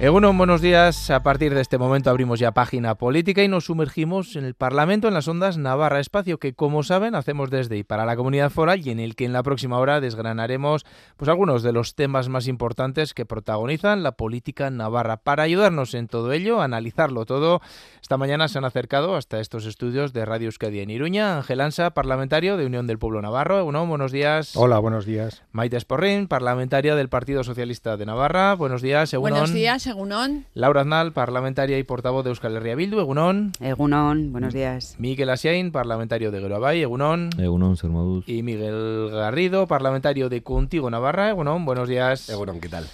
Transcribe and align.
Egunon, 0.00 0.36
buenos 0.36 0.60
días. 0.60 1.08
A 1.10 1.22
partir 1.22 1.54
de 1.54 1.60
este 1.60 1.78
momento 1.78 2.10
abrimos 2.10 2.40
ya 2.40 2.50
página 2.50 2.96
política 2.96 3.44
y 3.44 3.48
nos 3.48 3.66
sumergimos 3.66 4.34
en 4.34 4.44
el 4.44 4.54
Parlamento 4.54 5.06
en 5.06 5.14
las 5.14 5.28
ondas 5.28 5.56
Navarra, 5.56 6.00
espacio 6.00 6.38
que, 6.38 6.52
como 6.52 6.82
saben, 6.82 7.14
hacemos 7.14 7.48
desde 7.48 7.76
y 7.76 7.84
para 7.84 8.04
la 8.04 8.16
comunidad 8.16 8.50
foral 8.50 8.84
y 8.84 8.90
en 8.90 8.98
el 8.98 9.14
que 9.14 9.24
en 9.24 9.32
la 9.32 9.44
próxima 9.44 9.78
hora 9.78 10.00
desgranaremos 10.00 10.84
pues 11.16 11.28
algunos 11.28 11.62
de 11.62 11.70
los 11.70 11.94
temas 11.94 12.28
más 12.28 12.48
importantes 12.48 13.14
que 13.14 13.24
protagonizan 13.24 14.02
la 14.02 14.16
política 14.16 14.68
navarra. 14.68 15.18
Para 15.18 15.44
ayudarnos 15.44 15.94
en 15.94 16.08
todo 16.08 16.32
ello, 16.32 16.60
analizarlo 16.60 17.24
todo, 17.24 17.60
esta 18.02 18.16
mañana 18.16 18.48
se 18.48 18.58
han 18.58 18.64
acercado 18.64 19.14
hasta 19.14 19.38
estos 19.38 19.64
estudios 19.64 20.12
de 20.12 20.24
Radio 20.24 20.46
Euskadi 20.46 20.80
en 20.80 20.90
Iruña, 20.90 21.36
Ángel 21.36 21.60
Ansa, 21.60 21.90
parlamentario 21.90 22.56
de 22.56 22.66
Unión 22.66 22.88
del 22.88 22.98
Pueblo 22.98 23.22
Navarro. 23.22 23.60
Egunon, 23.60 23.88
buenos 23.88 24.10
días. 24.10 24.56
Hola, 24.56 24.80
buenos 24.80 25.06
días. 25.06 25.44
Maite 25.52 25.76
Esporrín, 25.76 26.26
parlamentaria 26.26 26.96
del 26.96 27.08
Partido 27.08 27.44
Socialista 27.44 27.96
de 27.96 28.06
Navarra. 28.06 28.54
Buenos 28.54 28.82
días, 28.82 29.14
Egunon. 29.14 29.38
Buenos 29.38 29.54
días. 29.54 29.83
Egunon. 29.86 30.46
Laura 30.54 30.82
Aznal, 30.82 31.12
parlamentaria 31.12 31.78
y 31.78 31.82
portavoz 31.82 32.24
de 32.24 32.30
Euskal 32.30 32.56
Herria 32.56 32.74
Bildu, 32.74 33.00
Egunon. 33.00 33.52
Egunon, 33.60 34.32
buenos 34.32 34.54
días. 34.54 34.96
Miguel 34.98 35.30
Asiain, 35.30 35.72
parlamentario 35.72 36.30
de 36.30 36.40
Geroabay, 36.40 36.82
Egunon. 36.82 37.30
Egunon, 37.38 37.76
Sermaduz. 37.76 38.28
Y 38.28 38.42
Miguel 38.42 39.10
Garrido, 39.12 39.66
parlamentario 39.66 40.28
de 40.28 40.42
Contigo 40.42 40.90
Navarra, 40.90 41.30
Egunon, 41.30 41.64
buenos 41.64 41.88
días. 41.88 42.28
Egunon, 42.28 42.60
¿qué 42.60 42.68
tal? 42.68 42.84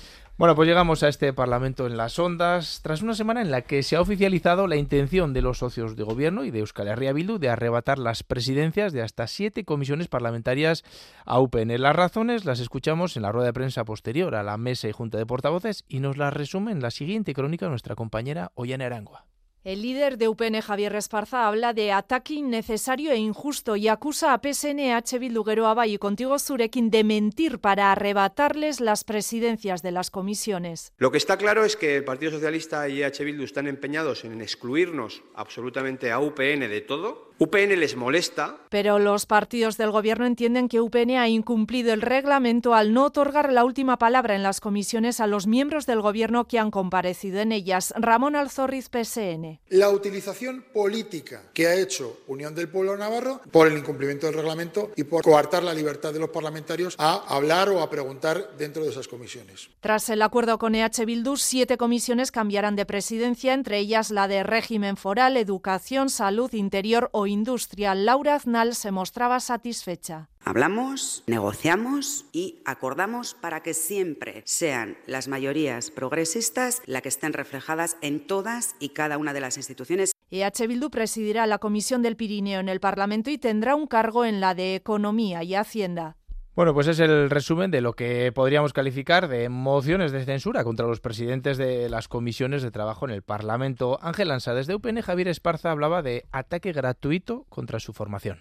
Bueno, 0.41 0.55
pues 0.55 0.67
llegamos 0.67 1.03
a 1.03 1.09
este 1.09 1.35
Parlamento 1.35 1.87
en 1.87 1.99
las 1.99 2.19
ondas 2.19 2.81
tras 2.83 3.03
una 3.03 3.13
semana 3.13 3.43
en 3.43 3.51
la 3.51 3.61
que 3.61 3.83
se 3.83 3.97
ha 3.97 4.01
oficializado 4.01 4.67
la 4.69 4.77
intención 4.77 5.35
de 5.35 5.43
los 5.43 5.59
socios 5.59 5.97
de 5.97 6.03
gobierno 6.03 6.45
y 6.45 6.51
de 6.51 6.61
Euskal 6.61 6.89
Herria 6.89 7.13
Bildu 7.13 7.37
de 7.37 7.51
arrebatar 7.51 7.99
las 7.99 8.23
presidencias 8.23 8.95
de 8.95 9.03
hasta 9.03 9.27
siete 9.27 9.67
comisiones 9.67 10.09
parlamentarias 10.09 10.83
a 11.27 11.39
UPN. 11.41 11.79
Las 11.83 11.95
razones 11.95 12.47
las 12.47 12.59
escuchamos 12.59 13.19
en 13.19 13.23
la 13.25 13.33
rueda 13.33 13.49
de 13.49 13.53
prensa 13.53 13.85
posterior 13.85 14.35
a 14.35 14.43
la 14.43 14.57
mesa 14.57 14.89
y 14.89 14.93
junta 14.93 15.19
de 15.19 15.27
portavoces 15.27 15.85
y 15.89 16.01
nos 16.01 16.17
las 16.17 16.33
resume 16.33 16.73
en 16.73 16.81
la 16.81 16.91
siguiente 16.91 17.35
crónica 17.35 17.69
nuestra 17.69 17.95
compañera 17.95 18.51
Ollana 18.55 18.87
Arangua. 18.87 19.30
El 19.63 19.83
líder 19.83 20.17
de 20.17 20.27
UPN, 20.27 20.63
Javier 20.63 20.97
Esparza, 20.97 21.47
habla 21.47 21.75
de 21.75 21.93
ataque 21.93 22.33
innecesario 22.33 23.13
e 23.13 23.19
injusto 23.19 23.77
y 23.77 23.89
acusa 23.89 24.33
a 24.33 24.41
PSN, 24.41 24.93
H. 24.93 25.19
Bildu, 25.19 25.45
Geroa 25.45 25.87
y 25.87 25.99
Contigo 25.99 26.39
Zurekin 26.39 26.91
de 26.91 27.05
mentir 27.05 27.59
para 27.59 27.93
arrebatarles 27.93 28.81
las 28.81 29.05
presidencias 29.05 29.83
de 29.83 29.91
las 29.91 30.11
comisiones. 30.11 30.95
Lo 30.97 31.11
que 31.11 31.19
está 31.19 31.37
claro 31.37 31.67
es 31.67 31.77
que 31.77 31.97
el 31.97 32.05
Partido 32.05 32.33
Socialista 32.33 32.89
y 32.89 33.03
H. 33.03 33.23
Bildu 33.23 33.45
están 33.45 33.67
empeñados 33.67 34.25
en 34.25 34.41
excluirnos 34.41 35.23
absolutamente 35.35 36.11
a 36.11 36.21
UPN 36.21 36.61
de 36.61 36.81
todo 36.81 37.30
UPN 37.43 37.81
les 37.81 37.97
molesta. 37.97 38.59
Pero 38.69 38.99
los 38.99 39.25
partidos 39.25 39.79
del 39.79 39.91
gobierno 39.91 40.27
entienden 40.27 40.69
que 40.69 40.83
UPN 40.83 41.17
ha 41.17 41.27
incumplido 41.27 41.95
el 41.95 42.03
reglamento 42.03 42.75
al 42.75 42.93
no 42.93 43.07
otorgar 43.07 43.51
la 43.51 43.65
última 43.65 43.99
palabra 43.99 44.37
en 44.37 44.43
las 44.43 44.61
comisiones 44.61 45.21
a 45.21 45.27
los 45.27 45.47
miembros 45.47 45.87
del 45.87 46.03
gobierno 46.03 46.47
que 46.47 46.59
han 46.59 46.71
comparecido 46.71 47.41
en 47.41 47.53
ellas. 47.53 47.95
Ramón 47.97 48.37
Alzorriz, 48.37 48.91
PSN. 48.91 49.59
La 49.71 49.89
utilización 49.89 50.67
política 50.75 51.45
que 51.55 51.67
ha 51.67 51.77
hecho 51.77 52.19
Unión 52.27 52.55
del 52.55 52.69
Pueblo 52.69 52.95
Navarro 52.99 53.41
por 53.51 53.69
el 53.69 53.79
incumplimiento 53.79 54.27
del 54.27 54.35
reglamento 54.35 54.91
y 54.95 55.05
por 55.05 55.23
coartar 55.23 55.63
la 55.63 55.73
libertad 55.73 56.13
de 56.13 56.19
los 56.19 56.29
parlamentarios 56.29 56.95
a 56.99 57.25
hablar 57.35 57.71
o 57.71 57.81
a 57.81 57.89
preguntar 57.89 58.51
dentro 58.59 58.85
de 58.85 58.91
esas 58.91 59.09
comisiones. 59.09 59.71
Tras 59.81 60.11
el 60.11 60.21
acuerdo 60.21 60.59
con 60.59 60.75
EH 60.75 61.07
Bildu, 61.07 61.39
siete 61.39 61.79
comisiones 61.79 62.33
cambiarán 62.33 62.77
de 62.77 62.85
presidencia, 62.85 63.55
entre 63.55 63.79
ellas 63.79 64.11
la 64.11 64.29
de 64.29 64.43
régimen 64.43 64.99
foral, 64.99 65.39
educación, 65.39 66.11
salud, 66.11 66.53
interior 66.53 67.09
o 67.13 67.30
industria, 67.31 67.95
Laura 67.95 68.35
Aznal 68.35 68.75
se 68.75 68.91
mostraba 68.91 69.41
satisfecha. 69.41 70.29
Hablamos, 70.45 71.23
negociamos 71.27 72.25
y 72.33 72.61
acordamos 72.65 73.35
para 73.35 73.63
que 73.63 73.75
siempre 73.75 74.43
sean 74.47 74.97
las 75.07 75.29
mayorías 75.29 75.91
progresistas 75.91 76.83
las 76.87 77.03
que 77.03 77.09
estén 77.11 77.33
reflejadas 77.33 77.97
en 78.01 78.27
todas 78.27 78.75
y 78.81 78.91
cada 78.91 79.19
una 79.19 79.33
de 79.33 79.41
las 79.41 79.57
instituciones. 79.57 80.13
EH 80.31 80.67
Bildu 80.67 80.91
presidirá 80.91 81.47
la 81.47 81.59
Comisión 81.59 82.03
del 82.03 82.17
Pirineo 82.17 82.61
en 82.61 82.69
el 82.69 82.81
Parlamento 82.81 83.31
y 83.31 83.39
tendrá 83.39 83.75
un 83.75 83.87
cargo 83.87 84.25
en 84.25 84.41
la 84.41 84.55
de 84.55 84.77
Economía 84.77 85.43
y 85.43 85.55
Hacienda. 85.55 86.17
Bueno, 86.57 86.75
pues 86.75 86.89
es 86.89 86.99
el 86.99 87.31
resumen 87.31 87.71
de 87.71 87.81
lo 87.81 87.95
que 87.95 88.33
podríamos 88.33 88.73
calificar 88.73 89.29
de 89.29 89.49
mociones 89.49 90.11
de 90.11 90.25
censura 90.25 90.65
contra 90.65 90.87
los 90.87 91.01
presidentes 91.01 91.57
de 91.59 91.89
las 91.89 92.09
comisiones 92.09 92.63
de 92.63 92.73
trabajo 92.73 93.07
en 93.07 93.13
el 93.13 93.23
Parlamento. 93.23 93.99
Ángel 94.03 94.31
Ansa, 94.33 94.53
desde 94.53 94.75
UPN, 94.75 95.01
Javier 95.01 95.29
Esparza 95.29 95.71
hablaba 95.71 96.03
de 96.03 96.27
ataque 96.33 96.73
gratuito 96.73 97.47
contra 97.49 97.79
su 97.79 97.93
formación. 97.93 98.41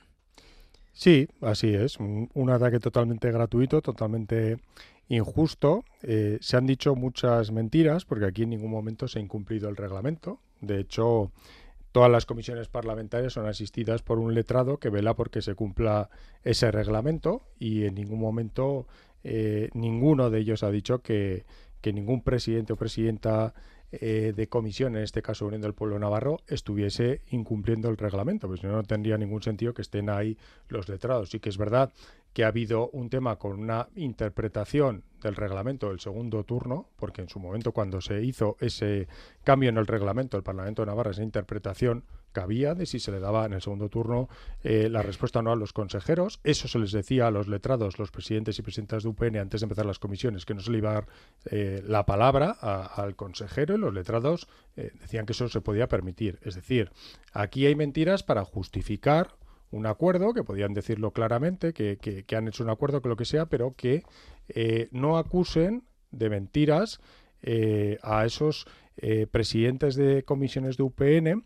Sí, 0.91 1.27
así 1.41 1.73
es. 1.73 1.99
Un, 1.99 2.29
un 2.33 2.49
ataque 2.49 2.79
totalmente 2.79 3.31
gratuito, 3.31 3.81
totalmente 3.81 4.57
injusto. 5.07 5.83
Eh, 6.01 6.37
se 6.41 6.57
han 6.57 6.65
dicho 6.65 6.95
muchas 6.95 7.51
mentiras 7.51 8.05
porque 8.05 8.25
aquí 8.25 8.43
en 8.43 8.49
ningún 8.49 8.71
momento 8.71 9.07
se 9.07 9.19
ha 9.19 9.21
incumplido 9.21 9.69
el 9.69 9.75
reglamento. 9.75 10.39
De 10.61 10.79
hecho, 10.79 11.31
Todas 11.91 12.11
las 12.11 12.25
comisiones 12.25 12.67
parlamentarias 12.67 13.33
son 13.33 13.47
asistidas 13.47 14.03
por 14.03 14.19
un 14.19 14.35
letrado 14.35 14.77
que 14.77 14.89
vela 14.89 15.15
porque 15.15 15.41
se 15.41 15.55
cumpla 15.55 16.09
ese 16.43 16.71
reglamento 16.71 17.41
y 17.57 17.85
en 17.85 17.95
ningún 17.95 18.19
momento 18.19 18.85
eh, 19.23 19.69
ninguno 19.73 20.29
de 20.29 20.39
ellos 20.39 20.63
ha 20.63 20.69
dicho 20.69 21.01
que, 21.01 21.45
ningún 21.83 22.21
presidente 22.21 22.73
o 22.73 22.75
presidenta 22.75 23.55
eh, 23.91 24.33
de 24.35 24.47
comisión, 24.47 24.95
en 24.95 25.03
este 25.03 25.23
caso 25.23 25.47
Unión 25.47 25.61
del 25.61 25.73
Pueblo 25.73 25.97
Navarro, 25.97 26.41
estuviese 26.47 27.21
incumpliendo 27.31 27.89
el 27.89 27.97
reglamento, 27.97 28.47
pues 28.47 28.63
no 28.63 28.83
tendría 28.83 29.17
ningún 29.17 29.41
sentido 29.41 29.73
que 29.73 29.81
estén 29.81 30.09
ahí 30.09 30.37
los 30.67 30.87
letrados. 30.89 31.31
Sí 31.31 31.39
que 31.39 31.49
es 31.49 31.57
verdad 31.57 31.91
que 32.33 32.43
ha 32.43 32.47
habido 32.47 32.89
un 32.89 33.09
tema 33.09 33.37
con 33.37 33.59
una 33.59 33.89
interpretación 33.95 35.03
del 35.21 35.35
reglamento 35.35 35.89
del 35.89 35.99
segundo 35.99 36.43
turno, 36.43 36.89
porque 36.95 37.21
en 37.21 37.29
su 37.29 37.39
momento 37.39 37.71
cuando 37.71 38.01
se 38.01 38.23
hizo 38.23 38.55
ese 38.59 39.07
cambio 39.43 39.69
en 39.69 39.77
el 39.77 39.87
reglamento 39.87 40.37
del 40.37 40.43
Parlamento 40.43 40.81
de 40.81 40.87
Navarra, 40.87 41.11
esa 41.11 41.23
interpretación 41.23 42.05
cabía 42.31 42.75
de 42.75 42.85
si 42.85 42.99
se 42.99 43.11
le 43.11 43.19
daba 43.19 43.45
en 43.45 43.53
el 43.53 43.61
segundo 43.61 43.89
turno 43.89 44.29
eh, 44.63 44.87
la 44.89 45.01
respuesta 45.01 45.39
o 45.39 45.41
no 45.41 45.51
a 45.51 45.55
los 45.55 45.73
consejeros. 45.73 46.39
Eso 46.43 46.67
se 46.67 46.79
les 46.79 46.91
decía 46.91 47.27
a 47.27 47.31
los 47.31 47.47
letrados, 47.47 47.99
los 47.99 48.11
presidentes 48.11 48.59
y 48.59 48.61
presidentas 48.61 49.03
de 49.03 49.09
UPN 49.09 49.37
antes 49.37 49.61
de 49.61 49.65
empezar 49.65 49.85
las 49.85 49.99
comisiones, 49.99 50.45
que 50.45 50.53
no 50.53 50.61
se 50.61 50.71
le 50.71 50.77
iba 50.77 50.91
a 50.91 50.93
dar 50.93 51.07
eh, 51.51 51.83
la 51.85 52.05
palabra 52.05 52.51
al 52.51 53.15
consejero 53.15 53.75
y 53.75 53.79
los 53.79 53.93
letrados 53.93 54.47
eh, 54.77 54.91
decían 55.01 55.25
que 55.25 55.33
eso 55.33 55.49
se 55.49 55.61
podía 55.61 55.87
permitir. 55.87 56.39
Es 56.43 56.55
decir, 56.55 56.91
aquí 57.33 57.65
hay 57.65 57.75
mentiras 57.75 58.23
para 58.23 58.45
justificar 58.45 59.38
un 59.71 59.85
acuerdo, 59.85 60.33
que 60.33 60.43
podían 60.43 60.73
decirlo 60.73 61.11
claramente, 61.11 61.73
que, 61.73 61.97
que, 61.97 62.35
han 62.35 62.47
hecho 62.47 62.63
un 62.63 62.69
acuerdo, 62.69 63.01
que 63.01 63.09
lo 63.09 63.15
que 63.15 63.25
sea, 63.25 63.45
pero 63.45 63.71
que 63.71 64.03
eh, 64.49 64.89
no 64.91 65.17
acusen 65.17 65.83
de 66.11 66.29
mentiras 66.29 66.99
eh, 67.41 67.97
a 68.01 68.25
esos 68.25 68.65
eh, 68.97 69.27
presidentes 69.27 69.95
de 69.95 70.23
comisiones 70.23 70.77
de 70.77 70.83
UPN 70.83 71.45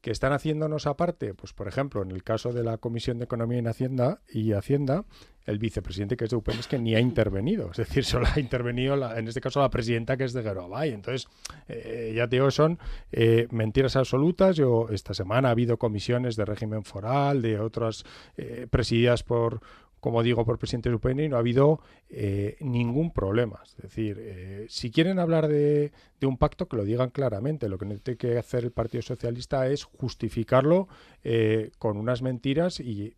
que 0.00 0.10
están 0.10 0.32
haciéndonos 0.32 0.86
aparte, 0.86 1.34
pues 1.34 1.52
por 1.52 1.68
ejemplo, 1.68 2.02
en 2.02 2.10
el 2.10 2.22
caso 2.22 2.52
de 2.52 2.64
la 2.64 2.78
Comisión 2.78 3.18
de 3.18 3.24
Economía 3.24 3.60
y 3.60 3.66
Hacienda, 3.66 4.20
y 4.32 4.52
Hacienda 4.52 5.04
el 5.48 5.58
vicepresidente 5.58 6.16
que 6.16 6.24
es 6.24 6.30
de 6.30 6.36
UPN 6.36 6.58
es 6.58 6.68
que 6.68 6.78
ni 6.78 6.94
ha 6.94 7.00
intervenido, 7.00 7.70
es 7.70 7.78
decir, 7.78 8.04
solo 8.04 8.26
ha 8.32 8.38
intervenido 8.38 8.94
en 9.16 9.28
este 9.28 9.40
caso 9.40 9.60
la 9.60 9.70
presidenta 9.70 10.16
que 10.18 10.24
es 10.24 10.34
de 10.34 10.42
Gerobay. 10.42 10.90
Entonces, 10.90 11.26
eh, 11.68 12.12
ya 12.14 12.28
te 12.28 12.36
digo, 12.36 12.50
son 12.50 12.78
eh, 13.12 13.48
mentiras 13.50 13.96
absolutas. 13.96 14.56
Yo 14.56 14.88
esta 14.90 15.14
semana 15.14 15.48
ha 15.48 15.52
habido 15.52 15.78
comisiones 15.78 16.36
de 16.36 16.44
régimen 16.44 16.84
foral, 16.84 17.40
de 17.40 17.58
otras 17.58 18.04
eh, 18.36 18.66
presididas 18.70 19.22
por 19.22 19.62
como 20.00 20.22
digo, 20.22 20.44
por 20.44 20.58
presidente 20.58 20.88
y 20.88 21.28
no 21.28 21.36
ha 21.36 21.40
habido 21.40 21.80
eh, 22.08 22.56
ningún 22.60 23.12
problema. 23.12 23.60
Es 23.64 23.76
decir, 23.76 24.16
eh, 24.20 24.66
si 24.68 24.90
quieren 24.90 25.18
hablar 25.18 25.48
de, 25.48 25.92
un 26.22 26.36
pacto, 26.36 26.68
que 26.68 26.76
lo 26.76 26.84
digan 26.84 27.10
claramente. 27.10 27.68
Lo 27.68 27.78
que 27.78 27.86
tiene 27.86 28.18
que 28.18 28.38
hacer 28.38 28.64
el 28.64 28.72
Partido 28.72 29.02
Socialista 29.02 29.66
es 29.68 29.84
justificarlo 29.84 30.88
eh, 31.24 31.70
con 31.78 31.96
unas 31.96 32.22
mentiras 32.22 32.80
y 32.80 33.14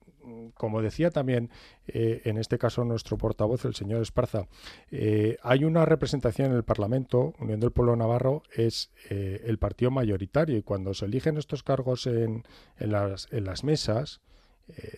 como 0.55 0.83
decía 0.83 1.11
también 1.11 1.49
eh, 1.89 2.21
en 2.25 2.37
este 2.37 2.59
caso 2.59 2.85
nuestro 2.85 3.17
portavoz, 3.17 3.65
el 3.65 3.75
señor 3.75 4.03
Esparza, 4.03 4.47
hay 5.43 5.65
una 5.65 5.87
representación 5.87 6.51
en 6.51 6.57
el 6.57 6.63
Parlamento, 6.63 7.33
Unión 7.41 7.59
del 7.59 7.73
Pueblo 7.73 7.97
Navarro 7.97 8.43
es 8.55 8.91
el 9.09 9.59
partido 9.59 9.91
mayoritario 9.91 10.59
y 10.59 10.63
cuando 10.63 10.93
se 10.93 11.07
eligen 11.07 11.39
estos 11.39 11.63
cargos 11.63 12.07
en, 12.07 12.45
en, 12.79 12.93
las, 12.93 13.29
en 13.33 13.45
las 13.45 13.65
mesas, 13.65 14.21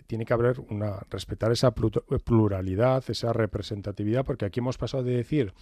tiene 0.06 0.24
que 0.24 0.34
haber 0.34 0.60
una 0.60 1.00
respetar 1.10 1.52
esa 1.52 1.72
pluralidad, 1.72 3.04
esa 3.08 3.32
representatividad, 3.32 4.24
porque 4.24 4.44
aquí 4.44 4.60
hemos 4.60 4.78
pasado 4.78 5.02
de 5.02 5.16
decir 5.16 5.54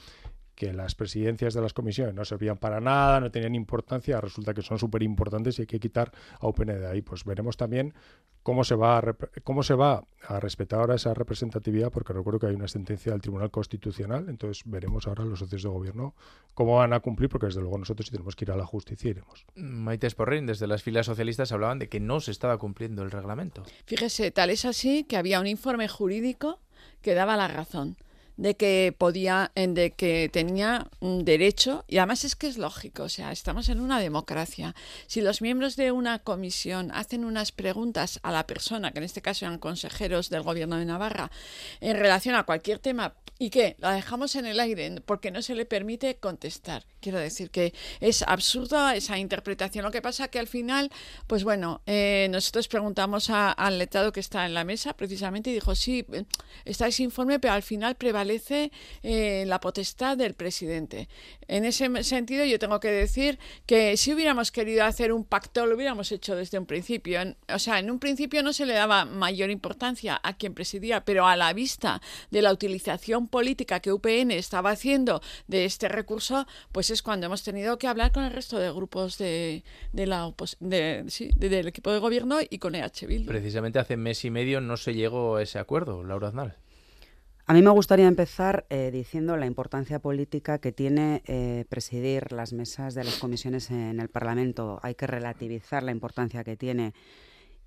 que 0.54 0.72
las 0.72 0.94
presidencias 0.94 1.54
de 1.54 1.62
las 1.62 1.72
comisiones 1.72 2.14
no 2.14 2.24
servían 2.24 2.58
para 2.58 2.80
nada, 2.80 3.20
no 3.20 3.30
tenían 3.30 3.54
importancia, 3.54 4.20
resulta 4.20 4.52
que 4.52 4.62
son 4.62 4.78
súper 4.78 5.02
importantes 5.02 5.58
y 5.58 5.62
hay 5.62 5.66
que 5.66 5.80
quitar 5.80 6.12
a 6.38 6.46
UPN 6.46 6.78
de 6.78 6.86
ahí. 6.86 7.02
Pues 7.02 7.24
veremos 7.24 7.56
también 7.56 7.94
cómo 8.42 8.64
se 8.64 8.74
va 8.74 8.98
a, 8.98 9.16
cómo 9.42 9.62
se 9.62 9.74
va 9.74 10.04
a 10.26 10.40
respetar 10.40 10.80
ahora 10.80 10.94
esa 10.94 11.14
representatividad, 11.14 11.90
porque 11.90 12.12
recuerdo 12.12 12.40
que 12.40 12.46
hay 12.46 12.54
una 12.54 12.68
sentencia 12.68 13.12
del 13.12 13.20
Tribunal 13.20 13.50
Constitucional, 13.50 14.28
entonces 14.28 14.62
veremos 14.66 15.06
ahora 15.06 15.24
los 15.24 15.38
socios 15.38 15.62
de 15.62 15.68
gobierno 15.68 16.14
cómo 16.54 16.76
van 16.76 16.92
a 16.92 17.00
cumplir, 17.00 17.28
porque 17.28 17.46
desde 17.46 17.60
luego 17.60 17.78
nosotros 17.78 18.06
sí 18.06 18.12
tenemos 18.12 18.36
que 18.36 18.44
ir 18.44 18.50
a 18.50 18.56
la 18.56 18.66
justicia 18.66 19.10
iremos. 19.10 19.46
Maite 19.54 20.06
Esporrín, 20.06 20.46
desde 20.46 20.66
las 20.66 20.82
filas 20.82 21.06
socialistas 21.06 21.52
hablaban 21.52 21.78
de 21.78 21.88
que 21.88 22.00
no 22.00 22.20
se 22.20 22.30
estaba 22.30 22.58
cumpliendo 22.58 23.02
el 23.02 23.10
reglamento. 23.10 23.62
Fíjese, 23.86 24.30
tal 24.30 24.50
es 24.50 24.64
así 24.64 25.04
que 25.04 25.16
había 25.16 25.40
un 25.40 25.46
informe 25.46 25.88
jurídico 25.88 26.58
que 27.02 27.14
daba 27.14 27.36
la 27.36 27.48
razón 27.48 27.96
de 28.40 28.56
que 28.56 28.94
podía, 28.96 29.52
de 29.54 29.90
que 29.90 30.30
tenía 30.32 30.88
derecho, 31.02 31.84
y 31.88 31.98
además 31.98 32.24
es 32.24 32.36
que 32.36 32.46
es 32.46 32.56
lógico, 32.56 33.02
o 33.02 33.08
sea, 33.10 33.32
estamos 33.32 33.68
en 33.68 33.80
una 33.80 34.00
democracia. 34.00 34.74
Si 35.06 35.20
los 35.20 35.42
miembros 35.42 35.76
de 35.76 35.92
una 35.92 36.20
comisión 36.20 36.90
hacen 36.90 37.26
unas 37.26 37.52
preguntas 37.52 38.18
a 38.22 38.32
la 38.32 38.46
persona, 38.46 38.92
que 38.92 38.98
en 38.98 39.04
este 39.04 39.20
caso 39.20 39.44
eran 39.44 39.58
consejeros 39.58 40.30
del 40.30 40.40
gobierno 40.40 40.78
de 40.78 40.86
Navarra, 40.86 41.30
en 41.82 41.98
relación 41.98 42.34
a 42.34 42.44
cualquier 42.44 42.78
tema, 42.78 43.14
y 43.38 43.48
que 43.48 43.76
la 43.78 43.92
dejamos 43.92 44.36
en 44.36 44.44
el 44.44 44.60
aire 44.60 45.00
porque 45.04 45.30
no 45.30 45.40
se 45.40 45.54
le 45.54 45.64
permite 45.64 46.16
contestar. 46.16 46.84
Quiero 47.00 47.18
decir 47.18 47.50
que 47.50 47.72
es 48.00 48.22
absurda 48.22 48.94
esa 48.94 49.16
interpretación. 49.16 49.82
Lo 49.82 49.90
que 49.90 50.02
pasa 50.02 50.28
que 50.28 50.38
al 50.38 50.46
final, 50.46 50.90
pues 51.26 51.42
bueno, 51.42 51.80
eh, 51.86 52.28
nosotros 52.30 52.68
preguntamos 52.68 53.30
al 53.30 53.78
letrado 53.78 54.12
que 54.12 54.20
está 54.20 54.44
en 54.44 54.52
la 54.52 54.64
mesa 54.64 54.94
precisamente 54.94 55.48
y 55.48 55.54
dijo, 55.54 55.74
sí, 55.74 56.04
está 56.66 56.86
ese 56.88 57.02
informe, 57.02 57.38
pero 57.40 57.54
al 57.54 57.62
final 57.62 57.94
prevalece 57.94 58.29
eh, 59.02 59.44
la 59.46 59.60
potestad 59.60 60.16
del 60.16 60.34
presidente. 60.34 61.08
En 61.48 61.64
ese 61.64 62.02
sentido, 62.04 62.44
yo 62.44 62.58
tengo 62.58 62.80
que 62.80 62.90
decir 62.90 63.38
que 63.66 63.96
si 63.96 64.12
hubiéramos 64.14 64.52
querido 64.52 64.84
hacer 64.84 65.12
un 65.12 65.24
pacto, 65.24 65.66
lo 65.66 65.74
hubiéramos 65.74 66.12
hecho 66.12 66.36
desde 66.36 66.58
un 66.58 66.66
principio. 66.66 67.20
o 67.52 67.58
sea, 67.58 67.78
en 67.78 67.90
un 67.90 67.98
principio 67.98 68.42
no 68.42 68.52
se 68.52 68.66
le 68.66 68.74
daba 68.74 69.04
mayor 69.04 69.50
importancia 69.50 70.20
a 70.22 70.36
quien 70.36 70.54
presidía, 70.54 71.04
pero 71.04 71.26
a 71.26 71.36
la 71.36 71.52
vista 71.52 72.00
de 72.30 72.42
la 72.42 72.52
utilización 72.52 73.28
política 73.28 73.80
que 73.80 73.92
UPN 73.92 74.30
estaba 74.30 74.70
haciendo 74.70 75.20
de 75.48 75.64
este 75.64 75.88
recurso, 75.88 76.46
pues 76.72 76.90
es 76.90 77.02
cuando 77.02 77.26
hemos 77.26 77.42
tenido 77.42 77.78
que 77.78 77.86
hablar 77.86 78.12
con 78.12 78.24
el 78.24 78.32
resto 78.32 78.58
de 78.58 78.70
grupos 78.72 79.18
de, 79.18 79.62
la 79.92 80.32
del 80.60 81.68
equipo 81.68 81.92
de 81.92 81.98
gobierno 81.98 82.38
y 82.48 82.58
con 82.58 82.74
EH 82.74 83.06
Bildu. 83.06 83.26
Precisamente 83.26 83.78
hace 83.78 83.96
mes 83.96 84.24
y 84.24 84.30
medio 84.30 84.60
no 84.60 84.76
se 84.76 84.94
llegó 84.94 85.36
a 85.36 85.42
ese 85.42 85.58
acuerdo, 85.58 86.04
Laura 86.04 86.28
Aznal. 86.28 86.56
A 87.50 87.52
mí 87.52 87.62
me 87.62 87.70
gustaría 87.70 88.06
empezar 88.06 88.64
eh, 88.70 88.92
diciendo 88.92 89.36
la 89.36 89.44
importancia 89.44 89.98
política 89.98 90.60
que 90.60 90.70
tiene 90.70 91.20
eh, 91.26 91.64
presidir 91.68 92.30
las 92.30 92.52
mesas 92.52 92.94
de 92.94 93.02
las 93.02 93.16
comisiones 93.16 93.72
en 93.72 93.98
el 93.98 94.08
Parlamento. 94.08 94.78
Hay 94.84 94.94
que 94.94 95.08
relativizar 95.08 95.82
la 95.82 95.90
importancia 95.90 96.44
que 96.44 96.56
tiene. 96.56 96.94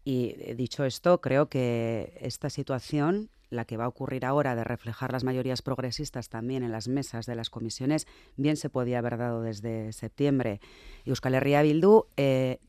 Y 0.05 0.35
eh, 0.39 0.55
dicho 0.55 0.85
esto, 0.85 1.19
creo 1.19 1.49
que 1.49 2.17
esta 2.21 2.49
situación, 2.49 3.29
la 3.49 3.65
que 3.65 3.75
va 3.75 3.83
a 3.83 3.89
ocurrir 3.89 4.23
ahora 4.23 4.55
de 4.55 4.63
reflejar 4.63 5.11
las 5.11 5.25
mayorías 5.25 5.61
progresistas 5.61 6.29
también 6.29 6.63
en 6.63 6.71
las 6.71 6.87
mesas 6.87 7.25
de 7.25 7.35
las 7.35 7.49
comisiones, 7.49 8.07
bien 8.37 8.55
se 8.55 8.69
podía 8.69 8.99
haber 8.99 9.17
dado 9.17 9.41
desde 9.41 9.91
septiembre. 9.91 10.61
Y 11.03 11.09
Euskal 11.09 11.35
Herria 11.35 11.61
Bildu 11.61 12.05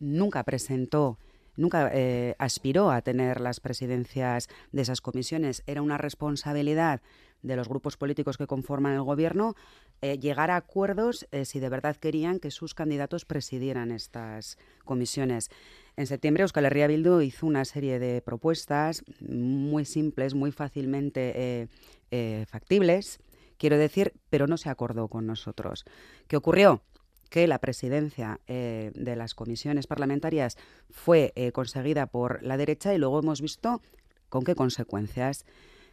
nunca 0.00 0.42
presentó 0.42 1.18
nunca 1.56 1.90
eh, 1.92 2.34
aspiró 2.38 2.90
a 2.90 3.02
tener 3.02 3.40
las 3.40 3.60
presidencias 3.60 4.48
de 4.72 4.82
esas 4.82 5.00
comisiones. 5.00 5.62
Era 5.66 5.82
una 5.82 5.98
responsabilidad 5.98 7.00
de 7.42 7.56
los 7.56 7.68
grupos 7.68 7.96
políticos 7.96 8.38
que 8.38 8.46
conforman 8.46 8.94
el 8.94 9.02
gobierno 9.02 9.54
eh, 10.00 10.18
llegar 10.18 10.50
a 10.50 10.56
acuerdos 10.56 11.26
eh, 11.30 11.44
si 11.44 11.60
de 11.60 11.68
verdad 11.68 11.96
querían 11.96 12.40
que 12.40 12.50
sus 12.50 12.74
candidatos 12.74 13.24
presidieran 13.24 13.90
estas 13.90 14.56
comisiones. 14.84 15.50
En 15.96 16.06
septiembre 16.06 16.42
Euskal 16.42 16.64
Herria 16.64 16.86
Bildu 16.86 17.20
hizo 17.20 17.46
una 17.46 17.64
serie 17.64 17.98
de 17.98 18.22
propuestas 18.22 19.04
muy 19.20 19.84
simples, 19.84 20.34
muy 20.34 20.52
fácilmente 20.52 21.68
factibles, 22.48 23.20
quiero 23.58 23.76
decir, 23.78 24.12
pero 24.30 24.46
no 24.46 24.56
se 24.56 24.70
acordó 24.70 25.08
con 25.08 25.26
nosotros. 25.26 25.84
¿Qué 26.26 26.36
ocurrió? 26.36 26.82
Que 27.34 27.48
la 27.48 27.58
presidencia 27.58 28.38
eh, 28.46 28.92
de 28.94 29.16
las 29.16 29.34
comisiones 29.34 29.88
parlamentarias 29.88 30.56
fue 30.88 31.32
eh, 31.34 31.50
conseguida 31.50 32.06
por 32.06 32.40
la 32.44 32.56
derecha 32.56 32.94
y 32.94 32.98
luego 32.98 33.18
hemos 33.18 33.40
visto 33.40 33.82
con 34.28 34.44
qué 34.44 34.54
consecuencias. 34.54 35.44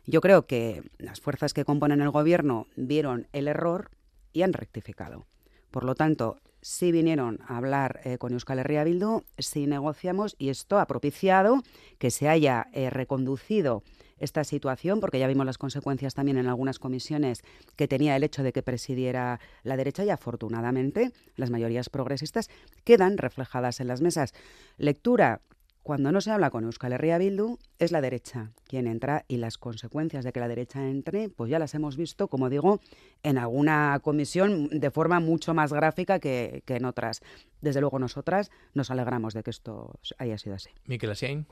Yo 0.05 0.21
creo 0.21 0.45
que 0.45 0.83
las 0.99 1.19
fuerzas 1.19 1.55
que 1.55 1.65
componen 1.65 1.99
el 1.99 2.11
gobierno 2.11 2.67
vieron 2.75 3.27
el 3.33 3.47
error 3.47 3.89
y 4.33 4.43
han 4.43 4.53
rectificado. 4.53 5.25
Por 5.71 5.83
lo 5.83 5.95
tanto, 5.95 6.37
sí 6.61 6.91
vinieron 6.91 7.39
a 7.47 7.57
hablar 7.57 8.01
eh, 8.03 8.19
con 8.19 8.33
Euskal 8.33 8.59
Herria 8.59 8.83
Bildu, 8.83 9.23
sí 9.39 9.65
negociamos 9.65 10.35
y 10.37 10.49
esto 10.49 10.77
ha 10.77 10.85
propiciado 10.85 11.63
que 11.97 12.11
se 12.11 12.29
haya 12.29 12.67
reconducido 12.91 13.81
esta 14.21 14.43
situación, 14.43 14.99
porque 14.99 15.19
ya 15.19 15.27
vimos 15.27 15.45
las 15.45 15.57
consecuencias 15.57 16.13
también 16.13 16.37
en 16.37 16.47
algunas 16.47 16.79
comisiones 16.79 17.43
que 17.75 17.87
tenía 17.87 18.15
el 18.15 18.23
hecho 18.23 18.43
de 18.43 18.53
que 18.53 18.63
presidiera 18.63 19.39
la 19.63 19.75
derecha 19.75 20.05
y 20.05 20.09
afortunadamente 20.09 21.11
las 21.35 21.49
mayorías 21.49 21.89
progresistas 21.89 22.49
quedan 22.83 23.17
reflejadas 23.17 23.79
en 23.79 23.87
las 23.87 24.01
mesas. 24.01 24.33
Lectura 24.77 25.41
cuando 25.83 26.11
no 26.11 26.21
se 26.21 26.29
habla 26.29 26.51
con 26.51 26.63
Euskal 26.63 26.93
Herria 26.93 27.17
Bildu, 27.17 27.57
es 27.79 27.91
la 27.91 28.01
derecha 28.01 28.51
quien 28.67 28.85
entra 28.85 29.25
y 29.27 29.37
las 29.37 29.57
consecuencias 29.57 30.23
de 30.23 30.31
que 30.31 30.39
la 30.39 30.47
derecha 30.47 30.87
entre, 30.87 31.29
pues 31.29 31.49
ya 31.49 31.57
las 31.57 31.73
hemos 31.73 31.97
visto, 31.97 32.27
como 32.27 32.49
digo, 32.49 32.79
en 33.23 33.39
alguna 33.39 33.99
comisión 34.03 34.69
de 34.69 34.91
forma 34.91 35.19
mucho 35.19 35.55
más 35.55 35.73
gráfica 35.73 36.19
que, 36.19 36.63
en 36.67 36.85
otras. 36.85 37.21
Desde 37.61 37.81
luego 37.81 37.97
nosotras 37.97 38.51
nos 38.75 38.91
alegramos 38.91 39.33
de 39.33 39.41
que 39.41 39.49
esto 39.49 39.99
haya 40.19 40.37
sido 40.37 40.55
así. 40.55 40.69
Miquel 40.85 41.09
Asiain 41.09 41.47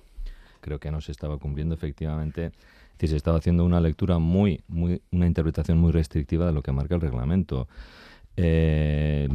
creo 0.62 0.80
que 0.80 0.92
no 0.92 1.02
se 1.02 1.12
estaba 1.12 1.38
cumpliendo 1.38 1.76
efectivamente. 1.76 2.52
Es 3.00 3.10
se 3.12 3.16
estaba 3.16 3.38
haciendo 3.38 3.64
una 3.64 3.80
lectura 3.80 4.20
muy, 4.20 4.62
muy, 4.68 5.02
una 5.12 5.26
interpretación 5.26 5.78
muy 5.78 5.92
restrictiva 5.92 6.46
de 6.46 6.52
lo 6.52 6.62
que 6.62 6.74
marca 6.74 6.96
el 6.96 7.02
reglamento. 7.02 7.70
Eh, 8.36 9.30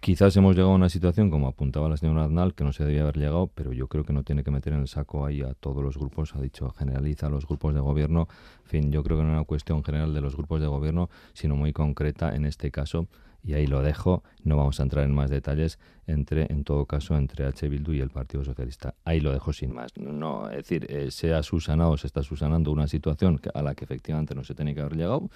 quizás 0.00 0.36
hemos 0.36 0.54
llegado 0.54 0.72
a 0.72 0.76
una 0.76 0.90
situación, 0.90 1.30
como 1.30 1.48
apuntaba 1.48 1.88
la 1.88 1.96
señora 1.96 2.24
Aznal, 2.24 2.54
que 2.54 2.64
no 2.64 2.72
se 2.72 2.84
debía 2.84 3.02
haber 3.02 3.16
llegado, 3.16 3.46
pero 3.54 3.72
yo 3.72 3.88
creo 3.88 4.04
que 4.04 4.12
no 4.12 4.24
tiene 4.24 4.44
que 4.44 4.50
meter 4.50 4.74
en 4.74 4.80
el 4.80 4.88
saco 4.88 5.24
ahí 5.24 5.40
a 5.40 5.54
todos 5.54 5.82
los 5.82 5.96
grupos, 5.96 6.34
ha 6.36 6.40
dicho, 6.40 6.70
generaliza 6.70 7.28
a 7.28 7.30
los 7.30 7.46
grupos 7.46 7.72
de 7.72 7.80
gobierno. 7.80 8.28
En 8.64 8.68
fin, 8.68 8.92
yo 8.92 9.02
creo 9.02 9.16
que 9.16 9.24
no 9.24 9.30
es 9.30 9.36
una 9.36 9.44
cuestión 9.44 9.82
general 9.82 10.12
de 10.12 10.20
los 10.20 10.36
grupos 10.36 10.60
de 10.60 10.66
gobierno, 10.66 11.08
sino 11.32 11.56
muy 11.56 11.72
concreta 11.72 12.34
en 12.34 12.44
este 12.44 12.70
caso 12.70 13.08
y 13.44 13.54
ahí 13.54 13.66
lo 13.66 13.82
dejo, 13.82 14.22
no 14.44 14.56
vamos 14.56 14.78
a 14.78 14.84
entrar 14.84 15.04
en 15.04 15.14
más 15.14 15.30
detalles 15.30 15.78
entre, 16.06 16.52
en 16.52 16.64
todo 16.64 16.86
caso, 16.86 17.16
entre 17.16 17.44
H. 17.44 17.68
Bildu 17.68 17.92
y 17.92 18.00
el 18.00 18.10
Partido 18.10 18.44
Socialista. 18.44 18.94
Ahí 19.04 19.20
lo 19.20 19.32
dejo 19.32 19.52
sin 19.52 19.74
más. 19.74 19.96
No, 19.96 20.48
es 20.50 20.56
decir, 20.56 20.86
eh, 20.88 21.10
se 21.10 21.32
ha 21.34 21.42
susanado, 21.42 21.96
se 21.96 22.06
está 22.06 22.22
susanando 22.22 22.70
una 22.70 22.86
situación 22.86 23.40
a 23.54 23.62
la 23.62 23.74
que 23.74 23.84
efectivamente 23.84 24.34
no 24.34 24.44
se 24.44 24.54
tenía 24.54 24.74
que 24.74 24.80
haber 24.80 24.96
llegado. 24.96 25.28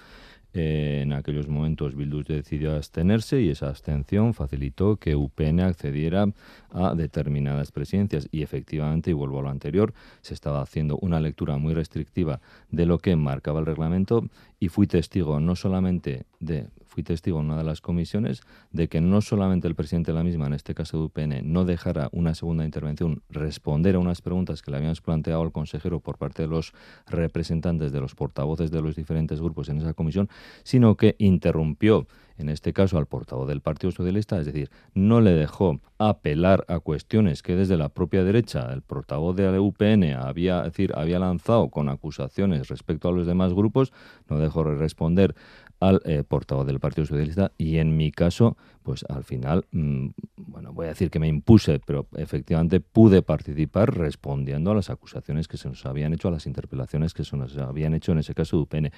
Eh, 0.53 1.01
en 1.03 1.11
aquellos 1.11 1.47
momentos 1.49 1.93
Bildu 1.93 2.23
decidió 2.23 2.75
abstenerse 2.75 3.41
y 3.41 3.49
esa 3.49 3.67
abstención 3.67 4.33
facilitó 4.33 4.95
que 4.95 5.15
UPN 5.15 5.59
accediera 5.59 6.25
a 6.71 6.95
determinadas 6.95 7.71
presidencias 7.71 8.29
y 8.31 8.43
efectivamente, 8.43 9.11
y 9.11 9.13
vuelvo 9.13 9.39
a 9.39 9.43
lo 9.43 9.49
anterior, 9.49 9.93
se 10.21 10.33
estaba 10.33 10.61
haciendo 10.61 10.97
una 11.01 11.19
lectura 11.19 11.57
muy 11.57 11.73
restrictiva 11.73 12.39
de 12.71 12.85
lo 12.85 12.97
que 12.99 13.15
marcaba 13.17 13.59
el 13.59 13.65
reglamento 13.65 14.23
y 14.59 14.69
fui 14.69 14.87
testigo 14.87 15.39
no 15.39 15.55
solamente 15.55 16.25
de 16.39 16.67
fui 16.97 17.03
testigo 17.03 17.39
en 17.39 17.45
una 17.45 17.59
de 17.59 17.63
las 17.63 17.79
comisiones 17.79 18.41
de 18.71 18.87
que 18.87 19.01
no 19.01 19.21
solamente 19.21 19.67
el 19.67 19.75
presidente 19.75 20.11
de 20.11 20.17
la 20.17 20.23
misma, 20.23 20.47
en 20.47 20.53
este 20.53 20.73
caso 20.73 20.97
de 20.97 21.03
UPN, 21.03 21.53
no 21.53 21.63
dejara 21.63 22.09
una 22.11 22.33
segunda 22.33 22.65
intervención 22.65 23.21
responder 23.29 23.97
a 23.97 23.99
unas 23.99 24.23
preguntas 24.23 24.63
que 24.63 24.71
le 24.71 24.77
habíamos 24.77 25.01
planteado 25.01 25.43
al 25.43 25.51
consejero 25.51 25.99
por 25.99 26.17
parte 26.17 26.41
de 26.41 26.47
los 26.47 26.73
representantes 27.05 27.91
de 27.91 28.01
los 28.01 28.15
portavoces 28.15 28.71
de 28.71 28.81
los 28.81 28.95
diferentes 28.95 29.39
grupos 29.39 29.69
en 29.69 29.77
esa 29.77 29.93
comisión, 29.93 30.27
sino 30.63 30.95
que 30.97 31.15
interrumpió 31.19 32.07
en 32.37 32.49
este 32.49 32.73
caso 32.73 32.97
al 32.97 33.07
portavoz 33.07 33.47
del 33.47 33.61
Partido 33.61 33.91
Socialista, 33.91 34.39
es 34.39 34.45
decir, 34.45 34.69
no 34.93 35.21
le 35.21 35.31
dejó 35.31 35.79
apelar 35.97 36.65
a 36.67 36.79
cuestiones 36.79 37.41
que 37.41 37.55
desde 37.55 37.77
la 37.77 37.89
propia 37.89 38.23
derecha 38.23 38.71
el 38.71 38.83
portavoz 38.83 39.35
de 39.35 39.51
la 39.51 39.59
UPN 39.59 40.13
había, 40.15 40.61
decir, 40.61 40.93
había 40.95 41.19
lanzado 41.19 41.69
con 41.69 41.89
acusaciones 41.89 42.67
respecto 42.67 43.09
a 43.09 43.11
los 43.11 43.25
demás 43.25 43.53
grupos, 43.53 43.91
no 44.29 44.37
dejó 44.37 44.63
responder 44.63 45.35
al 45.79 46.01
eh, 46.05 46.23
portavoz 46.23 46.65
del 46.65 46.79
Partido 46.79 47.05
Socialista 47.05 47.51
y 47.57 47.77
en 47.77 47.95
mi 47.95 48.11
caso, 48.11 48.57
pues 48.83 49.05
al 49.09 49.23
final, 49.23 49.65
mm, 49.71 50.07
bueno, 50.37 50.73
voy 50.73 50.85
a 50.85 50.89
decir 50.89 51.09
que 51.09 51.19
me 51.19 51.27
impuse, 51.27 51.79
pero 51.85 52.07
efectivamente 52.15 52.79
pude 52.79 53.21
participar 53.21 53.95
respondiendo 53.95 54.71
a 54.71 54.75
las 54.75 54.89
acusaciones 54.89 55.47
que 55.47 55.57
se 55.57 55.69
nos 55.69 55.85
habían 55.85 56.13
hecho, 56.13 56.29
a 56.29 56.31
las 56.31 56.47
interpelaciones 56.47 57.13
que 57.13 57.23
se 57.23 57.37
nos 57.37 57.57
habían 57.57 57.93
hecho 57.93 58.11
en 58.11 58.19
ese 58.19 58.33
caso 58.33 58.57
de. 58.57 58.91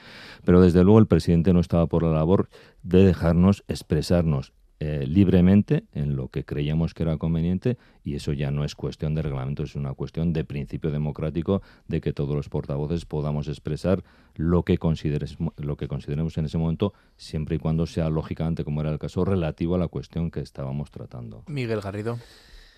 Pero 0.44 0.62
desde 0.62 0.84
luego 0.84 1.00
el 1.00 1.08
presidente 1.08 1.54
no 1.54 1.60
estaba 1.60 1.88
por 1.88 2.04
la 2.04 2.12
labor 2.12 2.50
de 2.84 3.04
dejarnos 3.04 3.64
expresarnos 3.68 4.54
eh, 4.82 5.06
libremente 5.06 5.84
en 5.94 6.16
lo 6.16 6.30
que 6.30 6.46
creíamos 6.46 6.94
que 6.94 7.04
era 7.04 7.18
conveniente 7.18 7.78
y 8.02 8.16
eso 8.16 8.32
ya 8.32 8.50
no 8.50 8.64
es 8.64 8.76
cuestión 8.76 9.14
de 9.14 9.22
reglamento, 9.22 9.64
es 9.64 9.76
una 9.76 9.94
cuestión 9.94 10.32
de 10.32 10.46
principio 10.46 10.90
democrático 10.90 11.62
de 11.90 12.00
que 12.00 12.14
todos 12.14 12.34
los 12.34 12.48
portavoces 12.48 13.06
podamos 13.06 13.50
expresar 13.50 14.06
lo 14.36 14.64
que, 14.64 14.78
consideres, 14.78 15.38
lo 15.58 15.76
que 15.76 15.90
consideremos 15.90 16.38
en 16.38 16.46
ese 16.46 16.58
momento, 16.58 16.94
siempre 17.18 17.58
y 17.58 17.60
cuando 17.60 17.86
sea 17.88 18.10
lógicamente, 18.10 18.64
como 18.64 18.80
era 18.80 18.92
el 18.92 19.00
caso, 19.00 19.26
relativo 19.26 19.76
a 19.76 19.80
la 19.80 19.90
cuestión 19.90 20.32
que 20.32 20.40
estábamos 20.40 20.92
tratando. 20.92 21.44
Miguel 21.48 21.82
Garrido. 21.82 22.18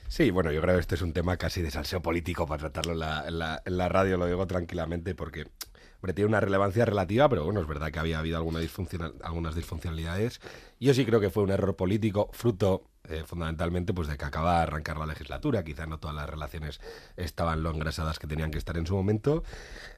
Sí, 0.08 0.32
bueno, 0.32 0.52
yo 0.52 0.60
creo 0.60 0.76
que 0.76 0.82
este 0.82 0.96
es 0.96 1.04
un 1.04 1.14
tema 1.14 1.38
casi 1.38 1.62
de 1.62 1.70
salseo 1.70 2.02
político 2.02 2.48
para 2.48 2.60
tratarlo 2.60 2.94
en 2.94 3.00
la, 3.00 3.62
en 3.64 3.78
la 3.78 3.90
radio, 3.90 4.18
lo 4.18 4.26
digo 4.26 4.48
tranquilamente, 4.48 5.14
porque 5.14 5.46
tiene 6.14 6.30
una 6.30 6.40
relevancia 6.40 6.86
relativa, 6.86 7.30
pero 7.30 7.46
bueno, 7.46 7.62
es 7.62 7.68
verdad 7.68 7.92
que 7.92 8.00
había 8.00 8.20
habido 8.20 8.38
algunas 8.38 9.56
disfuncionalidades. 9.56 10.42
Yo 10.80 10.94
sí 10.94 11.06
creo 11.06 11.20
que 11.20 11.30
fue 11.30 11.44
un 11.44 11.52
error 11.52 11.76
político, 11.76 12.30
fruto 12.34 12.84
eh, 13.10 13.24
fundamentalmente 13.26 13.94
pues 13.94 14.08
de 14.08 14.16
que 14.16 14.26
acaba 14.26 14.58
de 14.58 14.62
arrancar 14.64 14.98
la 14.98 15.08
legislatura. 15.08 15.64
Quizá 15.64 15.86
no 15.88 15.98
todas 16.00 16.16
las 16.16 16.30
relaciones 16.30 16.80
estaban 17.18 17.64
lo 17.64 17.72
engrasadas 17.72 18.20
que 18.20 18.28
tenían 18.28 18.52
que 18.52 18.58
estar 18.58 18.78
en 18.78 18.86
su 18.86 18.96
momento. 18.96 19.44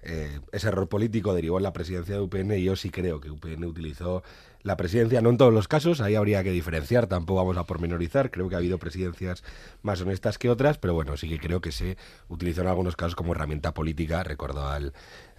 Eh, 0.03 0.39
ese 0.51 0.69
error 0.69 0.87
político 0.87 1.33
derivó 1.33 1.57
en 1.57 1.63
la 1.63 1.73
presidencia 1.73 2.15
de 2.15 2.21
UPN 2.21 2.53
y 2.53 2.63
yo 2.63 2.75
sí 2.75 2.91
creo 2.91 3.19
que 3.19 3.29
UPN 3.29 3.65
utilizó 3.65 4.23
la 4.63 4.77
presidencia, 4.77 5.21
no 5.21 5.29
en 5.29 5.37
todos 5.37 5.53
los 5.53 5.67
casos, 5.67 5.99
ahí 5.99 6.15
habría 6.15 6.41
que 6.41 6.51
diferenciar, 6.51 7.07
tampoco 7.07 7.41
vamos 7.41 7.57
a 7.57 7.65
pormenorizar, 7.65 8.31
creo 8.31 8.47
que 8.47 8.55
ha 8.55 8.59
habido 8.59 8.79
presidencias 8.79 9.43
más 9.81 9.99
honestas 9.99 10.37
que 10.37 10.49
otras, 10.49 10.77
pero 10.77 10.93
bueno, 10.93 11.17
sí 11.17 11.27
que 11.27 11.37
creo 11.37 11.59
que 11.59 11.73
se 11.73 11.97
utilizó 12.29 12.61
en 12.61 12.67
algunos 12.67 12.95
casos 12.95 13.15
como 13.15 13.33
herramienta 13.33 13.73
política, 13.73 14.23
recordó 14.23 14.65
al, 14.69 14.93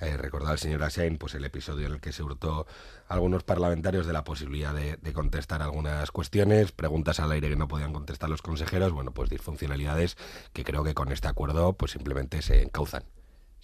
eh, 0.07 0.31
al 0.47 0.59
señor 0.59 0.83
Assain 0.83 1.19
pues 1.19 1.35
el 1.35 1.45
episodio 1.45 1.87
en 1.87 1.95
el 1.95 2.01
que 2.01 2.13
se 2.13 2.23
hurtó 2.23 2.67
a 3.09 3.15
algunos 3.15 3.45
parlamentarios 3.45 4.07
de 4.07 4.13
la 4.13 4.25
posibilidad 4.25 4.75
de, 4.75 4.97
de 4.97 5.13
contestar 5.13 5.63
algunas 5.63 6.11
cuestiones, 6.11 6.73
preguntas 6.73 7.21
al 7.21 7.33
aire 7.33 7.49
que 7.49 7.57
no 7.57 7.69
podían 7.69 7.93
contestar 7.93 8.31
los 8.31 8.43
consejeros, 8.43 8.93
bueno, 8.93 9.13
pues 9.13 9.31
disfuncionalidades 9.31 10.17
que 10.53 10.65
creo 10.65 10.85
que 10.85 10.95
con 10.95 11.13
este 11.13 11.29
acuerdo 11.29 11.75
pues 11.75 11.93
simplemente 11.93 12.43
se 12.43 12.63
encauzan 12.63 13.05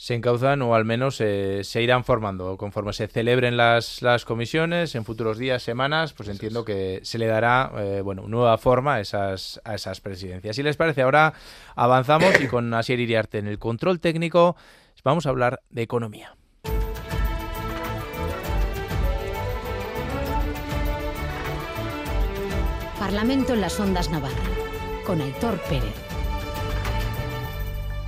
se 0.01 0.15
encauzan 0.15 0.63
o 0.63 0.75
al 0.75 0.87
menos 0.87 1.21
eh, 1.21 1.61
se 1.63 1.83
irán 1.83 2.05
formando. 2.05 2.57
Conforme 2.57 2.95
se 2.95 3.07
celebren 3.07 3.59
las, 3.59 4.01
las, 4.01 4.25
comisiones 4.25 4.95
en 4.95 5.05
futuros 5.05 5.37
días, 5.37 5.63
semanas, 5.63 6.15
pues 6.15 6.31
entiendo 6.31 6.65
que 6.65 7.01
se 7.03 7.19
le 7.19 7.27
dará 7.27 7.71
eh, 7.77 8.01
bueno, 8.03 8.27
nueva 8.27 8.57
forma 8.57 8.95
a 8.95 9.01
esas, 9.01 9.61
a 9.63 9.75
esas 9.75 10.01
presidencias. 10.01 10.57
Si 10.57 10.63
les 10.63 10.79
parece, 10.79 11.03
ahora 11.03 11.35
avanzamos 11.77 12.41
y 12.41 12.47
con 12.47 12.73
Asier 12.73 12.99
Iriarte 12.99 13.41
en 13.41 13.47
el 13.47 13.59
control 13.59 14.01
técnico 14.01 14.57
vamos 15.05 15.27
a 15.27 15.31
hablar 15.31 15.63
de 15.71 15.83
economía. 15.83 16.37
Parlamento 22.99 23.55
en 23.55 23.61
las 23.63 23.81
Ondas 23.81 24.11
Navarra, 24.11 24.35
con 25.07 25.21
Aitor 25.21 25.59
Pérez. 25.69 26.10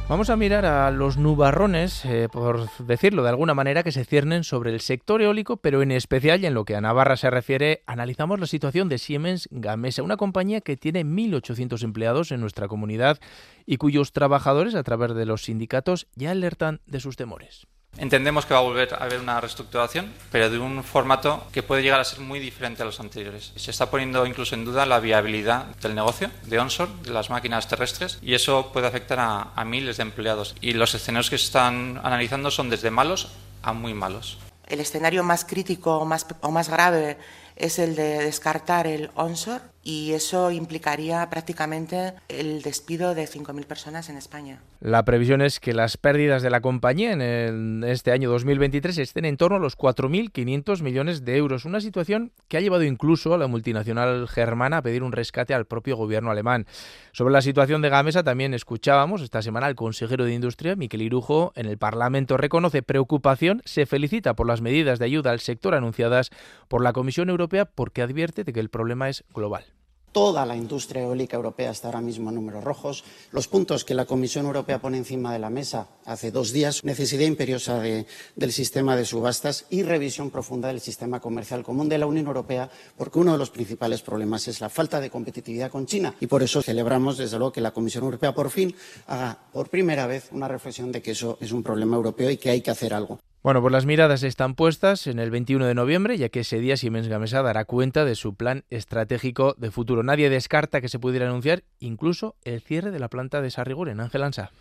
Vamos 0.09 0.31
a 0.31 0.37
mirar 0.37 0.67
a 0.67 0.91
los 0.91 1.17
nubarrones, 1.17 2.05
eh, 2.05 2.29
por 2.31 2.69
decirlo 2.81 3.23
de 3.23 3.31
alguna 3.31 3.55
manera, 3.55 3.83
que 3.83 3.93
se 3.93 4.05
ciernen 4.05 4.45
sobre 4.45 4.71
el 4.73 4.81
sector 4.81 5.23
eólico, 5.23 5.57
pero 5.57 5.81
en 5.81 5.91
especial 5.91 6.43
y 6.43 6.47
en 6.47 6.55
lo 6.55 6.65
que 6.65 6.77
a 6.77 6.81
Navarra 6.81 7.17
se 7.17 7.31
refiere, 7.31 7.83
analizamos 7.87 8.39
la 8.39 8.47
situación 8.47 8.89
de 8.89 8.99
Siemens 8.99 9.49
Gamesa, 9.51 10.03
una 10.03 10.19
compañía 10.19 10.61
que 10.61 10.77
tiene 10.77 11.05
1.800 11.05 11.83
empleados 11.83 12.33
en 12.33 12.41
nuestra 12.41 12.69
comunidad 12.69 13.21
y 13.65 13.77
cuyos 13.79 14.13
trabajadores, 14.13 14.75
a 14.75 14.83
través 14.83 15.15
de 15.15 15.25
los 15.25 15.45
sindicatos, 15.45 16.09
ya 16.15 16.33
alertan 16.33 16.81
de 16.87 17.01
sus 17.01 17.17
temores. 17.17 17.67
Entendemos 17.99 18.47
que 18.47 18.55
va 18.55 18.61
a 18.61 18.65
volver 18.65 18.95
a 18.95 19.05
haber 19.05 19.21
una 19.21 19.39
reestructuración, 19.41 20.13
pero 20.31 20.49
de 20.49 20.59
un 20.59 20.83
formato 20.83 21.47
que 21.53 21.63
puede 21.63 21.83
llegar 21.83 22.01
a 22.01 22.05
ser 22.05 22.21
muy 22.21 22.41
diferente 22.41 22.83
a 22.83 22.87
los 22.87 23.01
anteriores. 23.01 23.53
Se 23.55 23.71
está 23.71 23.91
poniendo 23.91 24.25
incluso 24.25 24.55
en 24.55 24.65
duda 24.65 24.87
la 24.87 24.99
viabilidad 24.99 25.67
del 25.77 25.95
negocio 25.95 26.31
de 26.47 26.59
onshore, 26.59 26.91
de 27.03 27.11
las 27.11 27.29
máquinas 27.29 27.69
terrestres, 27.69 28.19
y 28.23 28.35
eso 28.35 28.73
puede 28.73 28.87
afectar 28.87 29.19
a, 29.21 29.65
miles 29.65 29.99
de 29.99 30.05
empleados. 30.05 30.57
Y 30.61 30.73
los 30.73 30.95
escenarios 30.95 31.29
que 31.29 31.39
se 31.39 31.45
están 31.45 32.01
analizando 32.03 32.51
son 32.51 32.71
desde 32.71 32.91
malos 32.91 33.29
a 33.63 33.73
muy 33.73 33.95
malos. 33.95 34.39
El 34.67 34.81
escenario 34.81 35.23
más 35.23 35.45
crítico 35.45 35.99
o 35.99 36.05
más, 36.07 36.27
o 36.41 36.51
más 36.51 36.71
grave 36.71 37.19
es 37.57 37.79
el 37.79 37.95
de 37.95 38.25
descartar 38.25 38.87
el 38.87 39.11
onshore 39.15 39.63
y 39.83 40.13
eso 40.13 40.51
implicaría 40.51 41.29
prácticamente 41.29 42.15
el 42.29 42.63
despido 42.63 43.15
de 43.15 43.29
5.000 43.29 43.67
personas 43.67 44.09
en 44.09 44.17
España. 44.17 44.61
La 44.85 45.05
previsión 45.05 45.43
es 45.43 45.61
que 45.61 45.75
las 45.75 45.97
pérdidas 45.97 46.43
de 46.43 46.51
la 46.51 46.61
compañía 46.61 47.13
en 47.13 47.85
este 47.85 48.11
año 48.11 48.29
2023 48.31 48.99
estén 48.99 49.25
en 49.27 49.37
torno 49.37 49.59
a 49.59 49.61
los 49.61 49.79
4.500 49.79 50.83
millones 50.83 51.25
de 51.25 51.37
euros, 51.37 51.65
una 51.65 51.81
situación 51.81 52.33
que 52.49 52.57
ha 52.57 52.61
llevado 52.61 52.83
incluso 52.83 53.33
a 53.33 53.39
la 53.39 53.47
multinacional 53.47 54.27
germana 54.27 54.79
a 54.79 54.83
pedir 54.83 55.05
un 55.05 55.13
rescate 55.13 55.55
al 55.55 55.67
propio 55.67 55.97
gobierno 55.97 56.33
alemán. 56.33 56.67
Sobre 57.13 57.33
la 57.33 57.43
situación 57.43 57.81
de 57.81 57.91
Gamesa 57.91 58.25
también 58.25 58.55
escuchábamos 58.55 59.23
esta 59.23 59.41
semana 59.41 59.69
al 59.69 59.77
consejero 59.77 60.25
de 60.25 60.35
Industria, 60.35 60.75
Miquel 60.75 61.03
Irujo, 61.03 61.53
en 61.55 61.67
el 61.67 61.79
Parlamento 61.79 62.37
reconoce 62.37 62.83
preocupación, 62.83 63.63
se 63.65 63.87
felicita 63.87 64.35
por 64.35 64.49
las 64.49 64.63
medidas 64.63 64.99
de 64.99 65.05
ayuda 65.05 65.31
al 65.31 65.39
sector 65.39 65.77
anunciadas 65.77 66.31
por 66.67 66.83
la 66.83 66.93
Comisión 66.93 67.31
Europea 67.31 67.67
porque 67.67 68.03
advierte 68.03 68.43
de 68.43 68.53
que 68.53 68.59
el 68.59 68.69
problema 68.69 69.09
es 69.09 69.23
global. 69.33 69.65
Toda 70.13 70.45
la 70.45 70.55
industria 70.55 71.03
eólica 71.03 71.37
europea 71.37 71.71
está 71.71 71.89
ahora 71.89 72.03
mismo 72.03 72.29
en 72.29 72.35
números 72.35 72.63
rojos. 72.63 73.03
Los 73.31 73.49
puntos 73.49 73.83
que 73.83 73.95
la 73.95 74.05
Comisión 74.05 74.45
Europea 74.45 74.79
pone 74.79 74.99
encima 74.99 75.33
de 75.33 75.39
la 75.39 75.49
mesa 75.49 75.89
hace 76.05 76.31
dos 76.31 76.53
días, 76.53 76.85
necesidad 76.85 77.25
imperiosa 77.25 77.81
del 77.81 78.53
sistema 78.53 78.95
de 78.95 79.07
subastas 79.07 79.65
y 79.71 79.83
revisión 79.83 80.31
profunda 80.31 80.69
del 80.69 80.83
sistema 80.83 81.19
comercial 81.19 81.63
común 81.63 81.89
de 81.89 81.97
la 81.97 82.07
Unión 82.07 82.27
Europea, 82.27 82.69
porque 82.99 83.21
uno 83.21 83.33
de 83.33 83.39
los 83.39 83.49
principales 83.49 84.03
problemas 84.03 84.47
es 84.49 84.61
la 84.61 84.69
falta 84.69 85.01
de 85.01 85.09
competitividad 85.09 85.71
con 85.71 85.87
China. 85.87 86.15
Y 86.21 86.27
por 86.27 86.43
eso 86.43 86.61
celebramos, 86.61 87.17
desde 87.17 87.39
luego, 87.39 87.53
que 87.53 87.63
la 87.63 87.71
Comisión 87.71 88.05
Europea 88.05 88.35
por 88.35 88.51
fin 88.51 88.75
haga 89.07 89.39
por 89.51 89.71
primera 89.71 90.07
vez 90.07 90.29
una 90.33 90.47
reflexión 90.47 90.93
de 90.93 91.01
que 91.01 91.13
eso 91.13 91.39
es 91.41 91.53
un 91.53 91.63
problema 91.63 91.97
europeo 91.97 92.31
y 92.31 92.37
que 92.37 92.51
hay 92.51 92.61
que 92.61 92.71
hacer 92.71 92.93
algo. 92.93 93.19
Bueno, 93.43 93.61
pues 93.61 93.73
las 93.73 93.87
miradas 93.87 94.23
están 94.23 94.55
puestas 94.55 95.09
en 95.09 95.19
el 95.19 95.33
21 95.33 95.67
de 95.67 95.75
noviembre, 95.75 96.17
ya 96.17 96.29
que 96.29 96.41
ese 96.41 96.61
día 96.61 96.77
Siemens 96.77 97.09
Gamesa 97.09 97.43
dará 97.43 97.65
cuenta 97.65 98.05
de 98.05 98.15
su 98.15 98.35
plan 98.35 98.63
estratégico 98.71 99.57
de 99.59 99.73
futuro. 99.73 100.05
Nadie 100.05 100.31
descarta 100.31 100.81
que 100.81 100.89
se 100.89 101.01
pudiera 101.01 101.27
anunciar 101.27 101.65
incluso 101.81 102.37
el 102.45 102.61
cierre 102.61 102.93
de 102.93 103.01
la 103.01 103.09
planta 103.09 103.43
de 103.43 103.51
Sarrigur 103.51 103.89
en 103.89 103.99
Ángel 103.99 104.23
Ansa. 104.23 104.53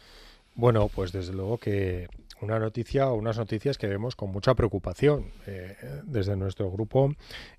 Bueno, 0.55 0.87
pues 0.87 1.11
desde 1.11 1.31
luego 1.31 1.59
que 1.59 2.07
una 2.41 2.59
noticia 2.59 3.09
o 3.09 3.15
unas 3.15 3.37
noticias 3.37 3.77
que 3.77 3.87
vemos 3.87 4.15
con 4.15 4.31
mucha 4.31 4.55
preocupación 4.55 5.31
eh, 5.45 5.75
desde 6.03 6.35
nuestro 6.35 6.71
grupo. 6.71 7.13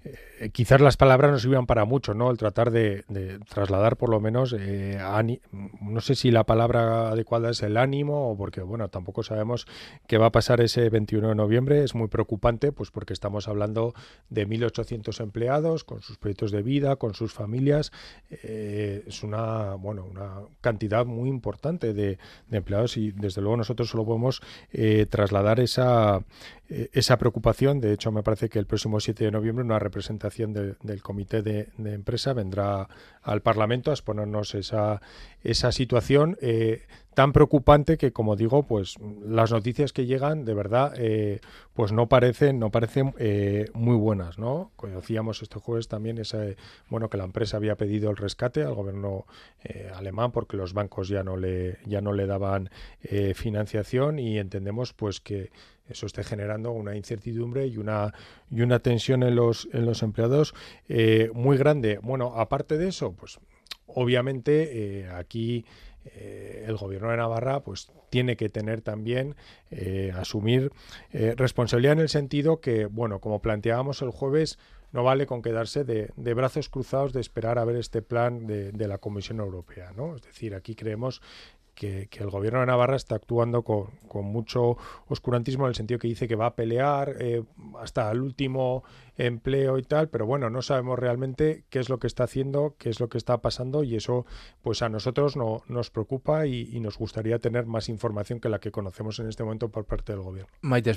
Eh, 0.05 0.51
quizás 0.53 0.81
las 0.81 0.97
palabras 0.97 1.31
no 1.31 1.39
sirvan 1.39 1.67
para 1.67 1.85
mucho, 1.85 2.15
¿no? 2.15 2.31
El 2.31 2.37
tratar 2.37 2.71
de, 2.71 3.05
trasladar 3.49 3.97
por 3.97 4.11
lo 4.11 4.21
menos, 4.21 4.55
eh, 4.59 4.99
no 5.81 6.01
sé 6.01 6.15
si 6.15 6.31
la 6.31 6.45
palabra 6.45 7.11
adecuada 7.11 7.51
es 7.51 7.63
el 7.63 7.77
ánimo 7.77 8.31
o 8.31 8.37
porque, 8.37 8.61
bueno, 8.61 8.89
tampoco 8.89 9.23
sabemos 9.23 9.67
qué 10.07 10.19
va 10.19 10.27
a 10.27 10.33
pasar 10.33 10.61
ese 10.61 10.91
21 10.91 11.29
de 11.29 11.35
noviembre. 11.35 11.85
Es 11.85 11.95
muy 11.95 12.09
preocupante, 12.09 12.73
pues 12.73 12.91
porque 12.91 13.13
estamos 13.13 13.49
hablando 13.49 13.95
de 14.31 14.49
1.800 14.49 15.21
empleados 15.21 15.85
con 15.85 16.03
sus 16.03 16.19
proyectos 16.19 16.51
de 16.51 16.63
vida, 16.63 16.97
con 16.97 17.15
sus 17.15 17.33
familias. 17.33 17.93
es 18.31 19.23
una, 19.23 19.75
bueno, 19.75 20.05
una 20.05 20.41
cantidad 20.61 21.07
muy 21.07 21.29
importante 21.29 21.95
de, 21.95 22.19
de 22.49 22.57
empleados 22.57 22.97
y 22.97 23.13
desde 23.13 23.41
luego 23.41 23.57
nosotros 23.57 23.89
solo 23.89 24.05
podemos 24.05 24.43
eh, 24.73 25.07
trasladar 25.09 25.61
esa, 25.61 26.23
eh, 26.75 26.89
esa 26.95 27.19
preocupación. 27.19 27.81
De 27.81 27.93
hecho, 27.93 28.11
me 28.13 28.23
parece 28.23 28.49
que 28.49 28.59
el 28.59 28.65
próximo 28.65 28.99
7 28.99 29.25
de 29.25 29.31
noviembre 29.31 29.63
una 29.63 29.79
representación 29.79 30.55
del 30.55 31.03
comité 31.03 31.43
de, 31.43 31.69
empresa 31.85 32.33
vendrá 32.33 32.89
al 33.21 33.43
Parlamento 33.43 33.91
a 33.91 33.95
exponernos 33.95 34.55
esa, 34.55 35.03
esa 35.43 35.71
situación 35.71 36.39
eh, 36.41 36.87
tan 37.13 37.35
preocupante 37.35 37.99
que, 37.99 38.13
como 38.13 38.37
digo, 38.37 38.63
pues 38.63 38.97
las 39.23 39.53
noticias 39.53 39.93
que 39.93 40.07
llegan 40.07 40.47
de 40.47 40.55
verdad 40.55 40.95
pues 41.75 41.93
no 41.93 42.09
parecen 42.09 42.59
no 42.59 42.71
parecen 42.71 43.15
muy 43.75 43.97
buenas, 43.97 44.39
¿no? 44.39 44.71
Conocíamos 44.77 45.43
este 45.43 45.59
jueves 45.59 45.89
también 45.89 46.17
ese, 46.17 46.57
bueno 46.89 47.11
que 47.11 47.19
la 47.19 47.25
empresa 47.25 47.59
había 47.59 47.77
pedido 47.77 48.11
el 48.11 48.17
rescate 48.17 48.63
al 48.63 48.75
gobierno 48.75 49.27
alemán 49.95 50.33
porque 50.33 50.57
los 50.57 50.73
bancos 50.73 51.09
ya 51.09 51.23
no 51.23 51.37
le 51.37 51.77
ya 51.85 52.01
no 52.01 52.15
le 52.15 52.27
daban 52.27 52.71
financiación 53.35 54.19
y 54.19 54.39
entendemos 54.39 54.95
pues 54.95 55.21
que 55.21 55.51
eso 55.89 56.07
esté 56.07 56.25
generando 56.25 56.73
una 56.73 56.97
incertidumbre 56.97 57.67
y 57.67 57.77
una 57.77 58.13
y 58.51 58.63
una 58.63 58.79
tensión 58.79 59.23
en 59.23 59.37
los 59.37 59.69
en 59.73 59.85
los 59.85 60.03
empleados 60.03 60.55
eh, 60.89 61.31
muy 61.35 61.57
grande. 61.57 61.99
Bueno, 62.03 62.35
aparte 62.37 62.79
de 62.79 62.89
eso, 62.89 63.13
pues 63.13 63.39
obviamente 63.87 65.01
eh, 65.01 65.09
aquí 65.11 65.65
eh, 66.05 66.65
el 66.67 66.77
gobierno 66.77 67.11
de 67.11 67.17
Navarra 67.17 67.61
pues 67.61 67.91
tiene 68.11 68.37
que 68.37 68.49
tener 68.49 68.83
también 68.83 69.37
asumir 70.15 70.71
responsabilidad 71.13 71.95
en 71.95 72.01
el 72.01 72.11
sentido 72.11 72.61
que 72.61 72.85
bueno 72.85 73.21
como 73.21 73.41
planteábamos 73.41 74.03
el 74.03 74.11
jueves 74.11 74.59
no 74.91 75.03
vale 75.03 75.25
con 75.25 75.41
quedarse 75.41 75.85
de, 75.85 76.11
de 76.17 76.35
brazos 76.35 76.69
cruzados 76.69 77.15
de 77.15 77.23
esperar 77.23 77.59
a 77.59 77.65
ver 77.65 77.77
este 77.77 78.03
plan 78.03 78.47
de, 78.47 78.71
de, 78.73 78.89
la 78.89 78.99
Comisión 78.99 79.39
Europea 79.39 79.93
no 79.97 80.17
es 80.17 80.23
decir 80.23 80.55
aquí 80.55 80.75
creemos 80.75 81.23
que, 81.75 82.09
el 82.13 82.31
gobierno 82.31 82.61
de 82.61 82.67
Navarra 82.67 82.97
está 82.97 83.17
actuando 83.17 83.63
con, 83.63 83.91
mucho 84.25 84.77
oscurantismo 85.09 85.65
en 85.65 85.71
el 85.71 85.75
sentido 85.75 85.99
que 85.99 86.09
dice 86.09 86.29
que 86.29 86.37
va 86.37 86.47
a 86.47 86.55
pelear 86.55 87.17
eh, 87.19 87.43
hasta 87.81 88.11
el 88.11 88.21
último 88.21 88.85
empleo 89.17 89.79
y 89.79 89.83
tal, 89.83 90.09
pero 90.09 90.27
bueno, 90.27 90.51
no 90.51 90.63
sabemos 90.63 90.99
realmente 90.99 91.65
qué 91.71 91.79
es 91.79 91.89
lo 91.89 91.99
que 91.99 92.07
está 92.07 92.25
haciendo, 92.25 92.75
qué 92.79 92.91
es 92.91 93.01
lo 93.01 93.09
que 93.09 93.19
está 93.19 93.39
pasando 93.39 93.85
y 93.85 93.97
eso 93.97 94.27
pues 94.63 94.83
a 94.83 94.89
nosotros 94.89 95.37
no, 95.37 95.63
nos 95.67 95.91
preocupa 95.91 96.47
y, 96.47 96.81
nos 96.83 96.99
gustaría 96.99 97.39
tener 97.39 97.67
más 97.67 97.89
información 97.89 98.41
que 98.41 98.49
la 98.49 98.59
que 98.59 98.73
conocemos 98.73 99.21
en 99.21 99.29
este 99.29 99.45
momento 99.45 99.69
por 99.69 99.85
parte 99.85 100.13
del 100.13 100.23
gobierno. 100.23 100.51
Maite. 100.63 100.91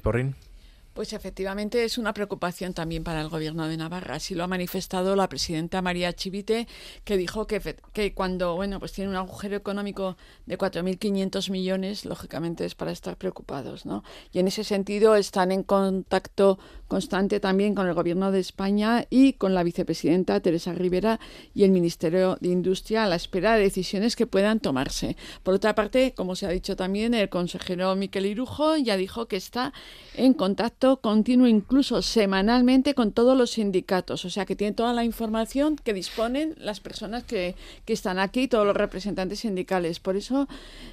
Pues 0.95 1.11
efectivamente 1.11 1.83
es 1.83 1.97
una 1.97 2.13
preocupación 2.13 2.73
también 2.73 3.03
para 3.03 3.19
el 3.19 3.27
gobierno 3.27 3.67
de 3.67 3.75
Navarra. 3.75 4.15
Así 4.15 4.33
lo 4.33 4.45
ha 4.45 4.47
manifestado 4.47 5.17
la 5.17 5.27
presidenta 5.27 5.81
María 5.81 6.13
Chivite, 6.13 6.69
que 7.03 7.17
dijo 7.17 7.47
que, 7.47 7.59
que 7.91 8.13
cuando 8.13 8.55
bueno 8.55 8.79
pues 8.79 8.93
tiene 8.93 9.09
un 9.09 9.17
agujero 9.17 9.57
económico 9.57 10.15
de 10.45 10.57
4.500 10.57 11.51
millones, 11.51 12.05
lógicamente 12.05 12.63
es 12.63 12.75
para 12.75 12.93
estar 12.93 13.17
preocupados. 13.17 13.85
¿no? 13.85 14.05
Y 14.31 14.39
en 14.39 14.47
ese 14.47 14.63
sentido 14.63 15.17
están 15.17 15.51
en 15.51 15.63
contacto 15.63 16.59
constante 16.87 17.41
también 17.41 17.75
con 17.75 17.87
el 17.87 17.93
gobierno 17.93 18.31
de 18.31 18.39
España 18.39 19.05
y 19.09 19.33
con 19.33 19.53
la 19.53 19.63
vicepresidenta 19.63 20.39
Teresa 20.39 20.71
Rivera 20.71 21.19
y 21.53 21.65
el 21.65 21.71
Ministerio 21.71 22.37
de 22.39 22.47
Industria 22.47 23.03
a 23.03 23.09
la 23.09 23.17
espera 23.17 23.55
de 23.55 23.63
decisiones 23.63 24.15
que 24.15 24.27
puedan 24.27 24.61
tomarse. 24.61 25.17
Por 25.43 25.55
otra 25.55 25.75
parte, 25.75 26.13
como 26.15 26.37
se 26.37 26.45
ha 26.45 26.51
dicho 26.51 26.77
también, 26.77 27.13
el 27.13 27.27
consejero 27.27 27.93
Miquel 27.97 28.27
Irujo 28.27 28.77
ya 28.77 28.95
dijo 28.95 29.27
que 29.27 29.35
está 29.35 29.73
en 30.13 30.33
contacto 30.33 30.84
continuo, 30.97 31.47
incluso 31.47 32.01
semanalmente, 32.01 32.93
con 32.93 33.11
todos 33.11 33.37
los 33.37 33.51
sindicatos. 33.51 34.25
O 34.25 34.29
sea, 34.29 34.45
que 34.45 34.55
tiene 34.55 34.73
toda 34.73 34.93
la 34.93 35.03
información 35.03 35.75
que 35.75 35.93
disponen 35.93 36.55
las 36.57 36.79
personas 36.79 37.23
que, 37.23 37.55
que 37.85 37.93
están 37.93 38.19
aquí, 38.19 38.47
todos 38.47 38.65
los 38.65 38.75
representantes 38.75 39.39
sindicales. 39.39 39.99
Por 39.99 40.15
eso, 40.15 40.47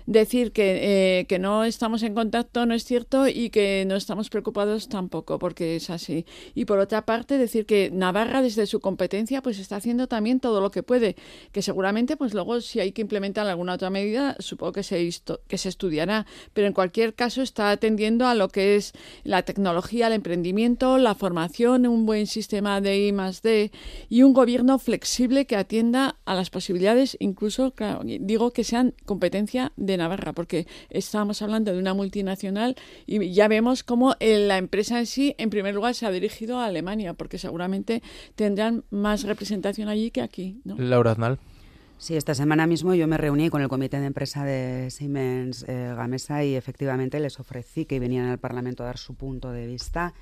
decir 0.06 0.52
que, 0.52 1.20
eh, 1.20 1.26
que 1.26 1.38
no 1.38 1.64
estamos 1.64 2.02
en 2.02 2.14
contacto 2.14 2.64
no 2.66 2.74
es 2.74 2.84
cierto 2.84 3.28
y 3.28 3.50
que 3.50 3.84
no 3.86 3.96
estamos 3.96 4.30
preocupados 4.30 4.88
tampoco, 4.88 5.38
porque 5.38 5.76
es 5.76 5.90
así. 5.90 6.24
Y 6.54 6.64
por 6.64 6.78
otra 6.78 7.04
parte, 7.04 7.38
decir 7.38 7.66
que 7.66 7.90
Navarra, 7.92 8.42
desde 8.42 8.66
su 8.66 8.80
competencia, 8.80 9.42
pues 9.42 9.58
está 9.58 9.76
haciendo 9.76 10.06
también 10.06 10.40
todo 10.40 10.60
lo 10.60 10.70
que 10.70 10.82
puede, 10.82 11.16
que 11.52 11.62
seguramente, 11.62 12.16
pues 12.16 12.32
luego, 12.34 12.60
si 12.60 12.80
hay 12.80 12.92
que 12.92 13.02
implementar 13.02 13.46
alguna 13.46 13.74
otra 13.74 13.90
medida, 13.90 14.36
supongo 14.38 14.72
que 14.72 14.82
se, 14.82 15.10
que 15.48 15.58
se 15.58 15.68
estudiará. 15.68 16.26
Pero 16.52 16.66
en 16.66 16.72
cualquier 16.72 17.14
caso, 17.14 17.42
está 17.42 17.70
atendiendo 17.70 18.26
a 18.26 18.34
lo 18.34 18.48
que 18.48 18.76
es 18.76 18.92
la 19.24 19.42
tecnología 19.42 19.81
el 19.90 20.12
emprendimiento, 20.12 20.98
la 20.98 21.14
formación, 21.14 21.86
un 21.86 22.06
buen 22.06 22.26
sistema 22.26 22.80
de 22.80 23.06
I 23.06 23.12
más 23.12 23.42
D 23.42 23.70
y 24.08 24.22
un 24.22 24.32
gobierno 24.32 24.78
flexible 24.78 25.46
que 25.46 25.56
atienda 25.56 26.16
a 26.24 26.34
las 26.34 26.50
posibilidades, 26.50 27.16
incluso, 27.20 27.74
digo 28.20 28.52
que 28.52 28.64
sean 28.64 28.94
competencia 29.04 29.72
de 29.76 29.96
Navarra, 29.96 30.32
porque 30.32 30.66
estamos 30.90 31.42
hablando 31.42 31.72
de 31.72 31.78
una 31.78 31.94
multinacional 31.94 32.76
y 33.06 33.32
ya 33.32 33.48
vemos 33.48 33.82
cómo 33.82 34.14
eh, 34.20 34.38
la 34.38 34.58
empresa 34.58 34.98
en 34.98 35.06
sí, 35.06 35.34
en 35.38 35.50
primer 35.50 35.74
lugar, 35.74 35.94
se 35.94 36.06
ha 36.06 36.10
dirigido 36.10 36.58
a 36.58 36.66
Alemania, 36.66 37.14
porque 37.14 37.38
seguramente 37.38 38.02
tendrán 38.34 38.84
más 38.90 39.24
representación 39.24 39.88
allí 39.88 40.10
que 40.10 40.22
aquí. 40.22 40.60
¿no? 40.64 40.76
Laura 40.78 41.12
Aznal. 41.12 41.38
Sí, 42.02 42.16
esta 42.16 42.34
semana 42.34 42.66
mismo 42.66 42.96
yo 42.96 43.06
me 43.06 43.16
reuní 43.16 43.48
con 43.48 43.62
el 43.62 43.68
comité 43.68 44.00
de 44.00 44.06
empresa 44.06 44.44
de 44.44 44.90
Siemens 44.90 45.64
eh, 45.68 45.94
Gamesa 45.96 46.42
y 46.42 46.56
efectivamente 46.56 47.20
les 47.20 47.38
ofrecí 47.38 47.84
que 47.84 48.00
venían 48.00 48.26
al 48.26 48.40
Parlamento 48.40 48.82
a 48.82 48.86
dar 48.86 48.98
su 48.98 49.14
punto 49.14 49.52
de 49.52 49.68
vista. 49.68 50.12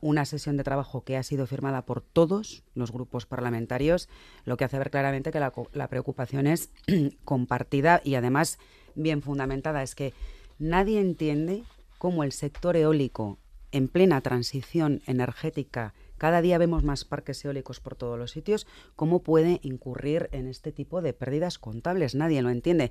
Una 0.00 0.24
sesión 0.24 0.56
de 0.56 0.62
trabajo 0.62 1.02
que 1.02 1.16
ha 1.16 1.24
sido 1.24 1.48
firmada 1.48 1.82
por 1.82 2.00
todos 2.00 2.62
los 2.76 2.92
grupos 2.92 3.26
parlamentarios, 3.26 4.08
lo 4.44 4.56
que 4.56 4.66
hace 4.66 4.78
ver 4.78 4.92
claramente 4.92 5.32
que 5.32 5.40
la 5.40 5.88
preocupación 5.88 6.46
es 6.46 6.70
compartida 7.24 8.00
y 8.04 8.14
además 8.14 8.60
bien 8.94 9.20
fundamentada. 9.20 9.82
Es 9.82 9.96
que 9.96 10.14
nadie 10.60 11.00
entiende 11.00 11.64
cómo 11.98 12.22
el 12.22 12.30
sector 12.30 12.76
eólico 12.76 13.38
en 13.72 13.88
plena 13.88 14.20
transición 14.20 15.02
energética 15.08 15.92
cada 16.18 16.40
día 16.40 16.58
vemos 16.58 16.84
más 16.84 17.04
parques 17.04 17.44
eólicos 17.44 17.80
por 17.80 17.94
todos 17.94 18.18
los 18.18 18.30
sitios, 18.30 18.66
¿cómo 18.94 19.22
puede 19.22 19.60
incurrir 19.62 20.28
en 20.32 20.46
este 20.46 20.72
tipo 20.72 21.02
de 21.02 21.12
pérdidas 21.12 21.58
contables? 21.58 22.14
Nadie 22.14 22.42
lo 22.42 22.50
entiende. 22.50 22.90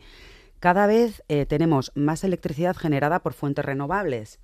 Cada 0.60 0.88
vez 0.88 1.24
eh, 1.28 1.46
tenemos 1.46 1.92
más 1.96 2.24
electricidad 2.24 2.76
generada 2.76 3.20
por 3.20 3.34
fuentes 3.34 3.66
renovables, 3.66 4.40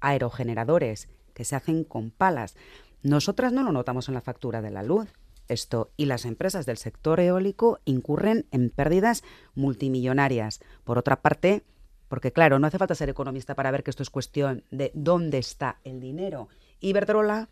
aerogeneradores, 0.00 1.08
que 1.34 1.44
se 1.44 1.56
hacen 1.56 1.84
con 1.84 2.10
palas. 2.10 2.56
Nosotras 3.02 3.52
no 3.52 3.62
lo 3.62 3.72
notamos 3.72 4.08
en 4.08 4.14
la 4.14 4.20
factura 4.20 4.60
de 4.60 4.70
la 4.70 4.82
luz. 4.82 5.08
Esto 5.46 5.92
y 5.96 6.06
las 6.06 6.24
empresas 6.24 6.66
del 6.66 6.76
sector 6.76 7.20
eólico 7.20 7.80
incurren 7.84 8.46
en 8.50 8.70
pérdidas 8.70 9.22
multimillonarias. 9.54 10.60
Por 10.84 10.98
otra 10.98 11.22
parte, 11.22 11.62
porque 12.08 12.32
claro, 12.32 12.58
no 12.58 12.66
hace 12.66 12.78
falta 12.78 12.94
ser 12.94 13.08
economista 13.08 13.54
para 13.54 13.70
ver 13.70 13.82
que 13.82 13.90
esto 13.90 14.02
es 14.02 14.10
cuestión 14.10 14.64
de 14.70 14.90
dónde 14.94 15.38
está 15.38 15.78
el 15.84 16.00
dinero. 16.00 16.48
Iberdrola 16.80 17.48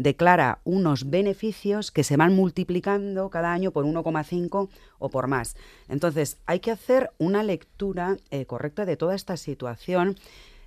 declara 0.00 0.60
unos 0.64 1.10
beneficios 1.10 1.90
que 1.90 2.04
se 2.04 2.16
van 2.16 2.34
multiplicando 2.34 3.28
cada 3.28 3.52
año 3.52 3.70
por 3.70 3.84
1,5 3.84 4.68
o 4.98 5.10
por 5.10 5.26
más. 5.26 5.56
Entonces, 5.88 6.38
hay 6.46 6.60
que 6.60 6.70
hacer 6.70 7.10
una 7.18 7.42
lectura 7.42 8.16
eh, 8.30 8.46
correcta 8.46 8.86
de 8.86 8.96
toda 8.96 9.14
esta 9.14 9.36
situación. 9.36 10.16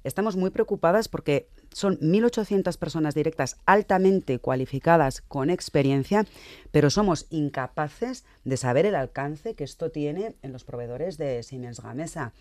Estamos 0.03 0.35
muy 0.35 0.51
preocupadas 0.51 1.08
porque 1.08 1.47
son 1.71 1.97
1.800 1.99 2.77
personas 2.77 3.15
directas 3.15 3.58
altamente 3.65 4.38
cualificadas 4.38 5.21
con 5.21 5.49
experiencia, 5.49 6.27
pero 6.69 6.91
somos 6.91 7.25
incapaces 7.31 8.25
de 8.43 8.58
saber 8.58 8.86
el 8.86 8.93
alcance 8.93 9.55
que 9.55 9.63
esto 9.63 9.89
tiene 9.89 10.36
en 10.43 10.53
los 10.53 10.63
proveedores 10.63 11.17
de 11.17 11.41
Siemens 11.41 11.79
Gamesa. 11.79 12.34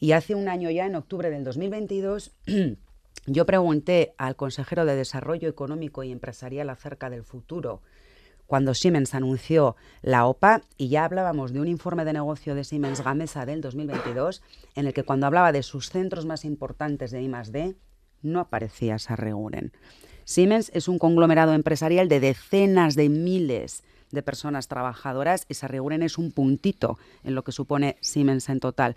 Y 0.00 0.10
hace 0.10 0.34
un 0.34 0.48
año 0.48 0.70
ya, 0.70 0.86
en 0.86 0.96
octubre 0.96 1.30
del 1.30 1.44
2022, 1.44 2.32
Yo 3.26 3.46
pregunté 3.46 4.14
al 4.18 4.36
consejero 4.36 4.84
de 4.84 4.96
Desarrollo 4.96 5.48
Económico 5.48 6.02
y 6.02 6.10
Empresarial 6.10 6.70
acerca 6.70 7.08
del 7.10 7.24
futuro 7.24 7.82
cuando 8.52 8.74
Siemens 8.74 9.14
anunció 9.14 9.76
la 10.02 10.26
OPA 10.26 10.60
y 10.76 10.88
ya 10.88 11.06
hablábamos 11.06 11.54
de 11.54 11.60
un 11.60 11.68
informe 11.68 12.04
de 12.04 12.12
negocio 12.12 12.54
de 12.54 12.64
Siemens 12.64 13.02
Gamesa 13.02 13.46
del 13.46 13.62
2022 13.62 14.42
en 14.74 14.86
el 14.86 14.92
que 14.92 15.04
cuando 15.04 15.26
hablaba 15.26 15.52
de 15.52 15.62
sus 15.62 15.88
centros 15.88 16.26
más 16.26 16.44
importantes 16.44 17.10
de 17.12 17.22
I+D 17.22 17.76
no 18.20 18.40
aparecía 18.40 18.98
Sarreguren. 18.98 19.72
Siemens 20.24 20.70
es 20.74 20.86
un 20.88 20.98
conglomerado 20.98 21.54
empresarial 21.54 22.08
de 22.08 22.20
decenas 22.20 22.94
de 22.94 23.08
miles 23.08 23.84
de 24.10 24.22
personas 24.22 24.68
trabajadoras 24.68 25.46
y 25.48 25.54
Sarreguren 25.54 26.02
es 26.02 26.18
un 26.18 26.30
puntito 26.30 26.98
en 27.24 27.34
lo 27.34 27.44
que 27.44 27.52
supone 27.52 27.96
Siemens 28.00 28.48
en 28.50 28.60
total. 28.60 28.96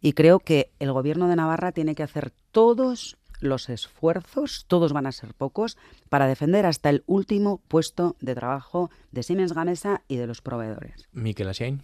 Y 0.00 0.14
creo 0.14 0.38
que 0.38 0.70
el 0.78 0.92
gobierno 0.92 1.28
de 1.28 1.36
Navarra 1.36 1.72
tiene 1.72 1.94
que 1.94 2.02
hacer 2.02 2.32
todos 2.50 3.18
los 3.44 3.68
esfuerzos, 3.68 4.64
todos 4.66 4.92
van 4.92 5.06
a 5.06 5.12
ser 5.12 5.34
pocos, 5.34 5.76
para 6.08 6.26
defender 6.26 6.66
hasta 6.66 6.90
el 6.90 7.04
último 7.06 7.60
puesto 7.68 8.16
de 8.20 8.34
trabajo 8.34 8.90
de 9.12 9.22
Siemens 9.22 9.52
Gamesa 9.52 10.02
y 10.08 10.16
de 10.16 10.26
los 10.26 10.40
proveedores. 10.40 11.08
Miquel 11.12 11.48
Asiain. 11.48 11.82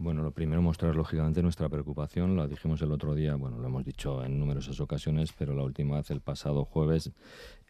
Bueno, 0.00 0.22
lo 0.22 0.30
primero 0.30 0.62
mostrar 0.62 0.94
lógicamente 0.94 1.42
nuestra 1.42 1.68
preocupación, 1.68 2.36
lo 2.36 2.46
dijimos 2.46 2.80
el 2.82 2.92
otro 2.92 3.16
día, 3.16 3.34
bueno, 3.34 3.58
lo 3.58 3.66
hemos 3.66 3.84
dicho 3.84 4.24
en 4.24 4.38
numerosas 4.38 4.78
ocasiones, 4.78 5.32
pero 5.36 5.54
la 5.56 5.64
última 5.64 5.96
vez 5.96 6.12
el 6.12 6.20
pasado 6.20 6.64
jueves 6.64 7.10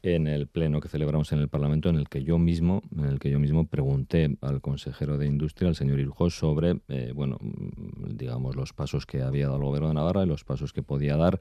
en 0.02 0.26
el 0.26 0.46
pleno 0.46 0.80
que 0.80 0.88
celebramos 0.88 1.32
en 1.32 1.40
el 1.40 1.48
Parlamento, 1.48 1.88
en 1.88 1.96
el 1.96 2.08
que 2.08 2.22
yo 2.22 2.38
mismo, 2.38 2.82
en 2.96 3.06
el 3.06 3.18
que 3.18 3.30
yo 3.30 3.38
mismo 3.38 3.66
pregunté 3.66 4.36
al 4.40 4.60
consejero 4.60 5.18
de 5.18 5.26
Industria, 5.26 5.68
al 5.68 5.76
señor 5.76 5.98
Irjo, 5.98 6.30
sobre, 6.30 6.80
eh, 6.88 7.12
bueno, 7.14 7.38
mm, 7.40 8.16
digamos, 8.16 8.56
los 8.56 8.72
pasos 8.72 9.06
que 9.06 9.22
había 9.22 9.46
dado 9.46 9.56
el 9.56 9.64
Gobierno 9.64 9.88
de 9.88 9.94
Navarra 9.94 10.24
y 10.24 10.26
los 10.26 10.44
pasos 10.44 10.72
que 10.72 10.82
podía 10.82 11.16
dar 11.16 11.40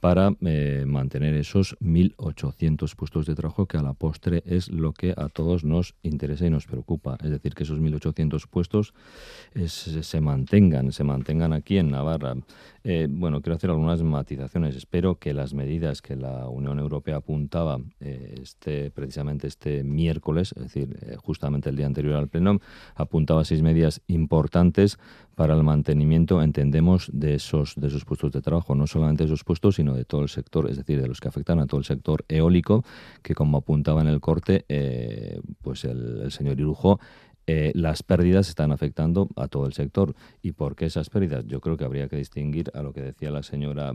para 0.00 0.32
eh, 0.42 0.84
mantener 0.86 1.34
esos 1.34 1.76
1.800 1.80 2.94
puestos 2.94 3.26
de 3.26 3.34
trabajo 3.34 3.66
que 3.66 3.78
a 3.78 3.82
la 3.82 3.94
postre 3.94 4.42
es 4.46 4.70
lo 4.70 4.92
que 4.92 5.14
a 5.16 5.28
todos 5.28 5.64
nos 5.64 5.94
interesa 6.02 6.46
y 6.46 6.50
nos 6.50 6.66
preocupa. 6.66 7.18
Es 7.22 7.30
decir, 7.30 7.54
que 7.54 7.64
esos 7.64 7.80
1.800 7.80 8.46
puestos 8.48 8.94
se 9.66 10.20
mantengan, 10.20 10.92
se 10.92 11.04
mantengan 11.04 11.52
aquí 11.52 11.78
en 11.78 11.90
Navarra. 11.90 12.34
Eh, 12.84 13.06
bueno, 13.10 13.40
quiero 13.40 13.56
hacer 13.56 13.70
algunas 13.70 14.02
matizaciones. 14.02 14.76
Espero 14.76 15.16
que 15.16 15.34
las 15.34 15.54
medidas 15.54 16.02
que 16.02 16.16
la 16.16 16.48
Unión 16.48 16.78
Europea 16.78 17.16
apuntaba 17.16 17.80
eh, 18.00 18.36
este, 18.40 18.90
precisamente 18.90 19.46
este 19.46 19.82
miércoles, 19.84 20.54
es 20.56 20.62
decir, 20.62 20.96
eh, 21.02 21.16
justamente 21.16 21.70
el 21.70 21.76
día 21.76 21.86
anterior 21.86 22.14
al 22.14 22.28
Pleno, 22.28 22.60
apuntaba 22.94 23.44
seis 23.44 23.62
medidas 23.62 24.00
importantes 24.06 24.98
para 25.34 25.54
el 25.54 25.62
mantenimiento, 25.62 26.42
entendemos, 26.42 27.10
de 27.12 27.34
esos, 27.34 27.74
de 27.76 27.88
esos 27.88 28.04
puestos 28.04 28.32
de 28.32 28.42
trabajo, 28.42 28.74
no 28.74 28.86
solamente 28.86 29.24
de 29.24 29.28
esos 29.28 29.44
puestos, 29.44 29.76
sino 29.76 29.94
de 29.94 30.04
todo 30.04 30.22
el 30.22 30.28
sector, 30.28 30.68
es 30.68 30.76
decir, 30.76 31.00
de 31.00 31.06
los 31.06 31.20
que 31.20 31.28
afectan 31.28 31.60
a 31.60 31.66
todo 31.66 31.78
el 31.78 31.84
sector 31.84 32.24
eólico, 32.28 32.84
que 33.22 33.34
como 33.34 33.58
apuntaba 33.58 34.00
en 34.00 34.08
el 34.08 34.20
corte, 34.20 34.64
pues 35.62 35.84
el, 35.84 36.22
el 36.22 36.32
señor 36.32 36.58
Irujo, 36.58 36.98
eh, 37.50 37.72
las 37.74 38.02
pérdidas 38.02 38.50
están 38.50 38.72
afectando 38.72 39.30
a 39.34 39.48
todo 39.48 39.64
el 39.64 39.72
sector. 39.72 40.14
¿Y 40.42 40.52
por 40.52 40.76
qué 40.76 40.84
esas 40.84 41.08
pérdidas? 41.08 41.46
Yo 41.46 41.62
creo 41.62 41.78
que 41.78 41.84
habría 41.84 42.06
que 42.06 42.16
distinguir 42.16 42.70
a 42.74 42.82
lo 42.82 42.92
que 42.92 43.00
decía 43.00 43.30
la 43.30 43.42
señora 43.42 43.94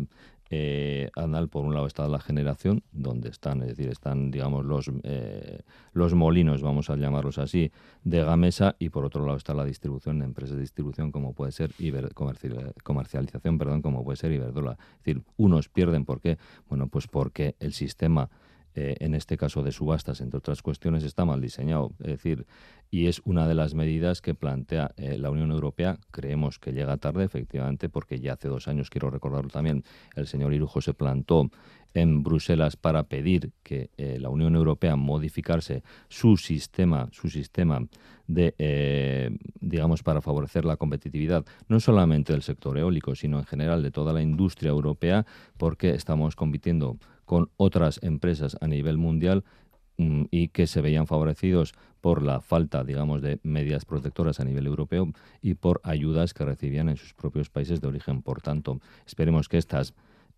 eh, 0.50 1.12
Anal. 1.16 1.50
Por 1.50 1.64
un 1.64 1.76
lado 1.76 1.86
está 1.86 2.08
la 2.08 2.20
generación, 2.20 2.82
donde 2.92 3.30
están, 3.30 3.62
es 3.62 3.68
decir, 3.68 3.90
están, 3.90 4.32
digamos, 4.32 4.66
los, 4.66 4.90
eh, 5.04 5.62
los 5.94 6.16
molinos, 6.16 6.64
vamos 6.64 6.90
a 6.90 6.96
llamarlos 6.96 7.38
así, 7.38 7.72
de 8.04 8.24
Gamesa, 8.24 8.76
y 8.80 8.90
por 8.90 9.06
otro 9.06 9.24
lado 9.24 9.38
está 9.38 9.54
la 9.54 9.66
distribución, 9.66 10.24
empresas 10.24 10.56
de 10.56 10.62
distribución 10.62 11.12
como 11.12 11.34
puede 11.34 11.52
ser 11.52 11.70
Iber, 11.78 12.12
comercialización, 12.16 13.60
perdón, 13.60 13.84
como 13.84 14.04
puede 14.04 14.18
ser 14.18 14.32
Iberdrola. 14.32 14.80
Es 14.98 15.04
decir, 15.04 15.22
unos 15.38 15.70
pierden, 15.70 16.06
¿por 16.06 16.22
qué? 16.22 16.40
Bueno, 16.70 16.88
pues 16.88 17.06
porque 17.06 17.56
el 17.60 17.74
sistema 17.74 18.32
eh, 18.76 18.96
en 19.00 19.14
este 19.14 19.38
caso 19.38 19.62
de 19.62 19.72
subastas, 19.72 20.20
entre 20.22 20.40
otras 20.40 20.62
cuestiones, 20.62 21.04
está 21.04 21.26
mal 21.26 21.42
diseñado. 21.42 21.92
Es 22.00 22.08
decir, 22.08 22.48
y 22.90 23.08
es 23.08 23.22
una 23.24 23.48
de 23.48 23.54
las 23.54 23.76
medidas 23.76 24.22
que 24.22 24.34
plantea 24.34 24.92
eh, 24.98 25.18
la 25.18 25.30
Unión 25.30 25.52
Europea. 25.52 26.00
Creemos 26.12 26.58
que 26.58 26.74
llega 26.74 26.98
tarde, 26.98 27.24
efectivamente, 27.24 27.90
porque 27.90 28.20
ya 28.20 28.34
hace 28.34 28.48
dos 28.48 28.68
años, 28.68 28.90
quiero 28.90 29.12
recordarlo 29.12 29.50
también, 29.50 29.84
el 30.16 30.26
señor 30.26 30.54
Irujo 30.54 30.82
se 30.82 30.94
plantó 30.94 31.52
en 31.94 32.24
Bruselas 32.24 32.76
para 32.76 33.04
pedir 33.04 33.52
que 33.62 33.92
eh, 33.98 34.18
la 34.20 34.30
Unión 34.30 34.56
Europea 34.56 34.96
modificarse 34.96 35.84
su 36.08 36.38
sistema, 36.38 37.10
su 37.12 37.30
sistema 37.30 37.86
de, 38.26 39.38
digamos, 39.60 40.02
para 40.02 40.22
favorecer 40.22 40.64
la 40.64 40.78
competitividad, 40.78 41.46
no 41.68 41.80
solamente 41.80 42.32
del 42.32 42.42
sector 42.42 42.78
eólico, 42.78 43.16
sino 43.16 43.38
en 43.38 43.46
general 43.46 43.84
de 43.84 43.92
toda 43.92 44.14
la 44.14 44.22
industria 44.22 44.70
europea, 44.70 45.26
porque 45.58 45.92
estamos 45.92 46.36
compitiendo 46.36 46.98
con 47.26 47.50
otras 47.58 48.00
empresas 48.04 48.58
a 48.62 48.68
nivel 48.68 48.98
mundial 48.98 49.44
mm, 49.98 50.24
y 50.32 50.50
que 50.50 50.68
se 50.68 50.82
veían 50.82 51.08
favorecidos 51.08 51.74
por 52.02 52.22
la 52.22 52.42
falta, 52.42 52.84
digamos, 52.84 53.22
de 53.22 53.40
medidas 53.44 53.86
protectoras 53.86 54.40
a 54.40 54.46
nivel 54.46 54.68
europeo 54.68 55.12
y 55.42 55.54
por 55.54 55.80
ayudas 55.84 56.34
que 56.34 56.46
recibían 56.46 56.90
en 56.90 56.98
sus 56.98 57.14
propios 57.14 57.50
países 57.50 57.80
de 57.82 57.88
origen. 57.88 58.22
Por 58.22 58.42
tanto, 58.42 58.82
esperemos 59.06 59.48
que 59.48 59.58
estas 59.58 59.94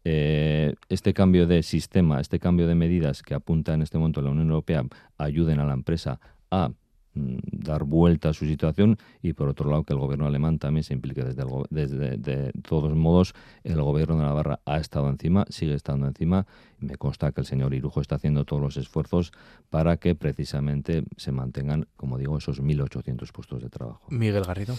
eh, 0.08 0.76
este 0.88 1.16
cambio 1.16 1.48
de 1.48 1.64
sistema, 1.64 2.22
este 2.22 2.40
cambio 2.40 2.68
de 2.68 2.76
medidas 2.76 3.24
que 3.24 3.34
apunta 3.34 3.74
en 3.74 3.82
este 3.82 3.98
momento 3.98 4.22
la 4.22 4.30
Unión 4.30 4.50
Europea 4.50 4.84
ayuden 5.18 5.60
a 5.60 5.66
la 5.66 5.74
empresa 5.74 6.20
a 6.52 6.70
dar 7.16 7.84
vuelta 7.84 8.30
a 8.30 8.34
su 8.34 8.46
situación 8.46 8.98
y 9.22 9.34
por 9.34 9.48
otro 9.48 9.70
lado 9.70 9.84
que 9.84 9.94
el 9.94 10.00
gobierno 10.00 10.26
alemán 10.26 10.60
también 10.60 10.84
se 10.84 10.94
implique 10.94 11.24
desde, 11.24 11.44
desde 11.70 12.18
de 12.18 12.52
todos 12.68 12.94
modos 12.96 13.34
el 13.64 13.82
gobierno 13.82 14.18
de 14.18 14.24
Navarra 14.24 14.60
ha 14.66 14.78
estado 14.78 15.10
encima 15.10 15.46
sigue 15.50 15.74
estando 15.74 16.08
encima. 16.08 16.46
Y 16.82 16.86
me 16.86 16.96
consta 16.96 17.32
que 17.32 17.42
el 17.42 17.48
señor 17.48 17.74
Irujo 17.74 18.02
está 18.02 18.16
haciendo 18.16 18.46
todos 18.46 18.62
los 18.62 18.78
esfuerzos 18.78 19.32
para 19.70 19.98
que 19.98 20.16
precisamente 20.16 21.06
se 21.18 21.32
mantengan 21.32 21.88
como 21.96 22.18
digo 22.18 22.38
esos 22.38 22.62
1.800 22.62 23.32
puestos 23.32 23.62
de 23.62 23.70
trabajo. 23.70 24.02
Miguel 24.10 24.44
Garrido. 24.44 24.76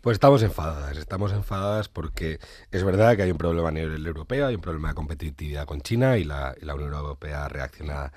Pues 0.00 0.16
estamos 0.16 0.42
enfadadas, 0.42 0.98
estamos 0.98 1.32
enfadadas 1.32 1.88
porque 1.88 2.38
es 2.70 2.84
verdad 2.84 3.16
que 3.16 3.22
hay 3.22 3.30
un 3.30 3.38
problema 3.38 3.70
a 3.70 3.72
nivel 3.72 4.06
europeo, 4.06 4.46
hay 4.46 4.54
un 4.54 4.60
problema 4.60 4.88
de 4.88 4.94
competitividad 4.94 5.64
con 5.64 5.80
China 5.80 6.18
y 6.18 6.24
la, 6.24 6.54
y 6.60 6.66
la 6.66 6.74
Unión 6.74 6.92
Europea 6.92 7.48
reacciona 7.48 8.12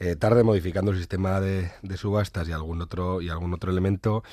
eh, 0.00 0.16
tarde 0.16 0.42
modificando 0.42 0.90
el 0.90 0.98
sistema 0.98 1.40
de, 1.40 1.70
de, 1.82 1.96
subastas 1.96 2.48
y 2.48 2.52
algún 2.52 2.80
otro 2.80 3.20
y 3.20 3.28
algún 3.28 3.54
otro 3.54 3.70
elemento 3.70 4.24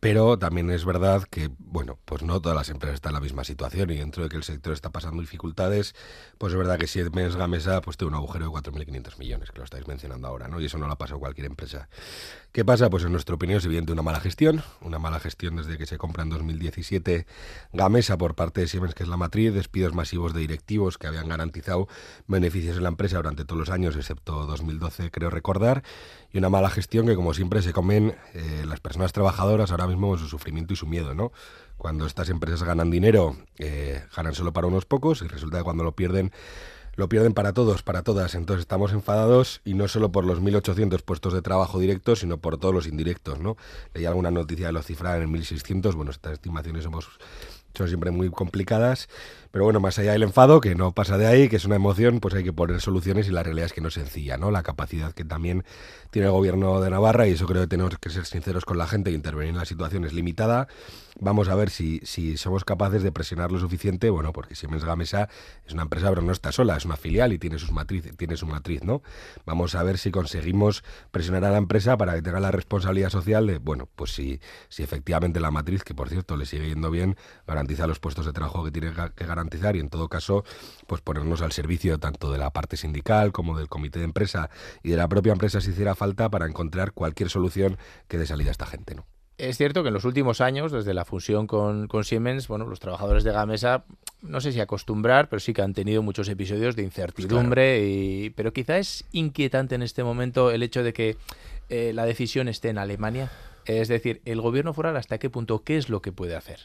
pero 0.00 0.38
también 0.38 0.70
es 0.70 0.86
verdad 0.86 1.24
que, 1.24 1.50
bueno, 1.58 1.98
pues 2.06 2.22
no 2.22 2.40
todas 2.40 2.56
las 2.56 2.70
empresas 2.70 2.94
están 2.94 3.10
en 3.10 3.14
la 3.14 3.20
misma 3.20 3.44
situación 3.44 3.90
y 3.90 3.98
dentro 3.98 4.22
de 4.22 4.30
que 4.30 4.36
el 4.36 4.42
sector 4.42 4.72
está 4.72 4.88
pasando 4.88 5.20
dificultades, 5.20 5.94
pues 6.38 6.54
es 6.54 6.58
verdad 6.58 6.78
que 6.78 6.86
Siemens 6.86 7.36
Gamesa 7.36 7.82
pues 7.82 7.98
tiene 7.98 8.08
un 8.08 8.14
agujero 8.14 8.46
de 8.46 8.50
4.500 8.50 9.18
millones, 9.18 9.50
que 9.50 9.58
lo 9.58 9.64
estáis 9.64 9.86
mencionando 9.86 10.26
ahora, 10.26 10.48
¿no? 10.48 10.58
Y 10.58 10.64
eso 10.64 10.78
no 10.78 10.86
lo 10.86 10.94
ha 10.94 10.98
pasado 10.98 11.20
cualquier 11.20 11.46
empresa. 11.46 11.90
¿Qué 12.50 12.64
pasa? 12.64 12.88
Pues 12.88 13.04
en 13.04 13.12
nuestra 13.12 13.34
opinión 13.34 13.58
es 13.58 13.64
evidente 13.66 13.92
una 13.92 14.02
mala 14.02 14.20
gestión, 14.20 14.62
una 14.80 14.98
mala 14.98 15.20
gestión 15.20 15.56
desde 15.56 15.76
que 15.76 15.84
se 15.84 15.98
compra 15.98 16.22
en 16.22 16.30
2017 16.30 17.26
Gamesa 17.74 18.16
por 18.16 18.34
parte 18.34 18.62
de 18.62 18.68
Siemens, 18.68 18.94
que 18.94 19.02
es 19.02 19.08
la 19.08 19.18
matriz, 19.18 19.52
despidos 19.52 19.94
masivos 19.94 20.32
de 20.32 20.40
directivos 20.40 20.96
que 20.96 21.08
habían 21.08 21.28
garantizado 21.28 21.88
beneficios 22.26 22.78
en 22.78 22.84
la 22.84 22.88
empresa 22.88 23.16
durante 23.16 23.44
todos 23.44 23.58
los 23.58 23.70
años, 23.70 23.96
excepto 23.96 24.46
2012, 24.46 25.10
creo 25.10 25.28
recordar, 25.28 25.82
y 26.32 26.38
una 26.38 26.48
mala 26.48 26.70
gestión 26.70 27.06
que, 27.06 27.16
como 27.16 27.34
siempre, 27.34 27.62
se 27.62 27.72
comen 27.72 28.14
eh, 28.34 28.64
las 28.66 28.80
personas 28.80 29.12
trabajadoras 29.12 29.70
ahora 29.70 29.86
mismo 29.86 30.16
su 30.16 30.28
sufrimiento 30.28 30.72
y 30.72 30.76
su 30.76 30.86
miedo, 30.86 31.14
¿no? 31.14 31.32
Cuando 31.76 32.06
estas 32.06 32.28
empresas 32.28 32.62
ganan 32.62 32.90
dinero, 32.90 33.36
eh, 33.58 34.04
ganan 34.14 34.34
solo 34.34 34.52
para 34.52 34.66
unos 34.66 34.84
pocos 34.84 35.22
y 35.22 35.28
resulta 35.28 35.58
que 35.58 35.64
cuando 35.64 35.82
lo 35.82 35.92
pierden, 35.92 36.30
lo 36.94 37.08
pierden 37.08 37.32
para 37.32 37.52
todos, 37.52 37.82
para 37.82 38.02
todas. 38.02 38.34
Entonces 38.34 38.60
estamos 38.60 38.92
enfadados 38.92 39.60
y 39.64 39.74
no 39.74 39.88
solo 39.88 40.12
por 40.12 40.24
los 40.24 40.40
1.800 40.40 41.02
puestos 41.02 41.32
de 41.32 41.42
trabajo 41.42 41.78
directos, 41.78 42.20
sino 42.20 42.36
por 42.36 42.58
todos 42.58 42.74
los 42.74 42.86
indirectos, 42.86 43.40
¿no? 43.40 43.56
Leí 43.94 44.04
alguna 44.04 44.30
noticia 44.30 44.66
de 44.66 44.72
lo 44.72 44.82
cifraban 44.82 45.22
en 45.22 45.32
1.600, 45.32 45.94
bueno, 45.94 46.10
estas 46.10 46.34
estimaciones 46.34 46.84
hemos 46.84 47.08
son 47.74 47.88
siempre 47.88 48.10
muy 48.10 48.30
complicadas, 48.30 49.08
pero 49.50 49.64
bueno, 49.64 49.80
más 49.80 49.98
allá 49.98 50.12
del 50.12 50.22
enfado, 50.22 50.60
que 50.60 50.74
no 50.74 50.92
pasa 50.92 51.18
de 51.18 51.26
ahí, 51.26 51.48
que 51.48 51.56
es 51.56 51.64
una 51.64 51.76
emoción, 51.76 52.20
pues 52.20 52.34
hay 52.34 52.44
que 52.44 52.52
poner 52.52 52.80
soluciones 52.80 53.28
y 53.28 53.30
la 53.30 53.42
realidad 53.42 53.66
es 53.66 53.72
que 53.72 53.80
no 53.80 53.88
es 53.88 53.94
sencilla, 53.94 54.36
¿no? 54.36 54.50
La 54.50 54.62
capacidad 54.62 55.12
que 55.12 55.24
también 55.24 55.64
tiene 56.10 56.26
el 56.26 56.32
gobierno 56.32 56.80
de 56.80 56.90
Navarra, 56.90 57.26
y 57.26 57.32
eso 57.32 57.46
creo 57.46 57.62
que 57.62 57.68
tenemos 57.68 57.98
que 57.98 58.10
ser 58.10 58.26
sinceros 58.26 58.64
con 58.64 58.78
la 58.78 58.86
gente 58.86 59.10
e 59.10 59.12
intervenir 59.12 59.50
en 59.50 59.58
la 59.58 59.64
situación 59.64 60.04
es 60.04 60.12
limitada. 60.12 60.68
Vamos 61.18 61.48
a 61.48 61.54
ver 61.54 61.70
si, 61.70 62.00
si 62.04 62.36
somos 62.36 62.64
capaces 62.64 63.02
de 63.02 63.12
presionar 63.12 63.50
lo 63.50 63.58
suficiente, 63.58 64.10
bueno, 64.10 64.32
porque 64.32 64.54
Siemens 64.54 64.84
Gamesa 64.84 65.28
es 65.66 65.72
una 65.72 65.82
empresa, 65.82 66.08
pero 66.08 66.22
no 66.22 66.32
está 66.32 66.52
sola, 66.52 66.76
es 66.76 66.84
una 66.84 66.96
filial 66.96 67.32
y 67.32 67.38
tiene, 67.38 67.58
sus 67.58 67.72
matriz, 67.72 68.16
tiene 68.16 68.36
su 68.36 68.46
matriz, 68.46 68.84
¿no? 68.84 69.02
Vamos 69.44 69.74
a 69.74 69.82
ver 69.82 69.98
si 69.98 70.10
conseguimos 70.10 70.84
presionar 71.10 71.44
a 71.44 71.50
la 71.50 71.58
empresa 71.58 71.96
para 71.96 72.14
que 72.14 72.22
tenga 72.22 72.40
la 72.40 72.50
responsabilidad 72.50 73.10
social 73.10 73.46
de, 73.46 73.58
bueno, 73.58 73.88
pues 73.96 74.12
si, 74.12 74.40
si 74.68 74.82
efectivamente 74.82 75.40
la 75.40 75.50
matriz, 75.50 75.82
que 75.82 75.94
por 75.94 76.08
cierto 76.08 76.36
le 76.36 76.46
sigue 76.46 76.68
yendo 76.68 76.90
bien, 76.90 77.16
garantiza 77.46 77.86
los 77.86 77.98
puestos 77.98 78.26
de 78.26 78.32
trabajo 78.32 78.64
que 78.64 78.70
tiene 78.70 78.92
que 79.14 79.26
garantizar 79.26 79.76
y 79.76 79.80
en 79.80 79.90
todo 79.90 80.08
caso 80.08 80.44
pues 80.86 81.00
ponernos 81.00 81.42
al 81.42 81.52
servicio 81.52 81.98
tanto 81.98 82.32
de 82.32 82.38
la 82.38 82.50
parte 82.50 82.76
sindical 82.76 83.32
como 83.32 83.58
del 83.58 83.68
comité 83.68 83.98
de 83.98 84.04
empresa 84.04 84.50
y 84.82 84.90
de 84.90 84.96
la 84.96 85.08
propia 85.08 85.32
empresa 85.32 85.60
si 85.60 85.70
hiciera 85.70 85.94
falta 85.94 86.30
para 86.30 86.46
encontrar 86.46 86.92
cualquier 86.92 87.30
solución 87.30 87.78
que 88.08 88.18
dé 88.18 88.26
salida 88.26 88.50
a 88.50 88.52
esta 88.52 88.66
gente, 88.66 88.94
¿no? 88.94 89.06
Es 89.40 89.56
cierto 89.56 89.82
que 89.82 89.88
en 89.88 89.94
los 89.94 90.04
últimos 90.04 90.42
años, 90.42 90.70
desde 90.70 90.92
la 90.92 91.06
fusión 91.06 91.46
con, 91.46 91.88
Siemens, 92.04 92.46
bueno, 92.46 92.66
los 92.66 92.78
trabajadores 92.78 93.24
de 93.24 93.32
Gamesa, 93.32 93.84
no 94.20 94.38
sé 94.42 94.52
si 94.52 94.60
acostumbrar, 94.60 95.30
pero 95.30 95.40
sí 95.40 95.54
que 95.54 95.62
han 95.62 95.72
tenido 95.72 96.02
muchos 96.02 96.28
episodios 96.28 96.76
de 96.76 96.82
incertidumbre, 96.82 97.88
y, 97.88 98.30
pero 98.30 98.52
quizá 98.52 98.76
es 98.76 99.06
inquietante 99.12 99.76
en 99.76 99.82
este 99.82 100.04
momento 100.04 100.50
el 100.50 100.62
hecho 100.62 100.82
de 100.82 100.92
que 100.92 101.16
eh, 101.70 101.92
la 101.94 102.04
decisión 102.04 102.48
esté 102.48 102.68
en 102.68 102.76
Alemania. 102.76 103.30
Es 103.64 103.88
decir, 103.88 104.20
el 104.26 104.42
gobierno 104.42 104.74
foral, 104.74 104.98
¿hasta 104.98 105.16
qué 105.16 105.30
punto? 105.30 105.64
¿Qué 105.64 105.78
es 105.78 105.88
lo 105.88 106.02
que 106.02 106.12
puede 106.12 106.36
hacer? 106.36 106.60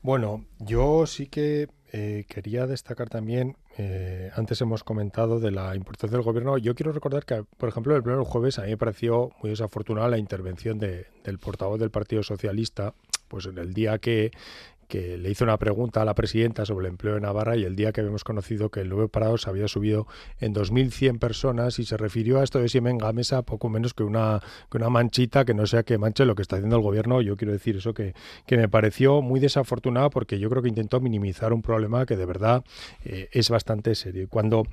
Bueno, 0.00 0.46
yo 0.60 1.06
sí 1.06 1.26
que 1.26 1.68
eh, 1.92 2.24
quería 2.28 2.66
destacar 2.66 3.08
también, 3.08 3.56
eh, 3.76 4.30
antes 4.34 4.60
hemos 4.60 4.84
comentado 4.84 5.40
de 5.40 5.50
la 5.50 5.74
importancia 5.74 6.16
del 6.16 6.24
gobierno, 6.24 6.56
yo 6.58 6.74
quiero 6.74 6.92
recordar 6.92 7.24
que, 7.24 7.44
por 7.56 7.68
ejemplo, 7.68 7.96
el 7.96 8.02
primer 8.02 8.22
jueves 8.24 8.58
a 8.58 8.62
mí 8.62 8.68
me 8.68 8.76
pareció 8.76 9.30
muy 9.42 9.50
desafortunada 9.50 10.08
la 10.08 10.18
intervención 10.18 10.78
de, 10.78 11.06
del 11.24 11.38
portavoz 11.38 11.80
del 11.80 11.90
Partido 11.90 12.22
Socialista, 12.22 12.94
pues 13.28 13.46
en 13.46 13.58
el 13.58 13.72
día 13.74 13.98
que, 13.98 14.30
que 14.90 15.16
le 15.16 15.30
hizo 15.30 15.44
una 15.44 15.56
pregunta 15.56 16.02
a 16.02 16.04
la 16.04 16.14
presidenta 16.14 16.66
sobre 16.66 16.86
el 16.86 16.90
empleo 16.90 17.16
en 17.16 17.22
Navarra 17.22 17.56
y 17.56 17.64
el 17.64 17.76
día 17.76 17.92
que 17.92 18.00
habíamos 18.00 18.24
conocido 18.24 18.70
que 18.70 18.80
el 18.80 18.90
nuevo 18.90 19.08
parados 19.08 19.46
había 19.46 19.68
subido 19.68 20.06
en 20.40 20.52
2.100 20.52 21.18
personas 21.18 21.78
y 21.78 21.84
se 21.84 21.96
refirió 21.96 22.40
a 22.40 22.44
esto 22.44 22.58
de 22.58 22.68
Siemens 22.68 23.00
Gamesa 23.00 23.42
poco 23.42 23.70
menos 23.70 23.94
que 23.94 24.02
una, 24.02 24.42
que 24.70 24.76
una 24.76 24.90
manchita 24.90 25.44
que 25.44 25.54
no 25.54 25.66
sea 25.66 25.84
que 25.84 25.96
manche 25.96 26.26
lo 26.26 26.34
que 26.34 26.42
está 26.42 26.56
haciendo 26.56 26.76
el 26.76 26.82
gobierno. 26.82 27.22
Yo 27.22 27.36
quiero 27.36 27.52
decir 27.52 27.76
eso 27.76 27.94
que, 27.94 28.14
que 28.46 28.56
me 28.56 28.68
pareció 28.68 29.22
muy 29.22 29.38
desafortunado 29.38 30.10
porque 30.10 30.38
yo 30.40 30.50
creo 30.50 30.62
que 30.62 30.68
intentó 30.68 31.00
minimizar 31.00 31.52
un 31.52 31.62
problema 31.62 32.04
que 32.04 32.16
de 32.16 32.26
verdad 32.26 32.64
eh, 33.04 33.28
es 33.32 33.48
bastante 33.48 33.94
serio. 33.94 34.26
Cuando 34.28 34.66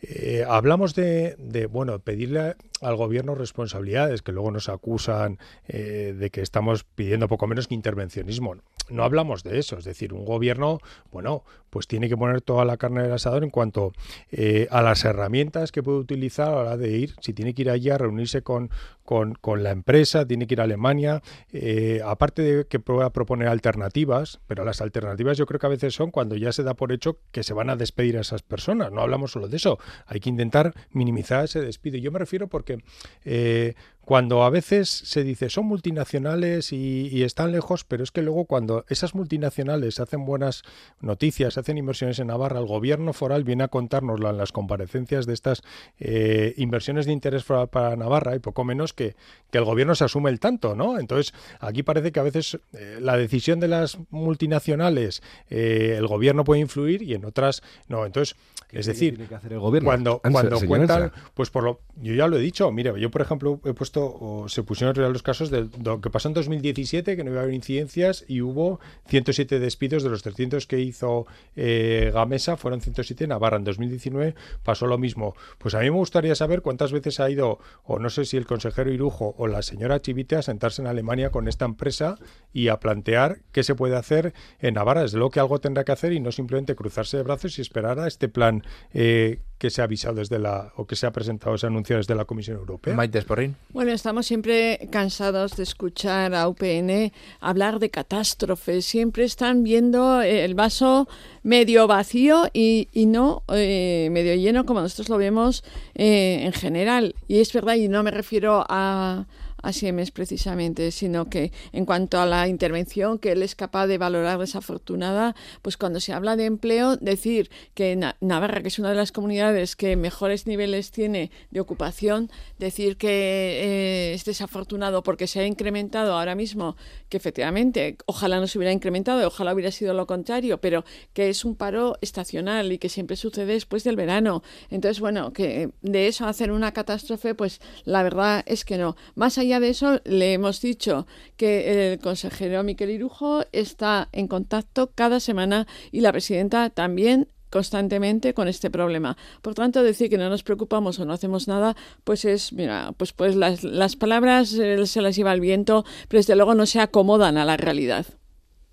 eh, 0.00 0.44
hablamos 0.48 0.94
de, 0.94 1.36
de, 1.38 1.66
bueno, 1.66 1.98
pedirle 1.98 2.56
al 2.80 2.96
gobierno 2.96 3.34
responsabilidades 3.34 4.22
que 4.22 4.32
luego 4.32 4.50
nos 4.50 4.68
acusan 4.68 5.38
eh, 5.68 6.14
de 6.16 6.30
que 6.30 6.42
estamos 6.42 6.84
pidiendo 6.84 7.28
poco 7.28 7.46
menos 7.46 7.68
que 7.68 7.74
intervencionismo, 7.74 8.56
no 8.90 9.04
hablamos 9.04 9.42
de 9.42 9.58
eso. 9.58 9.78
Es 9.78 9.84
decir, 9.84 10.12
un 10.12 10.24
gobierno, 10.24 10.78
bueno, 11.12 11.44
pues 11.70 11.86
tiene 11.86 12.08
que 12.08 12.16
poner 12.16 12.40
toda 12.40 12.64
la 12.64 12.76
carne 12.76 13.02
del 13.02 13.12
asador 13.12 13.44
en 13.44 13.50
cuanto 13.50 13.92
eh, 14.30 14.66
a 14.70 14.82
las 14.82 15.04
herramientas 15.04 15.72
que 15.72 15.82
puede 15.82 15.98
utilizar 15.98 16.48
a 16.48 16.50
la 16.52 16.56
hora 16.58 16.76
de 16.76 16.90
ir, 16.90 17.14
si 17.20 17.32
tiene 17.32 17.54
que 17.54 17.62
ir 17.62 17.70
allí 17.70 17.90
a 17.90 17.98
reunirse 17.98 18.42
con, 18.42 18.70
con, 19.10 19.62
la 19.64 19.72
empresa, 19.72 20.24
tiene 20.24 20.46
que 20.46 20.54
ir 20.54 20.60
a 20.60 20.64
Alemania, 20.64 21.20
eh, 21.52 22.00
aparte 22.04 22.42
de 22.42 22.66
que 22.66 22.78
pueda 22.78 23.10
proponer 23.10 23.48
alternativas, 23.48 24.38
pero 24.46 24.64
las 24.64 24.80
alternativas 24.80 25.36
yo 25.36 25.46
creo 25.46 25.58
que 25.58 25.66
a 25.66 25.70
veces 25.70 25.94
son 25.94 26.12
cuando 26.12 26.36
ya 26.36 26.52
se 26.52 26.62
da 26.62 26.74
por 26.74 26.92
hecho 26.92 27.18
que 27.32 27.42
se 27.42 27.52
van 27.52 27.70
a 27.70 27.76
despedir 27.76 28.16
a 28.18 28.20
esas 28.20 28.42
personas, 28.42 28.92
no 28.92 29.00
hablamos 29.00 29.32
solo 29.32 29.48
de 29.48 29.56
eso, 29.56 29.80
hay 30.06 30.20
que 30.20 30.28
intentar 30.28 30.74
minimizar 30.92 31.44
ese 31.44 31.60
despido. 31.60 31.98
Yo 31.98 32.12
me 32.12 32.20
refiero 32.20 32.46
porque 32.46 32.84
eh, 33.24 33.74
cuando 34.10 34.42
a 34.42 34.50
veces 34.50 34.88
se 34.88 35.22
dice 35.22 35.50
son 35.50 35.66
multinacionales 35.66 36.72
y, 36.72 37.22
están 37.22 37.52
lejos, 37.52 37.84
pero 37.84 38.02
es 38.02 38.10
que 38.10 38.22
luego 38.22 38.44
cuando 38.44 38.84
esas 38.88 39.14
multinacionales 39.14 40.00
hacen 40.00 40.24
buenas 40.24 40.64
noticias, 41.00 41.56
hacen 41.56 41.78
inversiones 41.78 42.18
en 42.18 42.26
Navarra, 42.26 42.58
el 42.58 42.66
gobierno 42.66 43.12
foral 43.12 43.44
viene 43.44 43.62
a 43.62 43.68
contárnoslo 43.68 44.28
en 44.28 44.36
las 44.36 44.50
comparecencias 44.50 45.26
de 45.26 45.34
estas 45.34 45.62
eh, 46.00 46.54
inversiones 46.56 47.06
de 47.06 47.12
interés 47.12 47.44
foral 47.44 47.68
para 47.68 47.94
Navarra 47.94 48.34
y 48.34 48.40
poco 48.40 48.64
menos 48.64 48.92
que, 48.92 49.14
el 49.52 49.64
gobierno 49.64 49.94
se 49.94 50.04
asume 50.04 50.30
el 50.30 50.40
tanto, 50.40 50.74
¿no? 50.74 50.98
Entonces, 50.98 51.32
aquí 51.60 51.82
parece 51.84 52.10
que 52.10 52.18
a 52.18 52.24
veces 52.24 52.58
eh, 52.72 52.98
la 53.00 53.16
decisión 53.16 53.60
de 53.60 53.68
las 53.68 53.98
multinacionales 54.10 55.22
eh, 55.50 55.94
el 55.98 56.06
gobierno 56.06 56.42
puede 56.44 56.60
influir 56.60 57.02
y 57.02 57.14
en 57.14 57.24
otras 57.24 57.62
no. 57.88 58.06
Entonces, 58.06 58.36
es 58.70 58.86
decir, 58.86 59.18
que 59.26 59.34
hacer 59.34 59.52
el 59.52 59.58
gobierno? 59.58 59.88
cuando, 59.88 60.20
cuando 60.32 60.60
cuentan, 60.60 61.12
pues 61.34 61.50
por 61.50 61.64
lo, 61.64 61.80
yo 61.96 62.14
ya 62.14 62.28
lo 62.28 62.36
he 62.36 62.40
dicho, 62.40 62.70
mire, 62.70 62.98
yo 63.00 63.10
por 63.10 63.22
ejemplo 63.22 63.60
he 63.64 63.74
puesto 63.74 63.99
o 64.04 64.48
se 64.48 64.62
pusieron 64.62 64.94
realidad 64.94 65.12
los 65.12 65.22
casos 65.22 65.50
de 65.50 65.68
lo 65.82 66.00
que 66.00 66.10
pasó 66.10 66.28
en 66.28 66.34
2017, 66.34 67.16
que 67.16 67.24
no 67.24 67.30
iba 67.30 67.40
a 67.40 67.42
haber 67.42 67.54
incidencias 67.54 68.24
y 68.28 68.40
hubo 68.40 68.80
107 69.08 69.58
despidos 69.58 70.02
de 70.02 70.10
los 70.10 70.22
300 70.22 70.66
que 70.66 70.80
hizo 70.80 71.26
eh, 71.56 72.10
Gamesa, 72.12 72.56
fueron 72.56 72.80
107 72.80 73.24
en 73.24 73.30
Navarra. 73.30 73.56
En 73.56 73.64
2019 73.64 74.34
pasó 74.62 74.86
lo 74.86 74.98
mismo. 74.98 75.34
Pues 75.58 75.74
a 75.74 75.80
mí 75.80 75.84
me 75.84 75.96
gustaría 75.96 76.34
saber 76.34 76.62
cuántas 76.62 76.92
veces 76.92 77.20
ha 77.20 77.30
ido, 77.30 77.58
o 77.84 77.98
no 77.98 78.10
sé 78.10 78.24
si 78.24 78.36
el 78.36 78.46
consejero 78.46 78.92
Irujo 78.92 79.34
o 79.36 79.46
la 79.46 79.62
señora 79.62 80.00
Chivite, 80.00 80.36
a 80.36 80.42
sentarse 80.42 80.82
en 80.82 80.88
Alemania 80.88 81.30
con 81.30 81.48
esta 81.48 81.64
empresa 81.64 82.16
y 82.52 82.68
a 82.68 82.80
plantear 82.80 83.40
qué 83.52 83.62
se 83.62 83.74
puede 83.74 83.96
hacer 83.96 84.34
en 84.60 84.74
Navarra. 84.74 85.02
Desde 85.02 85.18
luego 85.18 85.30
que 85.30 85.40
algo 85.40 85.60
tendrá 85.60 85.84
que 85.84 85.92
hacer 85.92 86.12
y 86.12 86.20
no 86.20 86.32
simplemente 86.32 86.74
cruzarse 86.74 87.16
de 87.16 87.22
brazos 87.22 87.58
y 87.58 87.62
esperar 87.62 87.98
a 87.98 88.06
este 88.06 88.28
plan 88.28 88.62
eh, 88.92 89.40
que 89.60 89.68
se 89.68 89.82
ha 89.82 89.84
avisado 89.84 90.14
desde 90.14 90.38
la 90.38 90.72
o 90.76 90.86
que 90.86 90.96
se 90.96 91.06
ha 91.06 91.12
presentado, 91.12 91.56
se 91.58 91.66
ha 91.66 91.68
anunciado 91.68 91.98
desde 91.98 92.14
la 92.14 92.24
Comisión 92.24 92.56
Europea. 92.56 92.94
Maite 92.94 93.20
Sporrín. 93.20 93.56
Bueno, 93.68 93.92
estamos 93.92 94.26
siempre 94.26 94.88
cansados 94.90 95.54
de 95.58 95.64
escuchar 95.64 96.34
a 96.34 96.48
UPN 96.48 97.12
hablar 97.40 97.78
de 97.78 97.90
catástrofes. 97.90 98.86
Siempre 98.86 99.24
están 99.24 99.62
viendo 99.62 100.22
eh, 100.22 100.46
el 100.46 100.54
vaso 100.54 101.08
medio 101.42 101.86
vacío 101.86 102.48
y, 102.54 102.88
no 103.06 103.42
eh, 103.52 104.08
medio 104.10 104.34
lleno 104.34 104.64
como 104.64 104.80
nosotros 104.80 105.10
lo 105.10 105.18
vemos 105.18 105.62
eh, 105.94 106.40
en 106.42 106.54
general. 106.54 107.14
Y 107.28 107.40
es 107.40 107.52
verdad, 107.52 107.74
y 107.74 107.88
no 107.88 108.02
me 108.02 108.12
refiero 108.12 108.64
a 108.66 109.26
a 109.62 109.72
Siemens 109.72 110.10
precisamente, 110.10 110.90
sino 110.90 111.28
que 111.28 111.52
en 111.72 111.84
cuanto 111.84 112.20
a 112.20 112.26
la 112.26 112.48
intervención 112.48 113.18
que 113.18 113.32
él 113.32 113.42
es 113.42 113.54
capaz 113.54 113.86
de 113.86 113.98
valorar 113.98 114.38
desafortunada, 114.38 115.34
pues 115.62 115.76
cuando 115.76 116.00
se 116.00 116.12
habla 116.12 116.36
de 116.36 116.46
empleo, 116.46 116.96
decir 116.96 117.50
que 117.74 117.96
Navarra, 118.20 118.62
que 118.62 118.68
es 118.68 118.78
una 118.78 118.90
de 118.90 118.96
las 118.96 119.12
comunidades 119.12 119.76
que 119.76 119.96
mejores 119.96 120.46
niveles 120.46 120.90
tiene 120.90 121.30
de 121.50 121.60
ocupación, 121.60 122.30
decir 122.58 122.96
que 122.96 123.08
eh, 123.10 124.14
es 124.14 124.24
desafortunado 124.24 125.02
porque 125.02 125.26
se 125.26 125.40
ha 125.40 125.46
incrementado 125.46 126.14
ahora 126.18 126.34
mismo, 126.34 126.76
que 127.08 127.16
efectivamente 127.16 127.96
ojalá 128.06 128.40
no 128.40 128.46
se 128.46 128.58
hubiera 128.58 128.72
incrementado, 128.72 129.26
ojalá 129.26 129.54
hubiera 129.54 129.70
sido 129.70 129.94
lo 129.94 130.06
contrario, 130.06 130.60
pero 130.60 130.84
que 131.12 131.28
es 131.28 131.44
un 131.44 131.54
paro 131.54 131.96
estacional 132.00 132.72
y 132.72 132.78
que 132.78 132.88
siempre 132.88 133.16
sucede 133.16 133.52
después 133.54 133.84
del 133.84 133.96
verano. 133.96 134.42
Entonces, 134.70 135.00
bueno, 135.00 135.32
que 135.32 135.70
de 135.82 136.08
eso 136.08 136.26
hacer 136.26 136.52
una 136.52 136.72
catástrofe, 136.72 137.34
pues 137.34 137.60
la 137.84 138.02
verdad 138.02 138.42
es 138.46 138.64
que 138.64 138.78
no. 138.78 138.96
Más 139.14 139.38
allá 139.38 139.49
de 139.58 139.70
eso, 139.70 140.00
le 140.04 140.34
hemos 140.34 140.60
dicho 140.60 141.06
que 141.36 141.92
el 141.92 141.98
consejero 141.98 142.62
Miquel 142.62 142.90
Irujo 142.90 143.44
está 143.52 144.08
en 144.12 144.28
contacto 144.28 144.92
cada 144.94 145.18
semana 145.18 145.66
y 145.90 146.02
la 146.02 146.12
presidenta 146.12 146.70
también 146.70 147.28
constantemente 147.50 148.32
con 148.32 148.48
este 148.48 148.70
problema. 148.70 149.16
Por 149.42 149.54
tanto, 149.54 149.82
decir 149.82 150.08
que 150.08 150.18
no 150.18 150.28
nos 150.28 150.42
preocupamos 150.42 150.98
o 150.98 151.04
no 151.04 151.12
hacemos 151.12 151.48
nada, 151.48 151.76
pues 152.04 152.24
es, 152.24 152.52
mira, 152.52 152.92
pues, 152.96 153.12
pues 153.12 153.34
las, 153.34 153.64
las 153.64 153.96
palabras 153.96 154.52
eh, 154.54 154.86
se 154.86 155.02
las 155.02 155.16
lleva 155.16 155.32
el 155.32 155.40
viento, 155.40 155.84
pero 156.08 156.20
desde 156.20 156.36
luego 156.36 156.54
no 156.54 156.66
se 156.66 156.80
acomodan 156.80 157.36
a 157.36 157.44
la 157.44 157.56
realidad. 157.56 158.06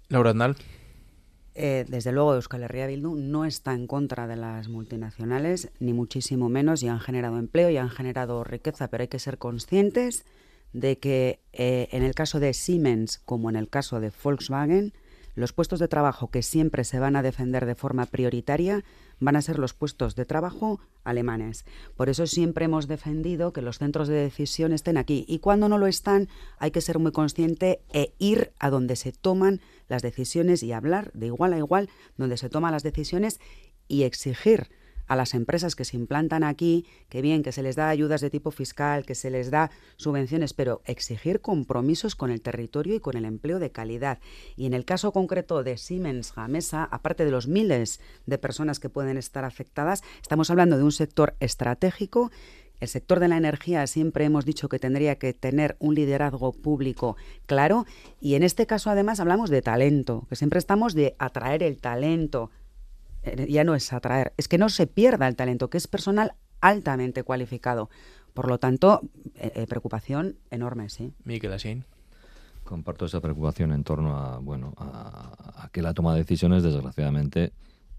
Laura 0.09 0.29
Andal. 0.29 0.55
Eh, 1.59 1.85
desde 1.89 2.11
luego, 2.11 2.35
Euskal 2.35 2.61
Herria 2.61 2.85
Bildu 2.85 3.15
no 3.15 3.43
está 3.43 3.73
en 3.73 3.87
contra 3.87 4.27
de 4.27 4.35
las 4.35 4.67
multinacionales, 4.67 5.71
ni 5.79 5.91
muchísimo 5.91 6.49
menos, 6.49 6.83
y 6.83 6.87
han 6.87 6.99
generado 6.99 7.39
empleo 7.39 7.71
y 7.71 7.77
han 7.77 7.89
generado 7.89 8.43
riqueza, 8.43 8.89
pero 8.89 9.01
hay 9.01 9.07
que 9.07 9.17
ser 9.17 9.39
conscientes 9.39 10.23
de 10.73 10.99
que 10.99 11.39
eh, 11.53 11.87
en 11.91 12.03
el 12.03 12.15
caso 12.15 12.39
de 12.39 12.53
Siemens 12.53 13.19
como 13.19 13.49
en 13.49 13.55
el 13.55 13.69
caso 13.69 13.99
de 13.99 14.11
Volkswagen, 14.23 14.93
los 15.37 15.53
puestos 15.53 15.77
de 15.79 15.87
trabajo 15.87 16.31
que 16.31 16.41
siempre 16.41 16.83
se 16.83 16.97
van 16.97 17.15
a 17.15 17.21
defender 17.21 17.67
de 17.67 17.75
forma 17.75 18.07
prioritaria 18.07 18.83
van 19.19 19.35
a 19.35 19.41
ser 19.43 19.59
los 19.59 19.75
puestos 19.75 20.15
de 20.15 20.25
trabajo 20.25 20.79
alemanes. 21.03 21.63
Por 21.95 22.09
eso 22.09 22.25
siempre 22.25 22.65
hemos 22.65 22.87
defendido 22.87 23.53
que 23.53 23.61
los 23.61 23.77
centros 23.77 24.07
de 24.07 24.15
decisión 24.15 24.73
estén 24.73 24.97
aquí. 24.97 25.25
Y 25.27 25.37
cuando 25.37 25.69
no 25.69 25.77
lo 25.77 25.85
están, 25.85 26.27
hay 26.57 26.71
que 26.71 26.81
ser 26.81 26.97
muy 26.97 27.11
consciente 27.11 27.81
e 27.93 28.15
ir 28.17 28.51
a 28.57 28.71
donde 28.71 28.95
se 28.95 29.11
toman 29.11 29.61
las 29.87 30.01
decisiones 30.01 30.63
y 30.63 30.71
hablar 30.71 31.11
de 31.13 31.27
igual 31.27 31.53
a 31.53 31.59
igual 31.59 31.89
donde 32.17 32.37
se 32.37 32.49
toman 32.49 32.71
las 32.71 32.81
decisiones 32.81 33.39
y 33.87 34.03
exigir 34.03 34.71
a 35.07 35.15
las 35.15 35.33
empresas 35.33 35.75
que 35.75 35.85
se 35.85 35.97
implantan 35.97 36.43
aquí, 36.43 36.85
que 37.09 37.21
bien, 37.21 37.43
que 37.43 37.51
se 37.51 37.63
les 37.63 37.75
da 37.75 37.89
ayudas 37.89 38.21
de 38.21 38.29
tipo 38.29 38.51
fiscal, 38.51 39.05
que 39.05 39.15
se 39.15 39.29
les 39.29 39.51
da 39.51 39.71
subvenciones, 39.95 40.53
pero 40.53 40.81
exigir 40.85 41.41
compromisos 41.41 42.15
con 42.15 42.31
el 42.31 42.41
territorio 42.41 42.95
y 42.95 42.99
con 42.99 43.17
el 43.17 43.25
empleo 43.25 43.59
de 43.59 43.71
calidad. 43.71 44.19
Y 44.55 44.65
en 44.65 44.73
el 44.73 44.85
caso 44.85 45.11
concreto 45.11 45.63
de 45.63 45.77
Siemens 45.77 46.33
Gamesa, 46.35 46.83
aparte 46.83 47.25
de 47.25 47.31
los 47.31 47.47
miles 47.47 47.99
de 48.25 48.37
personas 48.37 48.79
que 48.79 48.89
pueden 48.89 49.17
estar 49.17 49.45
afectadas, 49.45 50.03
estamos 50.21 50.49
hablando 50.49 50.77
de 50.77 50.83
un 50.83 50.91
sector 50.91 51.35
estratégico. 51.39 52.31
El 52.79 52.87
sector 52.87 53.19
de 53.19 53.27
la 53.27 53.37
energía 53.37 53.87
siempre 53.87 54.25
hemos 54.25 54.45
dicho 54.45 54.69
que 54.69 54.77
tendría 54.77 55.17
que 55.17 55.33
tener 55.33 55.77
un 55.79 55.95
liderazgo 55.95 56.53
público 56.53 57.17
claro. 57.47 57.85
Y 58.21 58.35
en 58.35 58.43
este 58.43 58.67
caso 58.67 58.89
además 58.89 59.19
hablamos 59.19 59.49
de 59.49 59.63
talento, 59.63 60.27
que 60.29 60.35
siempre 60.35 60.59
estamos 60.59 60.93
de 60.93 61.15
atraer 61.17 61.63
el 61.63 61.79
talento, 61.79 62.51
ya 63.47 63.63
no 63.63 63.75
es 63.75 63.91
atraer, 63.93 64.33
es 64.37 64.47
que 64.47 64.57
no 64.57 64.69
se 64.69 64.87
pierda 64.87 65.27
el 65.27 65.35
talento, 65.35 65.69
que 65.69 65.77
es 65.77 65.87
personal 65.87 66.33
altamente 66.61 67.23
cualificado. 67.23 67.89
Por 68.33 68.47
lo 68.47 68.59
tanto, 68.59 69.01
eh, 69.35 69.51
eh, 69.55 69.67
preocupación 69.67 70.37
enorme, 70.51 70.89
sí. 70.89 71.11
Miguel 71.23 71.53
Asín. 71.53 71.85
Comparto 72.63 73.05
esa 73.05 73.21
preocupación 73.21 73.71
en 73.71 73.83
torno 73.83 74.17
a, 74.17 74.37
bueno, 74.39 74.73
a, 74.77 75.69
que 75.71 75.81
la 75.81 75.93
toma 75.93 76.13
de 76.13 76.19
decisiones, 76.19 76.63
desgraciadamente, 76.63 77.53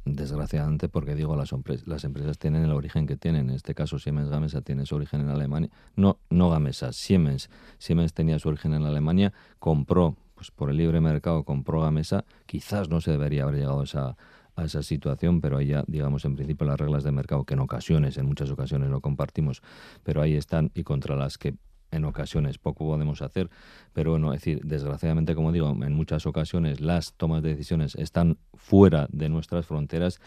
desgraciadamente, 0.05 0.89
porque 0.89 1.15
digo, 1.15 1.35
las, 1.35 1.53
las 1.87 2.05
empresas 2.05 2.39
tienen 2.39 2.65
el 2.65 2.73
origen 2.73 3.07
que 3.07 3.17
tienen. 3.17 3.49
En 3.49 3.57
este 3.57 3.75
caso, 3.75 3.99
Siemens 3.99 4.29
Gamesa 4.29 4.61
tiene 4.61 4.87
su 4.87 4.95
origen 4.95 5.23
en 5.23 5.31
Alemania. 5.31 5.71
No, 5.97 6.19
no 6.31 6.51
Gamesa, 6.51 6.93
Siemens. 6.93 7.51
Siemens 7.79 8.13
tenía 8.13 8.39
su 8.39 8.49
origen 8.49 8.75
en 8.75 8.85
Alemania, 8.85 9.33
compró, 9.59 10.17
pues 10.35 10.51
por 10.51 10.71
el 10.71 10.77
libre 10.77 11.01
mercado, 11.01 11.43
compró 11.43 11.81
Gamesa. 11.81 12.25
Quizás 12.47 12.91
no 12.91 13.01
se 13.01 13.11
debería 13.11 13.43
haber 13.43 13.57
llegado 13.57 13.81
a 13.81 13.85
esa 13.85 14.17
a 14.59 14.65
esa 14.65 14.83
situación, 14.83 15.41
pero 15.41 15.59
ahí 15.59 15.69
ya, 15.69 15.85
digamos, 15.87 16.25
en 16.25 16.35
principio 16.35 16.67
las 16.67 16.79
reglas 16.79 17.05
de 17.05 17.13
mercado, 17.13 17.45
que 17.45 17.55
en 17.55 17.61
ocasiones, 17.61 18.19
en 18.19 18.27
muchas 18.27 18.51
ocasiones 18.51 18.91
lo 18.91 19.01
compartimos, 19.01 19.63
pero 20.03 20.21
ahí 20.21 20.35
están 20.35 20.71
y 20.75 20.83
contra 20.83 21.17
las 21.17 21.39
que 21.39 21.55
en 21.91 22.05
ocasiones 22.05 22.59
poco 22.59 22.85
podemos 22.85 23.23
hacer, 23.23 23.49
pero 23.93 24.11
bueno, 24.11 24.35
es 24.35 24.41
decir, 24.41 24.61
desgraciadamente, 24.63 25.35
como 25.35 25.53
digo, 25.53 25.71
en 25.71 25.95
muchas 25.95 26.27
ocasiones 26.27 26.81
las 26.81 27.15
tomas 27.15 27.43
de 27.43 27.51
decisiones 27.51 27.95
están 27.95 28.37
fuera 28.55 29.07
de 29.11 29.29
nuestras 29.29 29.65
fronteras 29.65 30.21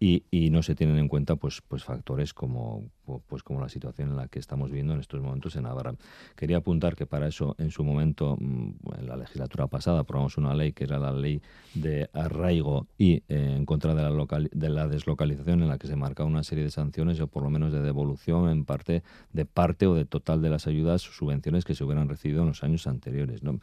y, 0.00 0.24
y, 0.30 0.50
no 0.50 0.62
se 0.62 0.74
tienen 0.74 0.98
en 0.98 1.08
cuenta 1.08 1.36
pues, 1.36 1.62
pues 1.66 1.84
factores 1.84 2.34
como, 2.34 2.90
pues 3.26 3.42
como 3.42 3.60
la 3.60 3.68
situación 3.68 4.10
en 4.10 4.16
la 4.16 4.28
que 4.28 4.38
estamos 4.38 4.70
viviendo 4.70 4.94
en 4.94 5.00
estos 5.00 5.20
momentos 5.20 5.56
en 5.56 5.62
Navarra. 5.64 5.94
Quería 6.36 6.58
apuntar 6.58 6.96
que 6.96 7.06
para 7.06 7.28
eso, 7.28 7.54
en 7.58 7.70
su 7.70 7.84
momento, 7.84 8.36
mm, 8.38 8.72
en 8.98 9.06
la 9.06 9.16
legislatura 9.16 9.66
pasada, 9.66 10.00
aprobamos 10.00 10.36
una 10.36 10.54
ley 10.54 10.72
que 10.72 10.84
era 10.84 10.98
la 10.98 11.12
ley 11.12 11.40
de 11.74 12.08
arraigo 12.12 12.86
y 12.98 13.22
eh, 13.28 13.54
en 13.56 13.66
contra 13.66 13.94
de 13.94 14.02
la, 14.02 14.48
de 14.52 14.68
la 14.68 14.88
deslocalización, 14.88 15.62
en 15.62 15.68
la 15.68 15.78
que 15.78 15.86
se 15.86 15.96
marcaba 15.96 16.28
una 16.28 16.44
serie 16.44 16.64
de 16.64 16.70
sanciones 16.70 17.20
o 17.20 17.26
por 17.26 17.42
lo 17.42 17.50
menos 17.50 17.72
de 17.72 17.80
devolución 17.80 18.48
en 18.50 18.64
parte 18.64 19.02
de 19.32 19.44
parte 19.44 19.86
o 19.86 19.94
de 19.94 20.04
total 20.04 20.42
de 20.42 20.50
las 20.50 20.66
ayudas 20.66 21.08
o 21.08 21.12
subvenciones 21.12 21.64
que 21.64 21.74
se 21.74 21.84
hubieran 21.84 22.08
recibido 22.08 22.42
en 22.42 22.48
los 22.48 22.62
años 22.62 22.86
anteriores. 22.86 23.42
¿no? 23.42 23.60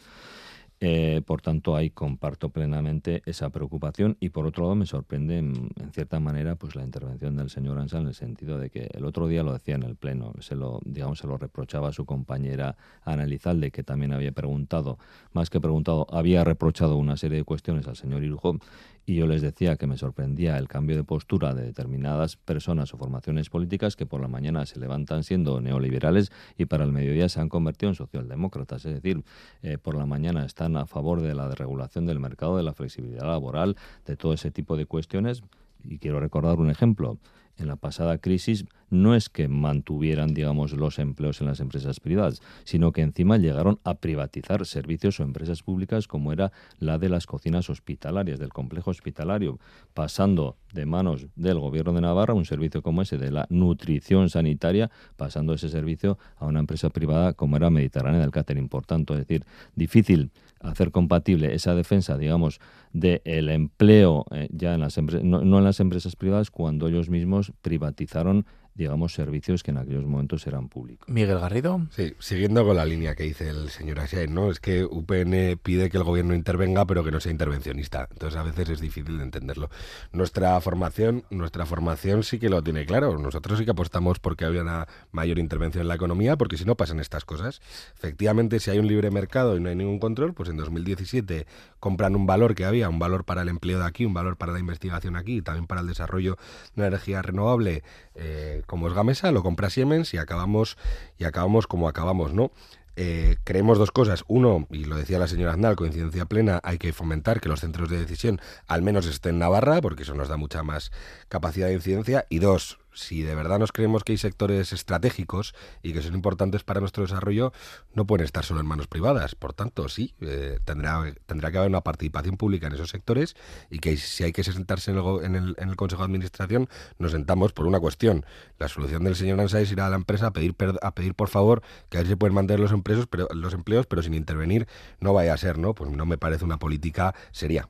Eh, 0.83 1.21
por 1.27 1.43
tanto, 1.43 1.75
ahí 1.75 1.91
comparto 1.91 2.49
plenamente 2.49 3.21
esa 3.27 3.51
preocupación 3.51 4.17
y 4.19 4.29
por 4.29 4.47
otro 4.47 4.63
lado 4.63 4.73
me 4.73 4.87
sorprende 4.87 5.37
en, 5.37 5.69
cierta 5.93 6.19
manera 6.19 6.55
pues 6.55 6.75
la 6.75 6.83
intervención 6.83 7.35
del 7.35 7.51
señor 7.51 7.77
Ansa 7.77 7.99
en 7.99 8.07
el 8.07 8.15
sentido 8.15 8.57
de 8.57 8.71
que 8.71 8.89
el 8.91 9.05
otro 9.05 9.27
día 9.27 9.43
lo 9.43 9.53
decía 9.53 9.75
en 9.75 9.83
el 9.83 9.95
pleno, 9.95 10.33
se 10.39 10.55
lo 10.55 10.79
digamos 10.83 11.19
se 11.19 11.27
lo 11.27 11.37
reprochaba 11.37 11.89
a 11.89 11.93
su 11.93 12.05
compañera 12.07 12.77
Ana 13.03 13.25
Elizalde 13.25 13.69
que 13.69 13.83
también 13.83 14.11
había 14.11 14.31
preguntado, 14.31 14.97
más 15.33 15.51
que 15.51 15.61
preguntado, 15.61 16.07
había 16.09 16.43
reprochado 16.43 16.97
una 16.97 17.15
serie 17.15 17.37
de 17.37 17.43
cuestiones 17.43 17.87
al 17.87 17.95
señor 17.95 18.23
Irujo 18.23 18.57
y 19.05 19.15
yo 19.15 19.27
les 19.27 19.41
decía 19.41 19.75
que 19.77 19.87
me 19.87 19.97
sorprendía 19.97 20.57
el 20.57 20.67
cambio 20.67 20.95
de 20.95 21.03
postura 21.03 21.53
de 21.53 21.63
determinadas 21.63 22.37
personas 22.37 22.93
o 22.93 22.97
formaciones 22.97 23.49
políticas 23.49 23.95
que 23.95 24.05
por 24.05 24.21
la 24.21 24.27
mañana 24.27 24.65
se 24.65 24.79
levantan 24.79 25.23
siendo 25.23 25.59
neoliberales 25.59 26.31
y 26.57 26.65
para 26.65 26.83
el 26.83 26.91
mediodía 26.91 27.27
se 27.29 27.41
han 27.41 27.49
convertido 27.49 27.89
en 27.89 27.95
socialdemócratas. 27.95 28.85
Es 28.85 28.93
decir, 28.93 29.23
eh, 29.63 29.77
por 29.77 29.95
la 29.95 30.05
mañana 30.05 30.45
están 30.45 30.77
a 30.77 30.85
favor 30.85 31.21
de 31.21 31.33
la 31.33 31.47
desregulación 31.47 32.05
del 32.05 32.19
mercado, 32.19 32.57
de 32.57 32.63
la 32.63 32.73
flexibilidad 32.73 33.25
laboral, 33.25 33.75
de 34.05 34.15
todo 34.15 34.33
ese 34.33 34.51
tipo 34.51 34.77
de 34.77 34.85
cuestiones. 34.85 35.43
Y 35.83 35.97
quiero 35.97 36.19
recordar 36.19 36.59
un 36.59 36.69
ejemplo 36.69 37.17
en 37.61 37.67
la 37.67 37.75
pasada 37.75 38.17
crisis 38.17 38.65
no 38.89 39.15
es 39.15 39.29
que 39.29 39.47
mantuvieran, 39.47 40.33
digamos, 40.33 40.73
los 40.73 40.99
empleos 40.99 41.39
en 41.39 41.47
las 41.47 41.61
empresas 41.61 41.99
privadas, 41.99 42.41
sino 42.65 42.91
que 42.91 43.01
encima 43.01 43.37
llegaron 43.37 43.79
a 43.85 43.95
privatizar 43.95 44.65
servicios 44.65 45.19
o 45.19 45.23
empresas 45.23 45.63
públicas 45.63 46.07
como 46.07 46.33
era 46.33 46.51
la 46.77 46.97
de 46.97 47.07
las 47.07 47.25
cocinas 47.25 47.69
hospitalarias, 47.69 48.37
del 48.37 48.49
complejo 48.49 48.91
hospitalario, 48.91 49.59
pasando 49.93 50.57
de 50.73 50.85
manos 50.85 51.27
del 51.35 51.59
gobierno 51.59 51.93
de 51.93 52.01
Navarra 52.01 52.33
un 52.33 52.45
servicio 52.45 52.81
como 52.81 53.01
ese 53.01 53.17
de 53.17 53.31
la 53.31 53.47
nutrición 53.49 54.29
sanitaria, 54.29 54.91
pasando 55.15 55.53
ese 55.53 55.69
servicio 55.69 56.17
a 56.37 56.45
una 56.45 56.59
empresa 56.59 56.89
privada 56.89 57.33
como 57.33 57.55
era 57.55 57.69
Mediterránea 57.69 58.19
del 58.19 58.31
Catering. 58.31 58.67
Por 58.67 58.85
tanto, 58.85 59.13
es 59.13 59.21
decir, 59.21 59.45
difícil 59.75 60.31
hacer 60.59 60.91
compatible 60.91 61.53
esa 61.53 61.75
defensa, 61.75 62.17
digamos, 62.17 62.59
del 62.93 63.49
empleo 63.49 64.25
eh, 64.31 64.47
ya 64.51 64.73
en 64.73 64.81
las 64.81 64.97
empresas, 64.97 65.23
no, 65.23 65.41
en 65.41 65.63
las 65.63 65.79
empresas 65.79 66.15
privadas 66.15 66.51
cuando 66.51 66.87
ellos 66.87 67.09
mismos 67.09 67.50
privatizaron 67.61 68.45
digamos, 68.75 69.13
servicios 69.13 69.63
que 69.63 69.71
en 69.71 69.77
aquellos 69.77 70.05
momentos 70.05 70.47
eran 70.47 70.69
públicos. 70.69 71.07
Miguel 71.09 71.39
Garrido. 71.39 71.81
Sí, 71.91 72.13
siguiendo 72.19 72.65
con 72.65 72.75
la 72.75 72.85
línea 72.85 73.15
que 73.15 73.23
dice 73.23 73.49
el 73.49 73.69
señor 73.69 73.99
Asiain, 73.99 74.33
¿no? 74.33 74.49
Es 74.49 74.59
que 74.59 74.83
UPN 74.83 75.59
pide 75.61 75.89
que 75.89 75.97
el 75.97 76.03
gobierno 76.03 76.33
intervenga, 76.33 76.85
pero 76.85 77.03
que 77.03 77.11
no 77.11 77.19
sea 77.19 77.31
intervencionista. 77.31 78.07
Entonces 78.11 78.39
a 78.39 78.43
veces 78.43 78.69
es 78.69 78.79
difícil 78.79 79.17
de 79.17 79.23
entenderlo. 79.23 79.69
Nuestra 80.11 80.59
formación, 80.61 81.23
nuestra 81.29 81.65
formación 81.65 82.23
sí 82.23 82.39
que 82.39 82.49
lo 82.49 82.63
tiene 82.63 82.85
claro. 82.85 83.17
Nosotros 83.17 83.59
sí 83.59 83.65
que 83.65 83.71
apostamos 83.71 84.19
porque 84.19 84.45
haya 84.45 84.61
una 84.61 84.87
mayor 85.11 85.39
intervención 85.39 85.81
en 85.81 85.87
la 85.87 85.95
economía, 85.95 86.37
porque 86.37 86.57
si 86.57 86.65
no 86.65 86.75
pasan 86.75 86.99
estas 86.99 87.25
cosas. 87.25 87.61
Efectivamente, 87.95 88.59
si 88.59 88.71
hay 88.71 88.79
un 88.79 88.87
libre 88.87 89.11
mercado 89.11 89.57
y 89.57 89.59
no 89.59 89.69
hay 89.69 89.75
ningún 89.75 89.99
control, 89.99 90.33
pues 90.33 90.49
en 90.49 90.57
2017 90.57 91.45
compran 91.79 92.15
un 92.15 92.25
valor 92.25 92.55
que 92.55 92.65
había, 92.65 92.89
un 92.89 92.99
valor 92.99 93.25
para 93.25 93.41
el 93.41 93.49
empleo 93.49 93.79
de 93.79 93.85
aquí, 93.85 94.05
un 94.05 94.13
valor 94.13 94.37
para 94.37 94.53
la 94.53 94.59
investigación 94.59 95.15
aquí 95.15 95.37
y 95.37 95.41
también 95.41 95.67
para 95.67 95.81
el 95.81 95.87
desarrollo 95.87 96.37
de 96.75 96.87
energía 96.87 97.21
renovable 97.21 97.83
eh, 98.15 98.60
como 98.65 98.87
es 98.87 98.93
Gamesa, 98.93 99.31
lo 99.31 99.43
compra 99.43 99.69
Siemens 99.69 100.13
y 100.13 100.17
acabamos, 100.17 100.77
y 101.17 101.25
acabamos 101.25 101.67
como 101.67 101.87
acabamos, 101.87 102.33
¿no? 102.33 102.51
Eh, 102.95 103.37
creemos 103.43 103.77
dos 103.77 103.91
cosas. 103.91 104.23
Uno, 104.27 104.67
y 104.69 104.85
lo 104.85 104.95
decía 104.95 105.17
la 105.17 105.27
señora 105.27 105.53
Aznal, 105.53 105.75
coincidencia 105.75 106.25
plena, 106.25 106.59
hay 106.63 106.77
que 106.77 106.93
fomentar 106.93 107.39
que 107.39 107.49
los 107.49 107.61
centros 107.61 107.89
de 107.89 107.97
decisión 107.97 108.41
al 108.67 108.81
menos 108.81 109.05
estén 109.05 109.35
en 109.35 109.39
Navarra, 109.39 109.81
porque 109.81 110.03
eso 110.03 110.13
nos 110.13 110.27
da 110.27 110.37
mucha 110.37 110.63
más 110.63 110.91
capacidad 111.29 111.67
de 111.67 111.73
incidencia. 111.73 112.25
Y 112.29 112.39
dos, 112.39 112.79
si 112.93 113.23
de 113.23 113.35
verdad 113.35 113.59
nos 113.59 113.71
creemos 113.71 114.03
que 114.03 114.13
hay 114.13 114.17
sectores 114.17 114.73
estratégicos 114.73 115.53
y 115.81 115.93
que 115.93 116.01
son 116.01 116.13
importantes 116.13 116.63
para 116.63 116.79
nuestro 116.79 117.03
desarrollo, 117.03 117.53
no 117.93 118.05
pueden 118.05 118.25
estar 118.25 118.43
solo 118.43 118.59
en 118.59 118.65
manos 118.65 118.87
privadas. 118.87 119.35
Por 119.35 119.53
tanto, 119.53 119.89
sí, 119.89 120.13
eh, 120.21 120.59
tendrá, 120.63 121.03
tendrá 121.25 121.51
que 121.51 121.57
haber 121.57 121.69
una 121.69 121.81
participación 121.81 122.37
pública 122.37 122.67
en 122.67 122.73
esos 122.73 122.89
sectores 122.89 123.35
y 123.69 123.79
que 123.79 123.97
si 123.97 124.23
hay 124.23 124.31
que 124.31 124.43
sentarse 124.43 124.91
en 124.91 125.35
el, 125.35 125.55
en 125.57 125.69
el, 125.69 125.75
Consejo 125.75 126.03
de 126.03 126.05
Administración, 126.05 126.69
nos 126.99 127.11
sentamos 127.11 127.53
por 127.53 127.65
una 127.65 127.79
cuestión. 127.79 128.25
La 128.59 128.67
solución 128.67 129.03
del 129.03 129.15
señor 129.15 129.39
Ansá 129.39 129.61
es 129.61 129.71
ir 129.71 129.81
a 129.81 129.89
la 129.89 129.95
empresa 129.95 130.27
a 130.27 130.33
pedir, 130.33 130.55
a 130.81 130.93
pedir 130.93 131.15
por 131.15 131.29
favor 131.29 131.61
que 131.89 131.97
a 131.97 132.01
ver 132.01 132.07
si 132.07 132.15
pueden 132.15 132.35
mantener 132.35 132.59
los, 132.59 132.71
empleos, 132.71 133.07
pero, 133.07 133.27
los 133.33 133.53
empleos, 133.53 133.87
pero 133.87 134.03
sin 134.03 134.13
intervenir 134.13 134.67
no 134.99 135.13
vaya 135.13 135.33
a 135.33 135.37
ser, 135.37 135.57
¿no? 135.57 135.73
Pues 135.73 135.89
no 135.91 136.05
me 136.05 136.17
parece 136.17 136.45
una 136.45 136.57
política 136.57 137.15
seria. 137.31 137.69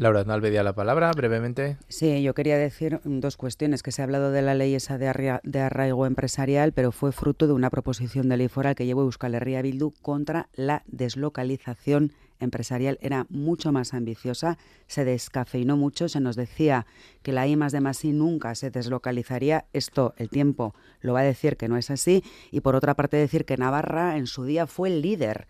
Laura 0.00 0.20
Aznal 0.20 0.40
pedía 0.40 0.62
la 0.62 0.72
palabra 0.72 1.10
brevemente. 1.12 1.76
Sí, 1.88 2.22
yo 2.22 2.32
quería 2.32 2.56
decir 2.56 3.00
dos 3.04 3.36
cuestiones, 3.36 3.82
que 3.82 3.92
se 3.92 4.00
ha 4.00 4.06
hablado 4.06 4.30
de 4.30 4.40
la 4.40 4.54
ley 4.54 4.74
esa 4.74 4.96
de, 4.96 5.60
arraigo 5.60 6.06
empresarial, 6.06 6.72
pero 6.72 6.90
fue 6.90 7.12
fruto 7.12 7.46
de 7.46 7.52
una 7.52 7.68
proposición 7.68 8.30
de 8.30 8.38
ley 8.38 8.48
foral 8.48 8.74
que 8.74 8.86
llevó 8.86 9.02
Euskal 9.02 9.34
Herria 9.34 9.60
Bildu 9.60 9.92
contra 10.00 10.48
la 10.54 10.84
deslocalización 10.86 12.12
empresarial. 12.38 12.96
Era 13.02 13.26
mucho 13.28 13.72
más 13.72 13.92
ambiciosa, 13.92 14.56
se 14.86 15.04
descafeinó 15.04 15.76
mucho, 15.76 16.08
se 16.08 16.20
nos 16.20 16.34
decía 16.34 16.86
que 17.22 17.32
la 17.32 17.46
I 17.46 17.56
más 17.56 17.72
de 17.72 17.82
más 17.82 18.02
I 18.02 18.12
nunca 18.12 18.54
se 18.54 18.70
deslocalizaría. 18.70 19.66
Esto, 19.74 20.14
el 20.16 20.30
tiempo 20.30 20.74
lo 21.02 21.12
va 21.12 21.20
a 21.20 21.24
decir 21.24 21.58
que 21.58 21.68
no 21.68 21.76
es 21.76 21.90
así. 21.90 22.24
Y 22.50 22.60
por 22.60 22.74
otra 22.74 22.94
parte 22.94 23.18
decir 23.18 23.44
que 23.44 23.58
Navarra 23.58 24.16
en 24.16 24.26
su 24.26 24.44
día 24.44 24.66
fue 24.66 24.88
el 24.88 25.02
líder 25.02 25.46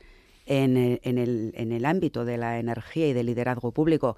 en 0.46 0.76
el, 0.76 1.00
en, 1.04 1.18
el, 1.18 1.52
en 1.54 1.70
el 1.70 1.84
ámbito 1.84 2.24
de 2.24 2.36
la 2.36 2.58
energía 2.58 3.06
y 3.06 3.12
del 3.12 3.26
liderazgo 3.26 3.70
público 3.70 4.16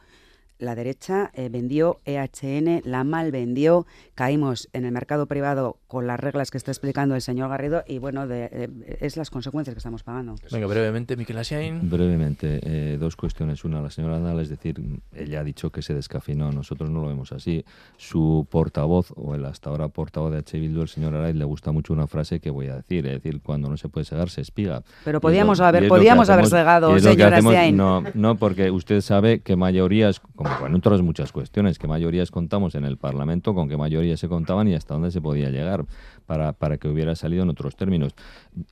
la 0.62 0.77
derecha 0.77 1.31
eh, 1.35 1.48
vendió 1.48 2.01
EHN, 2.05 2.83
la 2.85 3.03
mal 3.03 3.33
vendió, 3.33 3.87
caímos 4.14 4.68
en 4.72 4.85
el 4.85 4.92
mercado 4.92 5.27
privado 5.27 5.79
con 5.92 6.07
las 6.07 6.18
reglas 6.18 6.50
que 6.50 6.57
está 6.57 6.70
explicando 6.70 7.14
el 7.14 7.20
señor 7.20 7.50
Garrido 7.50 7.85
y 7.87 7.98
bueno, 7.98 8.26
de, 8.26 8.70
es 9.02 9.18
las 9.18 9.28
consecuencias 9.28 9.74
que 9.74 9.78
estamos 9.78 10.02
pagando. 10.02 10.37
Venga, 10.50 10.66
brevemente, 10.66 11.18
Miquel 11.18 11.37
Asiain. 11.37 11.90
Brevemente, 11.90 12.61
eh, 12.62 12.96
dos 12.98 13.14
cuestiones. 13.14 13.62
Una, 13.66 13.83
la 13.83 13.90
señora 13.90 14.18
Nadal, 14.18 14.40
es 14.40 14.48
decir, 14.48 14.81
ella 15.14 15.40
ha 15.40 15.44
dicho 15.44 15.68
que 15.68 15.83
se 15.83 15.92
descafeinó, 15.92 16.50
nosotros 16.50 16.88
no 16.88 17.02
lo 17.02 17.09
vemos 17.09 17.33
así. 17.33 17.62
Su 17.98 18.46
portavoz, 18.50 19.12
o 19.16 19.35
el 19.35 19.44
hasta 19.44 19.68
ahora 19.68 19.88
portavoz 19.88 20.33
de 20.33 20.38
H. 20.38 20.59
Bildu, 20.59 20.81
el 20.81 20.88
señor 20.88 21.14
Araiz, 21.14 21.37
le 21.37 21.44
gusta 21.44 21.72
mucho 21.72 21.92
una 21.92 22.07
frase 22.07 22.40
que 22.40 22.48
voy 22.48 22.68
a 22.68 22.76
decir, 22.76 23.05
es 23.07 23.22
decir, 23.22 23.42
cuando 23.42 23.68
no 23.68 23.76
se 23.76 23.90
puede 23.90 24.07
segar, 24.07 24.31
se 24.31 24.40
espiga. 24.40 24.83
Pero 25.05 25.20
podíamos 25.20 25.61
haber, 25.61 25.88
podíamos 25.88 26.31
haber 26.31 26.46
segado, 26.46 26.98
señora 27.00 27.37
Asiain. 27.37 27.76
No, 27.76 28.02
no, 28.14 28.37
porque 28.37 28.70
usted 28.70 29.02
sabe 29.02 29.40
que 29.40 29.57
mayorías, 29.57 30.20
como 30.20 30.66
en 30.66 30.74
otras 30.74 31.02
muchas 31.02 31.33
cuestiones, 31.33 31.78
qué 31.78 31.87
mayorías 31.87 32.31
contamos 32.31 32.76
en 32.76 32.87
el 32.87 32.96
Parlamento, 32.96 33.55
con 33.55 33.68
qué 33.68 33.76
mayorías 33.76 34.20
se 34.20 34.28
contaban 34.28 34.68
y 34.68 34.74
hasta 34.74 34.94
dónde 34.94 35.11
se 35.11 35.20
podía 35.20 35.50
llegar 35.50 35.82
para, 36.27 36.53
para 36.53 36.79
que 36.79 36.88
hubiera 36.88 37.14
salido 37.14 37.42
en 37.42 37.51
otros 37.51 37.77
términos. 37.77 38.14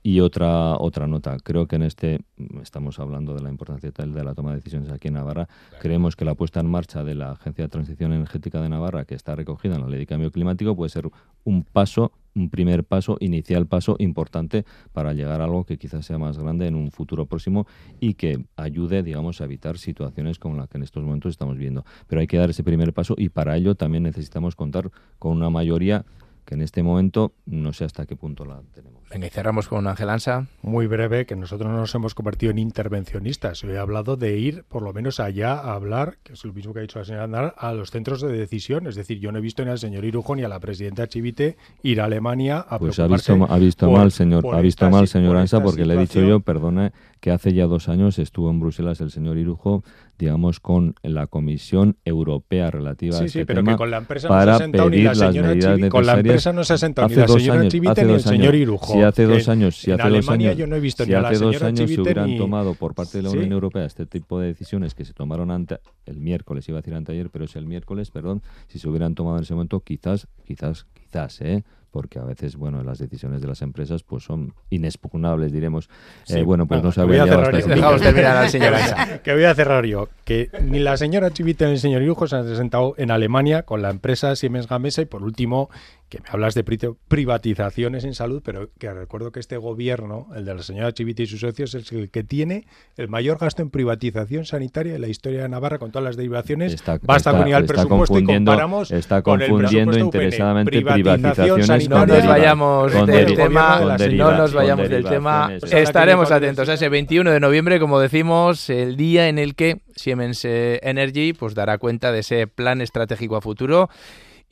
Y 0.03 0.19
otra, 0.19 0.77
otra 0.77 1.07
nota, 1.07 1.37
creo 1.43 1.67
que 1.67 1.75
en 1.75 1.83
este, 1.83 2.19
estamos 2.61 2.99
hablando 2.99 3.33
de 3.33 3.41
la 3.41 3.49
importancia 3.49 3.91
tal 3.91 4.13
de 4.13 4.23
la 4.23 4.33
toma 4.33 4.51
de 4.51 4.57
decisiones 4.57 4.89
aquí 4.91 5.07
en 5.07 5.15
Navarra, 5.15 5.47
creemos 5.79 6.15
que 6.15 6.25
la 6.25 6.35
puesta 6.35 6.59
en 6.59 6.67
marcha 6.67 7.03
de 7.03 7.15
la 7.15 7.31
Agencia 7.31 7.65
de 7.65 7.69
Transición 7.69 8.13
Energética 8.13 8.61
de 8.61 8.69
Navarra, 8.69 9.05
que 9.05 9.15
está 9.15 9.35
recogida 9.35 9.75
en 9.75 9.81
la 9.81 9.87
Ley 9.87 9.99
de 9.99 10.07
Cambio 10.07 10.31
Climático, 10.31 10.75
puede 10.75 10.89
ser 10.89 11.09
un 11.43 11.63
paso 11.63 12.11
un 12.35 12.49
primer 12.49 12.83
paso, 12.83 13.17
inicial 13.19 13.67
paso 13.67 13.95
importante 13.99 14.65
para 14.93 15.13
llegar 15.13 15.41
a 15.41 15.45
algo 15.45 15.65
que 15.65 15.77
quizás 15.77 16.05
sea 16.05 16.17
más 16.17 16.37
grande 16.37 16.67
en 16.67 16.75
un 16.75 16.91
futuro 16.91 17.25
próximo 17.25 17.67
y 17.99 18.13
que 18.13 18.45
ayude, 18.55 19.03
digamos, 19.03 19.41
a 19.41 19.45
evitar 19.45 19.77
situaciones 19.77 20.39
como 20.39 20.55
la 20.55 20.67
que 20.67 20.77
en 20.77 20.83
estos 20.83 21.03
momentos 21.03 21.31
estamos 21.31 21.57
viendo. 21.57 21.83
Pero 22.07 22.21
hay 22.21 22.27
que 22.27 22.37
dar 22.37 22.49
ese 22.49 22.63
primer 22.63 22.93
paso 22.93 23.15
y 23.17 23.29
para 23.29 23.57
ello 23.57 23.75
también 23.75 24.03
necesitamos 24.03 24.55
contar 24.55 24.91
con 25.19 25.33
una 25.33 25.49
mayoría 25.49 26.05
que 26.45 26.55
en 26.55 26.61
este 26.61 26.83
momento 26.83 27.33
no 27.45 27.73
sé 27.73 27.85
hasta 27.85 28.05
qué 28.05 28.15
punto 28.15 28.45
la 28.45 28.61
tenemos. 28.73 29.01
Venga, 29.09 29.27
y 29.27 29.29
cerramos 29.29 29.67
con 29.67 29.87
Ángel 29.87 30.09
Ansa. 30.09 30.47
Muy 30.61 30.87
breve, 30.87 31.25
que 31.25 31.35
nosotros 31.35 31.69
no 31.69 31.77
nos 31.77 31.93
hemos 31.95 32.15
convertido 32.15 32.51
en 32.51 32.59
intervencionistas. 32.59 33.61
Yo 33.61 33.71
he 33.71 33.77
hablado 33.77 34.15
de 34.15 34.37
ir, 34.37 34.63
por 34.67 34.83
lo 34.83 34.93
menos 34.93 35.19
allá, 35.19 35.53
a 35.53 35.73
hablar, 35.73 36.17
que 36.23 36.33
es 36.33 36.45
lo 36.45 36.53
mismo 36.53 36.73
que 36.73 36.79
ha 36.79 36.81
dicho 36.83 36.99
la 36.99 37.05
señora 37.05 37.23
Andar, 37.25 37.55
a 37.57 37.73
los 37.73 37.91
centros 37.91 38.21
de 38.21 38.31
decisión. 38.31 38.87
Es 38.87 38.95
decir, 38.95 39.19
yo 39.19 39.31
no 39.31 39.39
he 39.39 39.41
visto 39.41 39.63
ni 39.65 39.71
al 39.71 39.79
señor 39.79 40.05
Irujo 40.05 40.35
ni 40.35 40.43
a 40.43 40.47
la 40.47 40.59
presidenta 40.59 41.07
Chivite 41.07 41.57
ir 41.83 42.01
a 42.01 42.05
Alemania 42.05 42.59
a 42.59 42.79
Pues 42.79 42.99
ha 42.99 43.07
visto, 43.07 43.33
ha 43.49 43.57
visto 43.57 43.91
mal, 43.91 44.11
señor, 44.11 44.45
ha 44.53 44.61
visto 44.61 44.89
mal, 44.89 45.07
señor 45.07 45.35
Ansa, 45.37 45.61
porque 45.61 45.85
le 45.85 45.95
he 45.95 45.97
dicho 45.97 46.21
yo, 46.21 46.39
perdone, 46.39 46.91
que 47.19 47.31
hace 47.31 47.53
ya 47.53 47.67
dos 47.67 47.89
años 47.89 48.17
estuvo 48.19 48.49
en 48.49 48.59
Bruselas 48.59 49.01
el 49.01 49.11
señor 49.11 49.37
Irujo 49.37 49.83
digamos, 50.21 50.59
con 50.59 50.93
la 51.01 51.25
Comisión 51.25 51.97
Europea 52.05 52.69
relativa 52.69 53.17
sí, 53.17 53.23
a 53.23 53.25
este 53.25 53.39
sí, 53.39 53.45
pero 53.45 53.59
tema 53.61 53.71
que 53.71 53.77
con 53.79 53.89
la 53.89 53.97
empresa 53.97 54.27
para 54.29 54.51
no 54.53 54.57
se 54.59 54.63
ha 54.63 54.65
sentado 54.65 54.89
pedir 54.91 54.99
ni 54.99 55.03
la 55.05 55.13
las 55.15 55.35
medidas 55.35 55.79
Chivi- 55.79 55.89
con 55.89 56.05
la 56.05 56.13
necesarias. 56.13 56.17
empresa 56.19 56.53
no 56.53 56.63
se 56.63 56.73
ha 56.73 56.77
sentado 56.77 57.07
ni 57.07 57.13
Hace 57.13 57.21
la 57.21 57.25
dos 57.27 57.41
señora 57.41 57.59
años, 57.59 57.71
Chivite 57.71 58.05
ni 58.05 58.13
el 58.13 58.21
señor. 58.21 58.55
Irujo. 58.55 58.93
Si 58.93 59.01
hace 59.01 59.25
dos 59.25 59.49
años, 59.49 59.75
si 59.77 59.91
hace 59.91 60.09
dos 60.09 60.29
años, 60.29 60.55
yo 60.57 60.67
no 60.67 60.75
he 60.75 60.79
visto 60.79 61.03
si 61.03 61.09
ni 61.09 61.15
a 61.15 61.21
la 61.21 61.29
hace 61.29 61.43
dos 61.43 61.61
años 61.63 61.79
se 61.79 61.85
Chivite 61.85 62.01
hubieran 62.03 62.29
ni- 62.29 62.37
tomado 62.37 62.75
por 62.75 62.93
parte 62.93 63.17
de 63.17 63.23
la 63.23 63.29
Sí. 63.31 63.37
Unión 63.37 63.51
Europea 63.51 63.85
este 63.85 64.05
tipo 64.05 64.39
de 64.39 64.47
decisiones 64.47 64.93
que 64.93 65.05
se 65.05 65.13
tomaron 65.13 65.49
ante 65.49 65.79
el 66.05 66.19
miércoles, 66.19 66.69
iba 66.69 66.77
a 66.77 66.81
decir 66.81 66.93
anteayer, 66.93 67.31
pero 67.31 67.45
es 67.45 67.55
el 67.55 67.65
miércoles, 67.65 68.11
perdón, 68.11 68.43
si 68.67 68.77
se 68.77 68.87
hubieran 68.87 69.15
tomado 69.15 69.37
en 69.37 69.43
ese 69.43 69.55
momento, 69.55 69.79
quizás, 69.79 70.27
quizás, 70.45 70.85
quizás, 70.93 71.41
¿eh? 71.41 71.63
Porque 71.91 72.19
a 72.19 72.23
veces, 72.23 72.55
bueno, 72.55 72.83
las 72.83 72.97
decisiones 72.99 73.41
de 73.41 73.47
las 73.47 73.61
empresas 73.61 74.03
pues 74.03 74.23
son 74.23 74.53
inexpugnables, 74.69 75.51
diremos. 75.51 75.89
Sí, 76.23 76.39
Eh, 76.39 76.43
bueno, 76.43 76.65
pues 76.65 76.81
no 76.81 76.91
se 76.91 77.01
que 77.01 77.07
voy 77.07 77.17
habría 77.17 77.23
a 77.23 77.25
llegado 77.25 77.45
cerrar 77.45 77.55
hasta 77.55 77.67
yo. 77.67 77.73
ese 77.73 77.75
Dejamos 77.75 77.93
punto. 78.01 78.05
terminar 78.13 78.37
al 78.37 78.49
señor 78.49 78.73
Ansa. 78.73 79.17
que 79.23 79.33
voy 79.33 79.43
a 79.43 79.55
cerrar 79.55 79.85
yo. 79.85 80.09
Que 80.23 80.49
ni 80.63 80.79
la 80.79 80.97
señora 80.97 81.31
Chivite 81.31 81.65
ni 81.65 81.71
el 81.73 81.79
señor 81.79 82.01
Irujo 82.01 82.27
se 82.27 82.35
han 82.37 82.55
sentado 82.55 82.95
en 82.97 83.11
Alemania 83.11 83.63
con 83.63 83.81
la 83.81 83.89
empresa 83.89 84.35
Siemens 84.35 84.67
Gamesa 84.67 85.01
y 85.01 85.05
por 85.05 85.23
último 85.23 85.69
que 86.11 86.19
me 86.19 86.25
hablas 86.29 86.53
de 86.55 86.63
pri- 86.65 86.77
privatizaciones 87.07 88.03
en 88.03 88.13
salud, 88.13 88.41
pero 88.43 88.69
que 88.77 88.93
recuerdo 88.93 89.31
que 89.31 89.39
este 89.39 89.55
gobierno, 89.55 90.27
el 90.35 90.43
de 90.43 90.53
la 90.55 90.61
señora 90.61 90.91
Chivite 90.91 91.23
y 91.23 91.25
sus 91.27 91.39
socios, 91.39 91.73
es 91.73 91.89
el 91.93 92.11
que 92.11 92.23
tiene 92.25 92.65
el 92.97 93.07
mayor 93.07 93.37
gasto 93.39 93.61
en 93.61 93.69
privatización 93.69 94.43
sanitaria 94.45 94.91
de 94.91 94.99
la 94.99 95.07
historia 95.07 95.43
de 95.43 95.47
Navarra 95.49 95.79
con 95.79 95.89
todas 95.91 96.03
las 96.03 96.17
derivaciones. 96.17 96.73
Está- 96.73 96.99
Basta 97.01 97.29
está- 97.29 97.39
con 97.39 97.47
ir 97.47 97.55
al 97.55 97.63
está 97.63 97.73
presupuesto 97.75 98.19
y 98.19 98.25
comparamos 98.25 98.91
está 98.91 99.21
con 99.21 99.41
el 99.41 99.49
confundiendo 99.49 99.91
presupuesto 99.93 100.07
UPN. 100.09 100.23
interesadamente 100.25 100.81
privatizaciones 100.81 101.65
sanitaria. 101.65 102.05
No 102.05 102.05
nos 102.17 102.27
vayamos 102.27 102.91
con 102.91 103.05
del 103.05 103.35
tema, 103.35 103.77
con 103.79 104.17
no 104.17 104.31
nos 104.37 104.51
con 104.51 104.55
vayamos 104.61 104.89
del 104.89 105.05
tema. 105.05 105.51
Estaremos 105.71 106.29
atentos 106.29 106.67
a 106.67 106.73
ese 106.73 106.89
21 106.89 107.31
de 107.31 107.39
noviembre, 107.39 107.79
como 107.79 108.01
decimos, 108.01 108.69
el 108.69 108.97
día 108.97 109.29
en 109.29 109.39
el 109.39 109.55
que 109.55 109.79
Siemens 109.95 110.43
Energy 110.43 111.31
pues 111.31 111.55
dará 111.55 111.77
cuenta 111.77 112.11
de 112.11 112.19
ese 112.19 112.47
plan 112.47 112.81
estratégico 112.81 113.37
a 113.37 113.41
futuro 113.41 113.89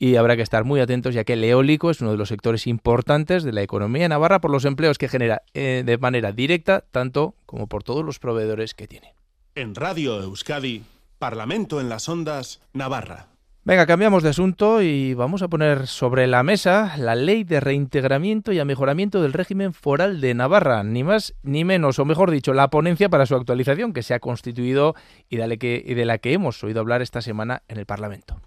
y 0.02 0.16
habrá 0.16 0.34
que 0.34 0.42
estar 0.42 0.64
muy 0.64 0.80
atentos 0.80 1.14
ya 1.14 1.24
que 1.24 1.34
el 1.34 1.44
eólico 1.44 1.90
es 1.90 2.00
uno 2.00 2.10
de 2.10 2.16
los 2.16 2.30
sectores 2.30 2.66
importantes 2.66 3.44
de 3.44 3.52
la 3.52 3.60
economía 3.60 4.08
Navarra 4.08 4.40
por 4.40 4.50
los 4.50 4.64
empleos 4.64 4.96
que 4.96 5.08
genera 5.08 5.42
eh, 5.52 5.82
de 5.84 5.98
manera 5.98 6.32
directa, 6.32 6.82
tanto 6.90 7.34
como 7.44 7.66
por 7.66 7.84
todos 7.84 8.02
los 8.02 8.18
proveedores 8.18 8.72
que 8.74 8.88
tiene. 8.88 9.14
En 9.54 9.74
Radio 9.74 10.22
Euskadi, 10.22 10.82
Parlamento 11.18 11.82
en 11.82 11.90
las 11.90 12.08
Ondas, 12.08 12.62
Navarra. 12.72 13.26
Venga, 13.62 13.84
cambiamos 13.84 14.22
de 14.22 14.30
asunto 14.30 14.80
y 14.80 15.12
vamos 15.12 15.42
a 15.42 15.48
poner 15.48 15.86
sobre 15.86 16.26
la 16.26 16.42
mesa 16.42 16.94
la 16.96 17.14
ley 17.14 17.44
de 17.44 17.60
reintegramiento 17.60 18.52
y 18.52 18.58
amejoramiento 18.58 19.20
del 19.20 19.34
régimen 19.34 19.74
foral 19.74 20.22
de 20.22 20.32
Navarra, 20.32 20.82
ni 20.82 21.04
más 21.04 21.34
ni 21.42 21.66
menos, 21.66 21.98
o 21.98 22.06
mejor 22.06 22.30
dicho, 22.30 22.54
la 22.54 22.70
ponencia 22.70 23.10
para 23.10 23.26
su 23.26 23.36
actualización 23.36 23.92
que 23.92 24.02
se 24.02 24.14
ha 24.14 24.18
constituido 24.20 24.94
y 25.28 25.36
de 25.36 25.46
la 25.46 25.58
que, 25.58 25.84
y 25.86 25.92
de 25.92 26.06
la 26.06 26.16
que 26.16 26.32
hemos 26.32 26.64
oído 26.64 26.80
hablar 26.80 27.02
esta 27.02 27.20
semana 27.20 27.62
en 27.68 27.76
el 27.78 27.84
Parlamento. 27.84 28.40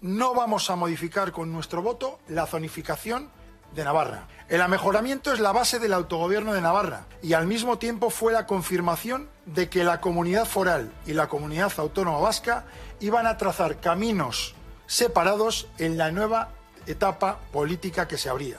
No 0.00 0.32
vamos 0.32 0.70
a 0.70 0.76
modificar 0.76 1.32
con 1.32 1.50
nuestro 1.50 1.82
voto 1.82 2.20
la 2.28 2.46
zonificación 2.46 3.30
de 3.74 3.82
Navarra. 3.82 4.28
El 4.48 4.60
amejoramiento 4.60 5.32
es 5.32 5.40
la 5.40 5.50
base 5.50 5.80
del 5.80 5.92
autogobierno 5.92 6.52
de 6.52 6.60
Navarra 6.60 7.06
y 7.20 7.32
al 7.32 7.48
mismo 7.48 7.78
tiempo 7.78 8.08
fue 8.08 8.32
la 8.32 8.46
confirmación 8.46 9.28
de 9.44 9.68
que 9.68 9.82
la 9.82 10.00
comunidad 10.00 10.46
foral 10.46 10.92
y 11.04 11.14
la 11.14 11.26
comunidad 11.28 11.72
autónoma 11.78 12.20
vasca 12.20 12.64
iban 13.00 13.26
a 13.26 13.38
trazar 13.38 13.80
caminos 13.80 14.54
separados 14.86 15.66
en 15.78 15.98
la 15.98 16.12
nueva 16.12 16.50
etapa 16.86 17.40
política 17.52 18.06
que 18.06 18.18
se 18.18 18.28
abría. 18.28 18.58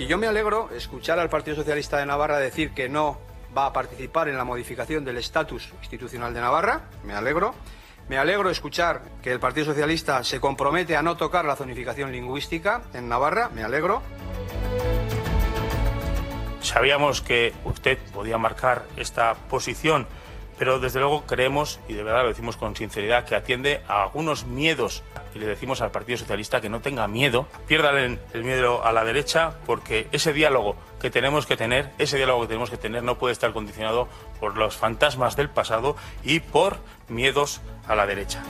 Y 0.00 0.06
yo 0.08 0.18
me 0.18 0.26
alegro 0.26 0.68
escuchar 0.72 1.20
al 1.20 1.30
Partido 1.30 1.54
Socialista 1.54 1.98
de 1.98 2.06
Navarra 2.06 2.38
decir 2.38 2.74
que 2.74 2.88
no 2.88 3.18
va 3.56 3.66
a 3.66 3.72
participar 3.72 4.26
en 4.26 4.36
la 4.36 4.42
modificación 4.42 5.04
del 5.04 5.18
estatus 5.18 5.68
institucional 5.80 6.34
de 6.34 6.40
Navarra. 6.40 6.88
Me 7.04 7.14
alegro. 7.14 7.54
Me 8.08 8.18
alegro 8.18 8.50
escuchar 8.50 9.02
que 9.22 9.32
el 9.32 9.40
Partido 9.40 9.66
Socialista 9.66 10.22
se 10.24 10.40
compromete 10.40 10.96
a 10.96 11.02
no 11.02 11.16
tocar 11.16 11.44
la 11.44 11.56
zonificación 11.56 12.12
lingüística 12.12 12.82
en 12.92 13.08
Navarra. 13.08 13.48
Me 13.54 13.62
alegro. 13.62 14.02
Sabíamos 16.60 17.22
que 17.22 17.52
usted 17.64 17.98
podía 18.12 18.38
marcar 18.38 18.84
esta 18.96 19.34
posición, 19.34 20.06
pero 20.58 20.78
desde 20.78 21.00
luego 21.00 21.24
creemos, 21.26 21.80
y 21.88 21.94
de 21.94 22.02
verdad 22.02 22.22
lo 22.22 22.28
decimos 22.28 22.56
con 22.56 22.76
sinceridad, 22.76 23.24
que 23.24 23.34
atiende 23.34 23.82
a 23.88 24.04
algunos 24.04 24.44
miedos. 24.46 25.02
Y 25.34 25.38
le 25.38 25.46
decimos 25.46 25.80
al 25.80 25.90
Partido 25.90 26.18
Socialista 26.18 26.60
que 26.60 26.68
no 26.68 26.80
tenga 26.80 27.08
miedo, 27.08 27.46
pierdan 27.66 28.20
el 28.32 28.44
miedo 28.44 28.84
a 28.84 28.92
la 28.92 29.04
derecha, 29.04 29.54
porque 29.66 30.06
ese 30.12 30.32
diálogo 30.32 30.76
que 31.00 31.10
tenemos 31.10 31.46
que 31.46 31.56
tener, 31.56 31.90
ese 31.98 32.16
diálogo 32.16 32.42
que 32.42 32.48
tenemos 32.48 32.70
que 32.70 32.76
tener 32.76 33.02
no 33.02 33.18
puede 33.18 33.32
estar 33.32 33.52
condicionado 33.52 34.08
por 34.38 34.56
los 34.56 34.76
fantasmas 34.76 35.36
del 35.36 35.48
pasado 35.48 35.96
y 36.22 36.40
por 36.40 36.76
miedos 37.08 37.60
a 37.88 37.96
la 37.96 38.06
derecha. 38.06 38.42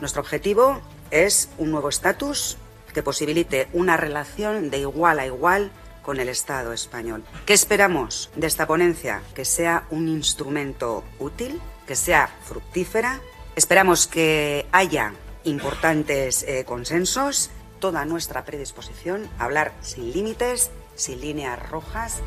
Nuestro 0.00 0.22
objetivo 0.22 0.80
es 1.10 1.50
un 1.58 1.70
nuevo 1.70 1.88
estatus 1.88 2.58
que 2.92 3.02
posibilite 3.02 3.68
una 3.72 3.96
relación 3.96 4.70
de 4.70 4.78
igual 4.78 5.18
a 5.18 5.26
igual 5.26 5.70
con 6.04 6.20
el 6.20 6.28
Estado 6.28 6.72
español. 6.72 7.24
¿Qué 7.46 7.54
esperamos 7.54 8.30
de 8.36 8.46
esta 8.46 8.66
ponencia? 8.66 9.22
Que 9.34 9.44
sea 9.44 9.86
un 9.90 10.08
instrumento 10.08 11.02
útil, 11.18 11.60
que 11.86 11.96
sea 11.96 12.28
fructífera. 12.44 13.20
Esperamos 13.56 14.06
que 14.06 14.66
haya 14.72 15.14
importantes 15.44 16.42
eh, 16.44 16.64
consensos, 16.64 17.50
toda 17.80 18.04
nuestra 18.04 18.44
predisposición 18.44 19.28
a 19.38 19.44
hablar 19.44 19.72
sin 19.80 20.12
límites, 20.12 20.70
sin 20.94 21.20
líneas 21.20 21.58
rojas 21.70 22.22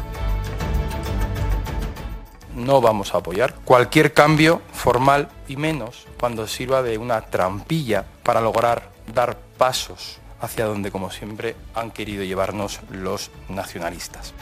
no 2.57 2.82
vamos 2.82 3.13
a 3.13 3.19
apoyar 3.19 3.53
cualquier 3.63 4.13
cambio 4.13 4.61
formal 4.73 5.30
y 5.47 5.55
menos 5.55 6.07
cuando 6.19 6.47
sirva 6.47 6.82
de 6.82 6.97
una 6.97 7.21
trampilla 7.21 8.05
para 8.23 8.41
lograr 8.41 8.89
dar 9.13 9.38
pasos 9.57 10.19
hacia 10.40 10.66
donde, 10.66 10.92
como 10.92 11.12
siempre, 11.12 11.56
han 11.74 11.92
querido 11.92 12.24
llevarnos 12.24 12.80
los 12.92 13.32
nacionalistas 13.50 14.34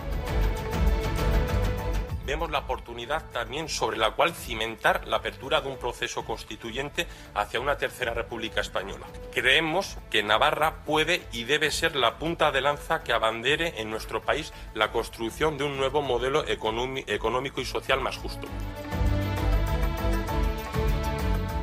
vemos 2.26 2.50
la 2.50 2.60
oportunidad 2.60 3.24
también 3.32 3.70
sobre 3.70 3.98
la 3.98 4.12
cual 4.12 4.34
cimentar 4.34 5.08
la 5.08 5.18
apertura 5.18 5.62
de 5.62 5.70
un 5.70 5.78
proceso 5.78 6.26
constituyente 6.26 7.08
hacia 7.34 7.60
una 7.60 7.78
tercera 7.78 8.14
república 8.14 8.62
española. 8.62 9.06
Creemos 9.32 9.98
que 10.10 10.24
Navarra 10.24 10.84
puede 10.86 11.22
y 11.32 11.44
debe 11.44 11.72
ser 11.72 11.96
la 11.96 12.18
punta 12.18 12.52
de 12.52 12.62
lanza 12.62 13.04
que 13.04 13.14
abandere 13.14 13.80
en 13.80 13.90
nuestro 13.90 14.22
país 14.22 14.54
la 14.74 14.92
construcción 14.92 15.58
de 15.58 15.64
un 15.64 15.78
nuevo 15.78 16.02
modelo 16.02 16.46
económico 16.48 17.62
y 17.62 17.66
social 17.66 18.02
más 18.02 18.18
justo. 18.18 18.48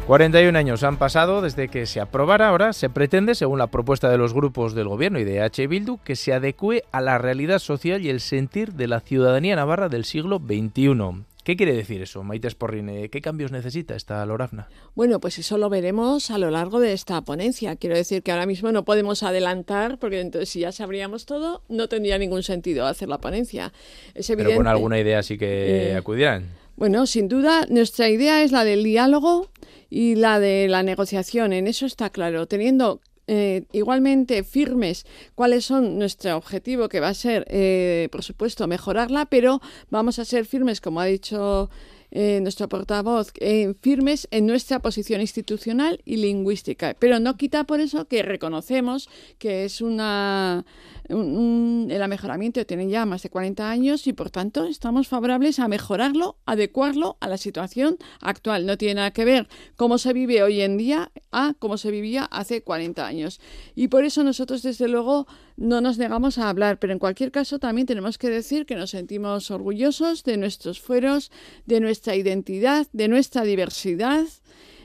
41 0.07 0.59
años 0.59 0.83
han 0.83 0.99
pasado 0.99 1.43
desde 1.43 1.69
que 1.69 1.87
se 1.87 2.01
aprobara. 2.01 2.49
Ahora 2.49 2.73
se 2.73 2.91
pretende, 2.91 3.37
según 3.37 3.61
la 3.61 3.69
propuesta 3.69 4.11
de 4.11 4.19
los 4.19 4.35
grupos 4.35 4.75
del 4.75 4.89
gobierno 4.89 5.21
y 5.21 5.25
de 5.25 5.41
H. 5.41 5.65
Bildu, 5.69 5.99
que 5.99 6.17
se 6.17 6.33
adecue 6.33 6.85
a 6.91 7.01
la 7.01 7.19
realidad 7.19 7.61
social 7.61 8.05
y 8.05 8.11
el 8.11 8.21
sentir 8.21 8.73
de 8.73 8.89
la 8.89 8.99
ciudadanía 8.99 9.55
navarra 9.55 9.89
del 9.89 10.05
siglo 10.05 10.39
XXI. 10.39 11.25
¿Qué 11.45 11.57
quiere 11.57 11.73
decir 11.75 12.03
eso, 12.03 12.23
Maite 12.25 12.51
Sporrine? 12.51 13.09
¿Qué 13.11 13.21
cambios 13.21 13.53
necesita 13.53 13.95
esta 13.95 14.27
Lorafna? 14.27 14.69
Bueno, 14.95 15.21
pues 15.21 15.39
eso 15.39 15.57
lo 15.57 15.71
veremos 15.71 16.31
a 16.31 16.39
lo 16.39 16.51
largo 16.51 16.81
de 16.81 16.93
esta 16.93 17.21
ponencia. 17.23 17.77
Quiero 17.77 17.97
decir 17.97 18.23
que 18.23 18.33
ahora 18.33 18.47
mismo 18.47 18.71
no 18.73 18.85
podemos 18.85 19.23
adelantar, 19.23 19.99
porque 19.99 20.21
entonces 20.21 20.49
si 20.49 20.61
ya 20.61 20.73
sabríamos 20.73 21.27
todo, 21.27 21.63
no 21.69 21.89
tendría 21.89 22.19
ningún 22.19 22.43
sentido 22.43 22.87
hacer 22.87 23.09
la 23.09 23.19
ponencia. 23.19 23.73
Es 24.15 24.29
evidente, 24.31 24.55
Pero 24.55 24.59
con 24.59 24.67
alguna 24.67 24.99
idea 24.99 25.23
sí 25.23 25.39
que 25.39 25.91
eh, 25.91 25.97
acudirán. 25.97 26.47
Bueno, 26.77 27.07
sin 27.07 27.29
duda, 27.29 27.67
nuestra 27.69 28.09
idea 28.09 28.43
es 28.43 28.53
la 28.53 28.65
del 28.65 28.83
diálogo 28.83 29.49
y 29.93 30.15
la 30.15 30.41
de 30.41 30.69
la 30.69 30.83
negociación. 30.83 31.53
En 31.53 31.67
eso 31.67 31.85
está 31.85 32.09
claro, 32.09 32.47
teniendo 32.47 33.03
eh, 33.27 33.65
igualmente 33.73 34.43
firmes 34.43 35.05
cuáles 35.35 35.67
son 35.67 35.99
nuestro 35.99 36.35
objetivo, 36.35 36.89
que 36.89 36.99
va 36.99 37.09
a 37.09 37.15
ser, 37.15 37.45
eh, 37.51 38.09
por 38.11 38.23
supuesto, 38.23 38.67
mejorarla, 38.67 39.27
pero 39.27 39.61
vamos 39.91 40.19
a 40.19 40.25
ser 40.25 40.47
firmes, 40.47 40.81
como 40.81 40.99
ha 40.99 41.05
dicho 41.05 41.69
eh, 42.11 42.41
nuestro 42.41 42.71
portavoz, 42.71 43.35
firmes 43.83 44.29
en 44.31 44.47
nuestra 44.47 44.81
posición 44.81 45.21
institucional 45.21 46.01
y 46.07 46.17
lingüística. 46.17 46.97
Pero 46.99 47.21
no 47.21 47.37
quita 47.37 47.65
por 47.65 47.81
eso 47.81 48.07
que 48.07 48.23
reconocemos 48.23 49.11
que 49.39 49.67
es 49.67 49.83
una 49.83 50.65
el 51.13 52.09
mejoramiento 52.09 52.65
tiene 52.65 52.89
ya 52.89 53.05
más 53.05 53.23
de 53.23 53.31
40 53.31 53.71
años 53.71 54.07
y 54.07 54.13
por 54.13 54.31
tanto 54.31 54.65
estamos 54.65 55.09
favorables 55.09 55.59
a 55.59 55.69
mejorarlo, 55.69 56.37
adecuarlo 56.47 57.17
a 57.21 57.29
la 57.29 57.37
situación 57.37 57.99
actual. 58.21 58.67
No 58.67 58.79
tiene 58.79 58.95
nada 58.95 59.11
que 59.13 59.25
ver 59.25 59.49
cómo 59.77 59.99
se 59.99 60.13
vive 60.13 60.43
hoy 60.43 60.63
en 60.63 60.77
día 60.77 61.13
a 61.31 61.55
cómo 61.59 61.77
se 61.77 61.91
vivía 61.91 62.25
hace 62.25 62.63
40 62.63 63.07
años. 63.07 63.41
Y 63.75 63.89
por 63.89 64.05
eso 64.05 64.25
nosotros 64.25 64.63
desde 64.63 64.89
luego 64.89 65.27
no 65.57 65.81
nos 65.81 65.99
negamos 65.99 66.39
a 66.39 66.49
hablar, 66.49 66.79
pero 66.79 66.93
en 66.93 66.99
cualquier 66.99 67.31
caso 67.31 67.59
también 67.59 67.87
tenemos 67.87 68.19
que 68.19 68.31
decir 68.31 68.67
que 68.67 68.75
nos 68.75 68.91
sentimos 68.91 69.51
orgullosos 69.51 70.25
de 70.25 70.37
nuestros 70.37 70.81
fueros, 70.81 71.31
de 71.67 71.81
nuestra 71.81 72.17
identidad, 72.17 72.87
de 72.93 73.09
nuestra 73.09 73.43
diversidad. 73.43 74.27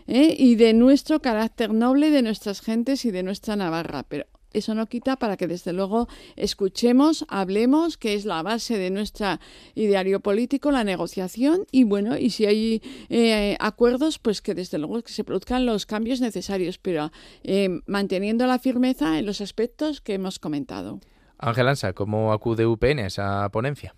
¿eh? 0.08 0.36
y 0.38 0.56
de 0.56 0.74
nuestro 0.74 1.22
carácter 1.22 1.74
noble 1.74 2.10
de 2.10 2.22
nuestras 2.22 2.62
gentes 2.62 3.04
y 3.04 3.12
de 3.12 3.24
nuestra 3.24 3.58
Navarra. 3.58 4.04
Pero 4.04 4.26
eso 4.54 4.76
no 4.76 4.88
quita 4.88 5.18
para 5.18 5.38
que 5.38 5.48
desde 5.48 5.74
luego 5.74 6.08
escuchemos, 6.36 7.26
hablemos, 7.28 7.98
que 7.98 8.14
es 8.14 8.26
la 8.26 8.44
base 8.44 8.78
de 8.78 8.90
nuestro 8.90 9.40
ideario 9.76 10.20
político, 10.20 10.72
la 10.72 10.84
negociación 10.84 11.66
y 11.72 11.84
bueno, 11.84 12.18
y 12.18 12.30
si 12.30 12.46
hay 12.46 12.82
eh, 13.10 13.56
acuerdos, 13.60 14.20
pues 14.20 14.42
que 14.42 14.54
desde 14.54 14.78
luego 14.78 15.02
que 15.02 15.12
se 15.12 15.24
produzcan 15.24 15.66
los 15.66 15.86
cambios 15.86 16.22
necesarios, 16.22 16.78
pero 16.78 17.12
eh, 17.44 17.82
manteniendo 17.86 18.48
la 18.48 18.60
firmeza 18.60 19.20
en 19.20 19.26
los 19.26 19.42
aspectos 19.42 20.02
que 20.02 20.14
hemos 20.14 20.40
comentado. 20.40 21.00
Ángel 21.40 21.68
Ansa, 21.68 21.94
¿cómo 21.94 22.34
acude 22.34 22.66
UPN 22.66 23.00
a 23.00 23.08
esa 23.08 23.50
ponencia? 23.50 23.96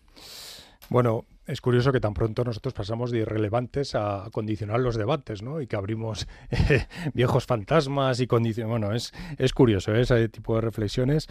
Bueno, 0.90 1.26
es 1.50 1.62
curioso 1.62 1.92
que 1.92 2.00
tan 2.00 2.14
pronto 2.14 2.44
nosotros 2.44 2.74
pasamos 2.74 3.10
de 3.10 3.20
irrelevantes 3.20 3.96
a 3.96 4.30
condicionar 4.32 4.80
los 4.80 4.96
debates, 4.96 5.42
¿no? 5.42 5.62
Y 5.62 5.68
que 5.68 5.76
abrimos 5.76 6.28
viejos 7.14 7.46
fantasmas 7.46 8.20
y 8.20 8.28
condiciones. 8.28 8.70
Bueno, 8.70 8.94
es, 8.94 9.12
es 9.38 9.54
curioso 9.54 9.94
¿eh? 9.96 10.02
ese 10.02 10.30
tipo 10.30 10.56
de 10.56 10.62
reflexiones. 10.62 11.28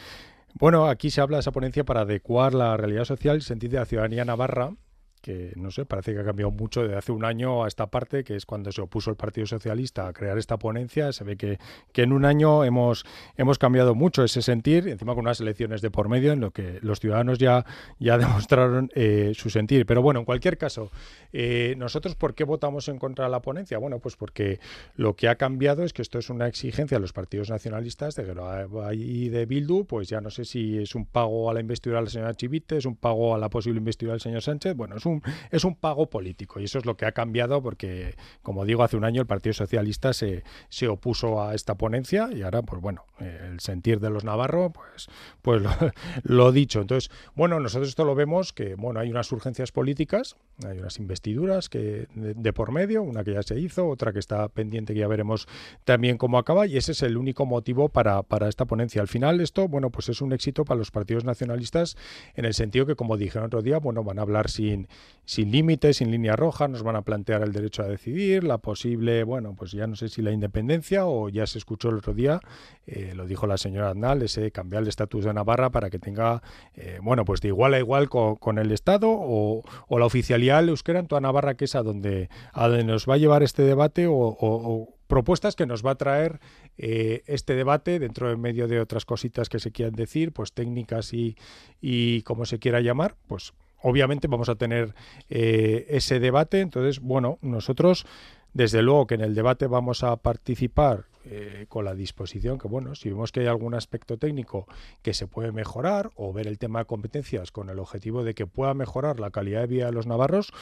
Bueno, 0.55 0.87
aquí 0.87 1.11
se 1.11 1.21
habla 1.21 1.37
de 1.37 1.41
esa 1.41 1.53
ponencia 1.53 1.85
para 1.85 2.01
adecuar 2.01 2.53
la 2.53 2.77
realidad 2.77 3.05
social 3.05 3.39
y 3.39 3.43
sentir 3.43 3.71
de 3.71 3.79
la 3.79 3.87
ciudadanía 3.87 4.25
navarra 4.25 4.73
que 5.19 5.53
no 5.57 5.71
sé, 5.71 5.85
parece 5.85 6.15
que 6.15 6.21
ha 6.21 6.25
cambiado 6.25 6.51
mucho 6.51 6.87
de 6.87 6.97
hace 6.97 7.13
un 7.13 7.25
año 7.25 7.65
a 7.65 7.69
esta 7.69 7.87
parte, 7.89 8.25
que 8.25 8.37
es 8.37 8.47
cuando 8.47 8.73
se 8.73 8.81
opuso 8.81 9.11
el 9.11 9.17
Partido 9.17 9.47
Socialista 9.47 10.09
a 10.09 10.13
crear 10.13 10.39
esta 10.39 10.59
ponencia. 10.59 11.13
Se 11.13 11.25
ve 11.25 11.37
que, 11.37 11.59
que 11.93 12.03
en 12.03 12.13
un 12.13 12.25
año 12.25 12.65
hemos, 12.65 13.05
hemos 13.37 13.59
cambiado 13.59 13.95
mucho 13.95 14.25
ese 14.25 14.43
sentir, 14.43 14.89
encima 14.89 15.15
con 15.15 15.25
unas 15.25 15.41
elecciones 15.41 15.83
de 15.83 15.91
por 15.91 16.09
medio 16.09 16.33
en 16.33 16.41
lo 16.41 16.51
que 16.51 16.79
los 16.83 17.01
ciudadanos 17.01 17.39
ya, 17.39 17.65
ya 17.99 18.19
demostraron 18.19 18.91
eh, 18.95 19.33
su 19.35 19.51
sentir. 19.51 19.87
Pero 19.87 20.03
bueno, 20.03 20.21
en 20.21 20.27
cualquier 20.27 20.59
caso, 20.59 20.91
eh, 21.33 21.75
nosotros, 21.77 22.15
¿por 22.15 22.35
qué 22.35 22.45
votamos 22.45 22.89
en 22.89 22.99
contra 22.99 23.27
de 23.27 23.31
la 23.31 23.41
ponencia? 23.41 23.79
Bueno, 23.79 23.99
pues 23.99 24.17
porque 24.17 24.61
lo 24.97 25.15
que 25.15 25.29
ha 25.29 25.37
cambiado 25.37 25.85
es 25.85 25.93
que 25.93 26.03
esto 26.03 26.19
es 26.19 26.31
una 26.31 26.47
exigencia 26.47 26.97
a 26.97 27.01
los 27.01 27.13
partidos 27.13 27.51
nacionalistas 27.51 28.15
de 28.15 28.25
que 28.25 28.35
lo 28.35 28.49
hay 28.85 29.29
de 29.29 29.47
Bildu, 29.47 29.85
pues 29.85 30.09
ya 30.09 30.21
no 30.21 30.31
sé 30.31 30.45
si 30.45 30.79
es 30.79 30.95
un 30.95 31.07
pago 31.07 31.51
a 31.51 31.55
la 31.55 31.61
investidura 31.61 32.01
de 32.01 32.05
la 32.05 32.11
señora 32.11 32.35
Chivite, 32.35 32.77
es 32.77 32.87
un 32.87 32.97
pago 32.97 33.35
a 33.35 33.39
la 33.39 33.49
posible 33.49 33.79
investidura 33.79 34.13
del 34.15 34.21
señor 34.21 34.43
Sánchez. 34.43 34.75
Bueno, 34.75 34.97
un, 35.09 35.23
es 35.51 35.65
un 35.65 35.75
pago 35.75 36.09
político 36.09 36.61
y 36.61 36.65
eso 36.65 36.79
es 36.79 36.87
lo 36.87 36.97
que 36.97 37.07
ha 37.07 37.13
cambiado 37.13 37.63
porque, 37.63 38.15
como 38.43 38.65
digo, 38.65 38.83
hace 38.83 38.97
un 38.97 39.05
año 39.05 39.21
el 39.21 39.27
Partido 39.27 39.53
Socialista 39.53 40.13
se, 40.13 40.45
se 40.69 40.89
opuso 40.89 41.43
a 41.43 41.55
esta 41.55 41.77
ponencia 41.77 42.29
y 42.33 42.43
ahora, 42.43 42.63
pues 42.63 42.81
bueno, 42.81 43.05
el 43.19 43.61
sentir 43.61 44.01
de 44.01 44.11
los 44.11 44.25
navarros, 44.25 44.73
pues, 44.73 45.09
pues 45.43 45.63
lo, 46.23 46.53
dicho. 46.53 46.81
Entonces, 46.81 47.11
bueno, 47.35 47.59
nosotros 47.61 47.89
esto 47.89 48.05
lo 48.05 48.15
vemos 48.15 48.53
que, 48.53 48.75
bueno, 48.75 49.01
hay 49.01 49.11
unas 49.11 49.31
urgencias 49.33 49.73
políticas, 49.73 50.37
hay 50.67 50.79
unas 50.79 50.99
investiduras 50.99 51.69
que 51.69 52.07
de, 52.15 52.53
por 52.53 52.73
medio, 52.73 53.03
una 53.03 53.25
que 53.25 53.33
ya 53.33 53.43
se 53.43 53.59
hizo, 53.59 53.89
otra 53.89 54.13
que 54.13 54.19
está 54.19 54.49
pendiente 54.49 54.95
que 54.95 55.01
ya 55.01 55.09
veremos 55.09 55.49
también 55.85 56.19
cómo 56.19 56.39
acaba 56.39 56.67
y 56.67 56.77
ese 56.77 56.93
es 56.93 57.03
el 57.03 57.17
único 57.17 57.47
motivo 57.47 57.89
para, 57.89 58.23
para 58.23 58.49
esta 58.49 58.65
ponencia. 58.65 59.01
Al 59.01 59.09
final 59.09 59.41
esto, 59.41 59.69
bueno, 59.69 59.91
pues 59.91 60.09
es 60.09 60.21
un 60.21 60.33
éxito 60.33 60.65
para 60.65 60.79
los 60.79 60.91
partidos 60.91 61.25
nacionalistas 61.25 61.97
en 62.35 62.45
el 62.45 62.55
sentido 62.55 62.87
que, 62.87 62.97
como 62.97 63.17
dije 63.17 63.39
otro 63.39 63.63
día, 63.63 63.79
bueno, 63.79 64.05
van 64.05 64.19
a 64.19 64.23
hablar 64.23 64.51
sin, 64.51 64.89
sin 65.25 65.51
límites, 65.51 65.99
sin 65.99 66.11
línea 66.11 66.37
roja, 66.37 66.69
nos 66.69 66.83
van 66.83 66.97
a 66.97 67.03
plantear 67.03 67.43
el 67.43 67.53
derecho 67.53 67.83
a 67.83 67.87
decidir, 67.87 68.45
la 68.45 68.59
posible, 68.59 69.25
bueno, 69.25 69.55
pues 69.55 69.73
ya 69.73 69.87
no 69.87 69.95
sé 69.95 70.09
si 70.09 70.23
la 70.23 70.31
independencia 70.31 71.07
o 71.07 71.29
ya 71.29 71.47
se 71.47 71.59
escuchó 71.59 71.91
el 71.91 71.97
otro 71.97 72.15
día, 72.15 72.41
eh, 72.87 73.13
lo 73.15 73.27
dijo 73.27 73.47
la 73.47 73.59
señora 73.59 73.91
Aznal, 73.91 74.23
ese 74.23 74.51
cambiar 74.53 74.83
el 74.83 74.89
estatus 74.89 75.25
de 75.25 75.35
Navarra 75.35 75.71
para 75.71 75.91
que 75.91 75.99
tenga, 75.99 76.43
eh, 76.75 76.99
bueno, 77.03 77.25
pues 77.27 77.43
de 77.43 77.49
igual 77.49 77.75
a 77.75 77.79
igual 77.79 78.09
con, 78.09 78.59
el 78.59 78.73
Estado 78.73 79.09
o, 79.11 79.63
la 79.91 80.07
oficialidad 80.07 80.67
euskera 80.67 81.01
en 81.01 81.07
toda 81.07 81.21
Navarra, 81.21 81.55
que 81.55 81.67
es 81.67 81.75
a 81.75 81.83
donde, 81.83 82.31
a 82.53 82.69
donde 82.69 82.85
nos 82.85 83.07
va 83.07 83.15
a 83.15 83.19
llevar 83.19 83.43
este 83.43 83.63
debate 83.63 84.07
o 84.09 84.95
propuestas 85.09 85.57
que 85.57 85.67
nos 85.67 85.85
va 85.85 85.93
a 85.93 85.95
traer 85.97 86.39
eh, 86.77 87.23
este 87.27 87.57
debate 87.57 87.99
dentro 87.99 88.29
de 88.29 88.37
medio 88.37 88.69
de 88.69 88.79
otras 88.79 89.05
cositas 89.05 89.49
que 89.49 89.59
se 89.59 89.73
quieran 89.73 89.97
decir, 89.97 90.33
pues 90.33 90.53
técnicas 90.53 91.13
y, 91.13 91.37
y 91.81 92.23
como 92.23 92.45
se 92.45 92.61
quiera 92.61 92.81
llamar, 92.81 93.17
pues 93.27 93.55
obviamente 93.83 94.29
vamos 94.29 94.49
a 94.49 94.57
tener 94.57 94.95
eh, 95.29 95.87
ese 95.91 96.21
debate. 96.21 96.61
Entonces, 96.61 97.01
bueno, 97.01 97.39
nosotros 97.43 98.07
desde 98.53 98.83
luego 98.83 99.07
que 99.07 99.15
en 99.15 99.21
el 99.21 99.35
debate 99.35 99.67
vamos 99.67 100.03
a 100.03 100.17
participar 100.17 101.05
eh, 101.31 101.67
con 101.69 101.85
la 101.85 101.95
disposición 101.95 102.59
que, 102.59 102.69
bueno, 102.69 102.95
si 102.95 103.11
vemos 103.11 103.33
que 103.33 103.41
hay 103.41 103.47
algún 103.47 103.75
aspecto 103.75 104.17
técnico 104.17 104.67
que 105.03 105.13
se 105.13 105.27
puede 105.27 105.53
mejorar 105.53 106.11
o 106.17 106.33
ver 106.33 106.47
el 106.47 106.59
tema 106.59 106.79
de 106.81 106.85
competencias 106.87 107.53
con 107.53 107.69
el 107.69 107.79
objetivo 107.79 108.25
de 108.25 108.35
que 108.35 108.47
pueda 108.47 108.73
mejorar 108.73 109.21
la 109.21 109.31
calidad 109.31 109.61
de 109.61 109.67
vida 109.67 109.87
de 109.87 109.93
los 109.93 110.07
navarros, 110.07 110.53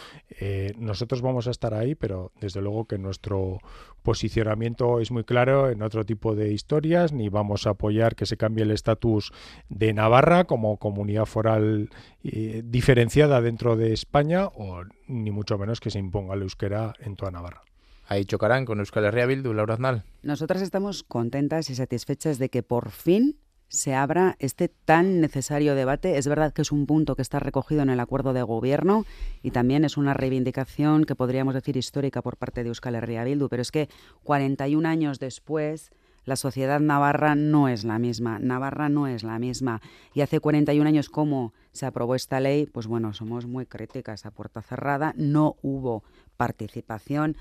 eh, 0.41 0.75
nosotros 0.79 1.23
vamos 1.23 1.47
a 1.47 1.51
estar 1.51 1.73
ahí, 1.73 1.95
pero 1.95 2.33
desde 2.41 2.61
luego 2.61 2.87
que 2.87 2.99
nuestro 2.99 3.59
posicionamiento 4.03 5.01
es 5.01 5.11
muy 5.11 5.25
claro 5.25 5.71
en 5.71 5.83
otro 5.83 6.05
tipo 6.05 6.35
de 6.35 6.53
historias, 6.53 7.13
ni 7.13 7.29
vamos 7.29 7.67
a 7.67 7.71
apoyar 7.71 8.17
que 8.17 8.27
se 8.27 8.37
cambie 8.37 8.65
el 8.65 8.71
estatus 8.71 9.33
de 9.69 9.93
Navarra 9.93 10.45
como 10.45 10.79
comunidad 10.79 11.27
foral 11.27 11.91
eh, 12.25 12.63
diferenciada 12.65 13.41
dentro 13.41 13.77
de 13.77 13.93
España, 13.93 14.47
o 14.47 14.83
ni 15.07 15.31
mucho 15.31 15.59
menos 15.59 15.81
que 15.81 15.91
se 15.91 15.99
imponga 15.99 16.35
el 16.35 16.43
euskera 16.43 16.95
en 17.01 17.17
toda 17.17 17.31
Navarra. 17.31 17.63
Ahí 18.07 18.25
chocarán 18.25 18.65
con 18.65 18.79
Euskal 18.79 19.05
Herria 19.05 19.27
Bildu, 19.27 19.53
Laura 19.53 19.75
Aznal. 19.75 20.05
Nosotras 20.23 20.63
estamos 20.63 21.03
contentas 21.03 21.71
y 21.71 21.75
satisfechas 21.75 22.39
de 22.39 22.49
que 22.49 22.63
por 22.63 22.91
fin 22.91 23.37
se 23.69 23.95
abra 23.95 24.37
este 24.39 24.69
tan 24.69 25.21
necesario 25.21 25.75
debate. 25.75 26.19
Es 26.19 26.29
verdad 26.29 26.53
que 26.53 26.63
es 26.63 26.71
un 26.71 26.87
punto 26.87 27.17
que 27.17 27.23
está 27.23 27.41
recogido 27.41 27.83
en 27.83 27.91
el 27.91 27.99
acuerdo 27.99 28.33
de 28.33 28.43
gobierno 28.43 29.05
y 29.43 29.51
también 29.51 29.85
es 29.85 29.97
una 29.97 30.15
reivindicación 30.15 31.05
que 31.05 31.17
podríamos 31.17 31.55
decir 31.55 31.77
histórica 31.77 32.23
por 32.23 32.37
parte 32.37 32.63
de 32.63 32.69
Euskal 32.69 32.95
Herria 32.95 33.25
Bildu, 33.25 33.49
pero 33.49 33.63
es 33.63 33.73
que 33.73 33.89
41 34.23 34.89
años 34.89 35.19
después 35.19 35.91
la 36.27 36.35
sociedad 36.35 36.81
navarra 36.81 37.37
no 37.37 37.69
es 37.69 37.85
la 37.85 38.01
misma, 38.01 38.41
Navarra 38.41 38.89
no 38.89 39.07
es 39.07 39.23
la 39.23 39.39
misma. 39.39 39.81
Y 40.13 40.23
hace 40.23 40.41
41 40.41 40.89
años, 40.89 41.09
¿cómo 41.09 41.55
se 41.71 41.87
aprobó 41.87 42.17
esta 42.17 42.41
ley? 42.41 42.67
Pues 42.67 42.89
bueno, 42.89 43.15
somos 43.15 43.47
muy 43.47 43.65
críticas 43.65 44.27
a 44.27 44.33
puerta 44.33 44.61
cerrada, 44.61 45.15
no 45.17 45.55
hubo 45.63 46.03
participación. 46.37 47.37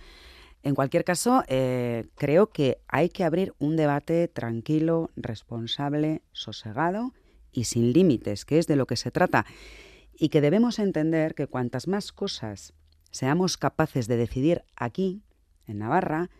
En 0.65 0.73
cualquier 0.73 1.03
caso, 1.03 1.43
eh, 1.47 2.07
creo 2.15 2.47
que 2.47 2.79
hay 2.87 3.09
que 3.09 3.23
abrir 3.23 3.53
un 3.59 3.75
debate 3.75 4.27
tranquilo, 4.27 5.11
responsable, 5.15 6.23
sosegado 6.31 7.13
y 7.51 7.65
sin 7.65 7.93
límites, 7.93 8.45
que 8.45 8.57
es 8.57 8.65
de 8.65 8.75
lo 8.75 8.87
que 8.87 8.95
se 8.95 9.11
trata. 9.11 9.45
Y 10.17 10.29
que 10.29 10.41
debemos 10.41 10.79
entender 10.79 11.35
que 11.35 11.45
cuantas 11.45 11.87
más 11.87 12.11
cosas 12.11 12.73
seamos 13.11 13.57
capaces 13.57 14.07
de 14.07 14.17
decidir 14.17 14.63
aquí, 14.75 15.21
en 15.67 15.77
Navarra, 15.77 16.31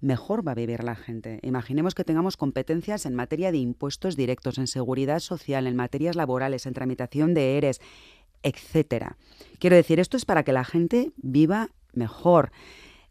mejor 0.00 0.46
va 0.46 0.52
a 0.52 0.54
vivir 0.54 0.84
la 0.84 0.94
gente. 0.94 1.40
Imaginemos 1.42 1.96
que 1.96 2.04
tengamos 2.04 2.36
competencias 2.36 3.04
en 3.04 3.16
materia 3.16 3.50
de 3.50 3.58
impuestos 3.58 4.14
directos, 4.14 4.58
en 4.58 4.68
seguridad 4.68 5.18
social, 5.18 5.66
en 5.66 5.74
materias 5.74 6.14
laborales, 6.14 6.66
en 6.66 6.74
tramitación 6.74 7.34
de 7.34 7.56
ERES, 7.58 7.80
etcétera. 8.44 9.16
Quiero 9.58 9.74
decir, 9.74 9.98
esto 9.98 10.16
es 10.16 10.24
para 10.24 10.44
que 10.44 10.52
la 10.52 10.64
gente 10.64 11.10
viva 11.16 11.70
mejor. 11.94 12.52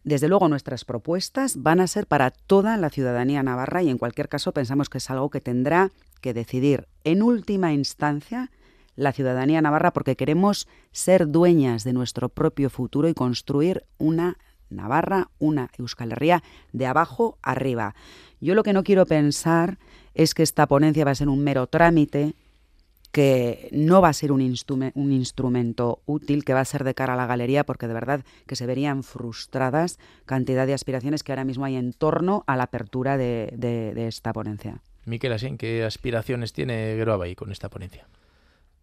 Desde 0.03 0.27
luego 0.27 0.47
nuestras 0.47 0.85
propuestas 0.85 1.61
van 1.61 1.79
a 1.79 1.87
ser 1.87 2.07
para 2.07 2.31
toda 2.31 2.77
la 2.77 2.89
ciudadanía 2.89 3.43
navarra 3.43 3.83
y 3.83 3.89
en 3.89 3.97
cualquier 3.97 4.29
caso 4.29 4.51
pensamos 4.51 4.89
que 4.89 4.97
es 4.97 5.09
algo 5.09 5.29
que 5.29 5.41
tendrá 5.41 5.91
que 6.21 6.33
decidir 6.33 6.87
en 7.03 7.21
última 7.21 7.73
instancia 7.73 8.49
la 8.95 9.13
ciudadanía 9.13 9.61
navarra 9.61 9.93
porque 9.93 10.15
queremos 10.15 10.67
ser 10.91 11.27
dueñas 11.29 11.83
de 11.83 11.93
nuestro 11.93 12.29
propio 12.29 12.69
futuro 12.69 13.07
y 13.07 13.13
construir 13.13 13.85
una 13.97 14.37
Navarra, 14.71 15.29
una 15.37 15.69
Euskal 15.77 16.13
Herria 16.13 16.43
de 16.71 16.85
abajo 16.85 17.37
arriba. 17.41 17.93
Yo 18.39 18.55
lo 18.55 18.63
que 18.63 18.73
no 18.73 18.83
quiero 18.83 19.05
pensar 19.05 19.77
es 20.13 20.33
que 20.33 20.43
esta 20.43 20.67
ponencia 20.67 21.05
va 21.05 21.11
a 21.11 21.15
ser 21.15 21.29
un 21.29 21.43
mero 21.43 21.67
trámite 21.67 22.33
que 23.11 23.69
no 23.71 24.01
va 24.01 24.09
a 24.09 24.13
ser 24.13 24.31
un, 24.31 24.41
un, 24.41 25.11
instrumento 25.11 26.01
útil, 26.05 26.45
que 26.45 26.53
va 26.53 26.61
a 26.61 26.65
ser 26.65 26.83
de 26.83 26.93
cara 26.93 27.13
a 27.13 27.17
la 27.17 27.27
galería, 27.27 27.65
porque 27.65 27.87
de 27.87 27.93
verdad 27.93 28.23
que 28.47 28.55
se 28.55 28.65
verían 28.65 29.03
frustradas 29.03 29.99
cantidad 30.25 30.65
de 30.65 30.73
aspiraciones 30.73 31.23
que 31.23 31.31
ahora 31.31 31.45
mismo 31.45 31.65
hay 31.65 31.75
en 31.75 31.93
torno 31.93 32.43
a 32.47 32.55
la 32.55 32.63
apertura 32.63 33.17
de, 33.17 33.53
de, 33.57 34.07
esta 34.07 34.33
ponencia. 34.33 34.81
Miquel 35.05 35.33
Asín, 35.33 35.57
¿qué 35.57 35.83
aspiraciones 35.83 36.53
tiene 36.53 36.95
Geroabay 36.95 37.35
con 37.35 37.51
esta 37.51 37.69
ponencia? 37.69 38.07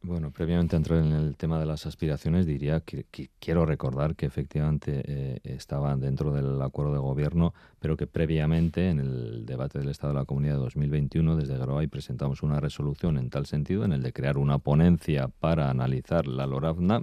Bueno, 0.01 0.31
previamente 0.31 0.77
entrar 0.77 1.01
en 1.01 1.13
el 1.13 1.37
tema 1.37 1.59
de 1.59 1.67
las 1.67 1.85
aspiraciones, 1.85 2.47
diría 2.47 2.81
que, 2.81 3.05
quiero 3.41 3.67
recordar 3.67 4.15
que 4.15 4.27
efectivamente 4.27 5.03
eh, 5.05 5.41
estaban 5.43 6.01
dentro 6.01 6.33
del 6.33 6.63
acuerdo 6.63 6.93
de 6.93 7.01
gobierno, 7.01 7.53
pero 7.81 7.97
que 7.97 8.07
previamente 8.07 8.91
en 8.91 9.01
el 9.01 9.45
debate 9.45 9.81
del 9.81 9.89
Estado 9.89 10.13
de 10.13 10.21
la 10.21 10.25
Comunidad 10.25 10.55
de 10.55 10.61
2021 10.61 11.37
desde 11.37 11.59
Garoay 11.59 11.89
presentamos 11.89 12.45
una 12.45 12.61
resolución 12.61 13.19
en 13.19 13.29
tal 13.29 13.47
sentido, 13.47 13.85
en 13.85 13.93
el 13.93 14.03
de 14.03 14.13
crear 14.13 14.39
una 14.39 14.59
ponencia 14.59 15.29
para 15.29 15.69
analizar 15.69 16.29
la 16.29 16.47
LORAFNA 16.47 17.03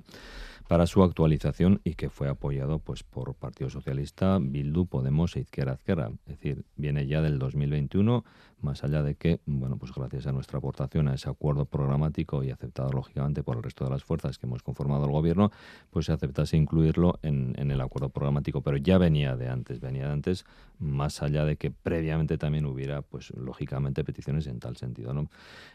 para 0.67 0.87
su 0.87 1.03
actualización 1.03 1.81
y 1.83 1.93
que 1.93 2.09
fue 2.09 2.27
apoyado 2.27 2.79
pues 2.79 3.03
por 3.03 3.35
Partido 3.35 3.69
Socialista, 3.69 4.39
Bildu, 4.41 4.87
Podemos 4.87 5.35
e 5.35 5.41
Izquierda 5.41 5.75
Izquierda. 5.75 6.11
Es 6.25 6.39
decir, 6.39 6.65
viene 6.75 7.05
ya 7.05 7.21
del 7.21 7.37
2021, 7.37 8.23
más 8.61 8.83
allá 8.83 9.03
de 9.03 9.15
que, 9.15 9.39
bueno, 9.45 9.77
pues 9.77 9.93
gracias 9.93 10.25
a 10.27 10.31
nuestra 10.31 10.57
aportación 10.57 11.07
a 11.07 11.13
ese 11.13 11.29
acuerdo 11.29 11.65
programático 11.65 12.43
y 12.43 12.49
aceptado 12.49 12.89
lógicamente 12.89 13.43
por 13.43 13.57
el 13.57 13.63
resto 13.63 13.83
de 13.83 13.91
las 13.91 14.03
fuerzas 14.03 14.39
que 14.39 14.47
hemos 14.47 14.63
conformado 14.63 15.05
el 15.05 15.11
gobierno, 15.11 15.51
pues 15.91 16.07
se 16.07 16.13
aceptase 16.13 16.57
incluirlo 16.57 17.19
en, 17.21 17.55
el 17.55 17.81
acuerdo 17.81 18.09
programático, 18.09 18.61
pero 18.61 18.77
ya 18.77 18.97
venía 18.97 19.35
de 19.35 19.49
antes, 19.49 19.79
venía 19.79 20.07
de 20.07 20.13
antes, 20.13 20.45
más 20.79 21.21
allá 21.21 21.45
de 21.45 21.57
que 21.57 21.69
previamente 21.69 22.37
también 22.37 22.65
hubiera, 22.65 23.01
pues 23.03 23.31
lógicamente, 23.31 24.03
peticiones 24.03 24.47
en 24.47 24.59
tal 24.59 24.77
sentido. 24.77 25.13
¿no? 25.13 25.29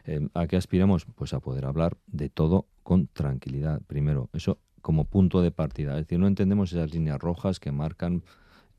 Eh, 0.05 0.27
¿A 0.33 0.47
qué 0.47 0.57
aspiramos? 0.57 1.05
Pues 1.15 1.33
a 1.33 1.39
poder 1.39 1.65
hablar 1.65 1.97
de 2.07 2.29
todo 2.29 2.67
con 2.83 3.07
tranquilidad. 3.07 3.81
Primero, 3.87 4.29
eso 4.33 4.57
como 4.81 5.05
punto 5.05 5.41
de 5.41 5.51
partida. 5.51 5.91
Es 5.91 6.05
decir, 6.05 6.19
no 6.19 6.27
entendemos 6.27 6.71
esas 6.73 6.93
líneas 6.93 7.19
rojas 7.19 7.59
que 7.59 7.71
marcan 7.71 8.23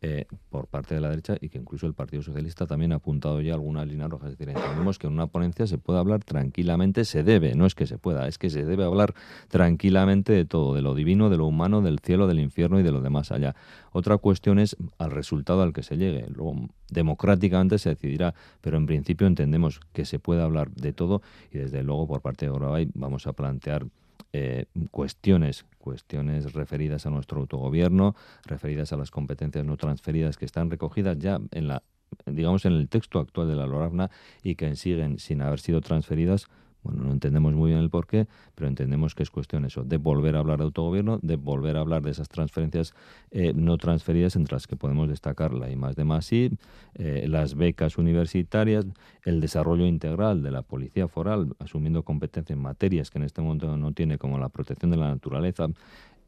eh, 0.05 0.27
por 0.51 0.67
parte 0.67 0.97
de 0.97 1.01
la 1.01 1.11
derecha 1.11 1.37
y 1.41 1.49
que 1.49 1.59
incluso 1.59 1.87
el 1.87 1.95
Partido 1.95 2.25
Socialista 2.25 2.67
también 2.67 2.91
ha 2.91 2.97
apuntado 2.97 3.41
ya 3.41 3.55
algunas 3.55 3.87
líneas 3.87 4.11
rojas. 4.11 4.33
Es 4.33 4.37
decir, 4.37 4.53
entendemos 4.53 4.99
que 4.99 5.07
en 5.07 5.13
una 5.13 5.29
ponencia 5.29 5.65
se 5.69 5.79
puede 5.79 6.01
hablar 6.01 6.25
tranquilamente, 6.25 7.05
se 7.05 7.23
debe, 7.23 7.55
no 7.55 7.67
es 7.67 7.77
que 7.77 7.87
se 7.87 7.99
pueda, 7.99 8.27
es 8.27 8.37
que 8.37 8.51
se 8.51 8.65
debe 8.65 8.83
hablar 8.83 9.15
tranquilamente 9.47 10.33
de 10.33 10.45
todo, 10.45 10.75
de 10.75 10.83
lo 10.83 10.97
divino, 10.97 11.31
de 11.31 11.37
lo 11.37 11.47
humano, 11.47 11.83
del 11.83 12.01
cielo, 12.01 12.27
del 12.27 12.41
infierno 12.41 12.81
y 12.81 12.83
de 12.83 12.91
lo 12.91 13.01
demás 13.01 13.31
allá. 13.31 13.55
Otra 13.93 14.19
cuestión 14.19 14.59
es 14.59 14.77
al 14.99 15.13
resultado 15.13 15.63
al 15.63 15.73
que 15.73 15.85
se 15.85 15.97
llegue. 15.97 16.27
Luego, 16.35 16.69
democráticamente 16.91 17.79
se 17.79 17.91
decidirá, 17.91 18.35
pero 18.61 18.79
en 18.79 18.87
principio 18.87 19.29
entendemos 19.29 19.79
que 19.93 20.05
se 20.05 20.19
puede 20.19 20.43
hablar 20.43 20.73
de 20.73 20.93
todo 20.93 21.23
y 21.53 21.59
desde 21.59 21.85
luego 21.85 22.09
por 22.09 22.23
parte 22.23 22.47
de 22.47 22.51
Orabay 22.51 22.91
vamos 22.93 23.29
a 23.29 23.35
plantear 23.35 23.87
eh, 24.33 24.67
cuestiones, 24.91 25.67
cuestiones 25.79 26.53
referidas 26.53 27.07
a 27.07 27.11
nuestro 27.11 27.41
autogobierno, 27.41 28.17
referidas 28.45 28.93
a 28.93 28.97
las 28.97 29.11
competencias 29.11 29.65
no 29.65 29.77
transferidas 29.77 30.37
que 30.37 30.45
están 30.45 30.71
recogidas 30.71 31.19
ya 31.19 31.39
en 31.51 31.69
la 31.69 31.83
digamos 32.27 32.65
en 32.67 32.75
el 32.75 32.89
texto 32.89 33.19
actual 33.21 33.49
de 33.49 33.57
la 33.57 33.67
LORAFNA 33.67 34.11
y 34.43 34.55
que 34.55 34.77
siguen 34.77 35.19
sin 35.19 35.41
haber 35.43 35.61
sido 35.61 35.81
transferidas 35.81 36.49
bueno, 36.83 37.05
no 37.05 37.13
entendemos 37.13 37.53
muy 37.55 37.71
bien 37.71 37.81
el 37.81 37.91
porqué, 37.91 38.27
pero 38.55 38.69
entendemos 38.69 39.15
que 39.15 39.23
es 39.23 39.31
cuestión 39.31 39.65
eso, 39.65 39.85
de 39.85 39.99
volver 39.99 40.37
a 40.37 40.41
hablar 40.41 40.59
de 40.59 40.65
autogobierno, 40.65 41.19
de 41.23 41.37
volver 41.37 41.77
a 41.77 41.81
hablar 41.81 42.03
de 42.03 42.11
esas 42.11 42.29
transferencias 42.29 42.95
eh, 43.31 43.53
no 43.55 43.79
transferidas, 43.79 44.37
entre 44.37 44.55
las 44.55 44.67
que 44.67 44.77
podemos 44.77 45.09
destacar 45.09 45.53
la 45.53 45.71
I 45.71 45.79
de 45.97 46.05
más 46.05 46.33
I, 46.33 46.57
eh, 46.95 47.27
las 47.29 47.55
becas 47.55 47.99
universitarias, 47.99 48.85
el 49.25 49.41
desarrollo 49.41 49.87
integral 49.87 50.43
de 50.43 50.51
la 50.51 50.63
policía 50.63 51.09
foral, 51.09 51.55
asumiendo 51.59 52.03
competencia 52.03 52.55
en 52.55 52.61
materias 52.61 53.11
que 53.11 53.19
en 53.19 53.25
este 53.25 53.43
momento 53.43 53.77
no 53.77 53.93
tiene, 53.93 54.19
como 54.19 54.39
la 54.39 54.49
protección 54.49 54.91
de 54.91 54.97
la 54.97 55.09
naturaleza, 55.09 55.69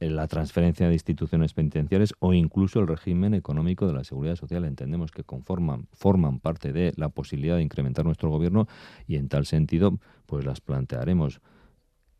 la 0.01 0.26
transferencia 0.26 0.88
de 0.88 0.95
instituciones 0.95 1.55
penitenciarias 1.55 2.14
o 2.18 2.32
incluso 2.32 2.80
el 2.80 2.88
régimen 2.88 3.34
económico 3.34 3.86
de 3.86 3.95
la 3.95 4.05
seguridad 4.05 4.36
social. 4.36 4.64
Entendemos 4.64 5.11
que 5.11 5.24
conforman, 5.24 5.86
forman 5.92 6.40
parte 6.40 6.72
de 6.72 6.92
la 6.97 7.09
posibilidad 7.09 7.57
de 7.57 7.62
incrementar 7.62 8.05
nuestro 8.05 8.30
gobierno 8.30 8.66
y 9.07 9.16
en 9.16 9.28
tal 9.28 9.47
sentido 9.47 9.99
pues 10.26 10.45
las 10.45 10.61
plantearemos, 10.61 11.40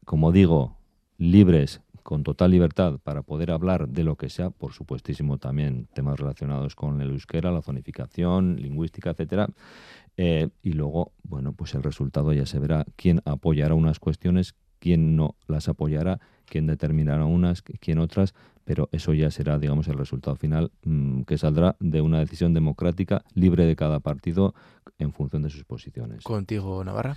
como 0.05 0.33
digo, 0.33 0.77
libres, 1.19 1.81
con 2.05 2.23
total 2.23 2.51
libertad 2.51 2.99
para 3.03 3.23
poder 3.23 3.51
hablar 3.51 3.89
de 3.89 4.05
lo 4.05 4.17
que 4.17 4.29
sea, 4.29 4.51
por 4.51 4.73
supuestísimo 4.73 5.39
también 5.39 5.89
temas 5.95 6.21
relacionados 6.21 6.77
con 6.77 7.01
el 7.01 7.11
euskera, 7.11 7.51
la 7.51 7.63
zonificación, 7.63 8.57
lingüística, 8.57 9.11
etcétera. 9.11 9.49
Eh, 10.17 10.51
y 10.63 10.75
luego, 10.75 11.13
bueno, 11.23 11.55
pues 11.55 11.75
el 11.75 11.83
resultado 11.83 12.33
ya 12.35 12.45
se 12.45 12.59
verá 12.59 12.85
quién 12.97 13.23
apoyará 13.25 13.75
unas 13.75 13.99
cuestiones, 13.99 14.55
quién 14.79 15.17
no 15.17 15.35
las 15.49 15.69
apoyará 15.69 16.21
quién 16.47 16.67
determinará 16.67 17.25
unas, 17.25 17.63
quién 17.63 17.99
otras, 17.99 18.35
pero 18.65 18.89
eso 18.93 19.13
ya 19.15 19.31
será, 19.31 19.59
digamos, 19.59 19.89
el 19.89 19.99
resultado 19.99 20.37
final 20.37 20.73
mm, 20.85 21.23
que 21.23 21.39
saldrá 21.39 21.77
de 21.81 22.01
una 22.01 22.21
decisión 22.21 22.55
democrática 22.55 23.25
libre 23.35 23.67
de 23.67 23.77
cada 23.77 24.01
partido 24.01 24.55
en 24.99 25.13
función 25.13 25.43
de 25.43 25.51
sus 25.51 25.65
posiciones. 25.65 26.23
Contigo, 26.23 26.85
Navarra. 26.85 27.17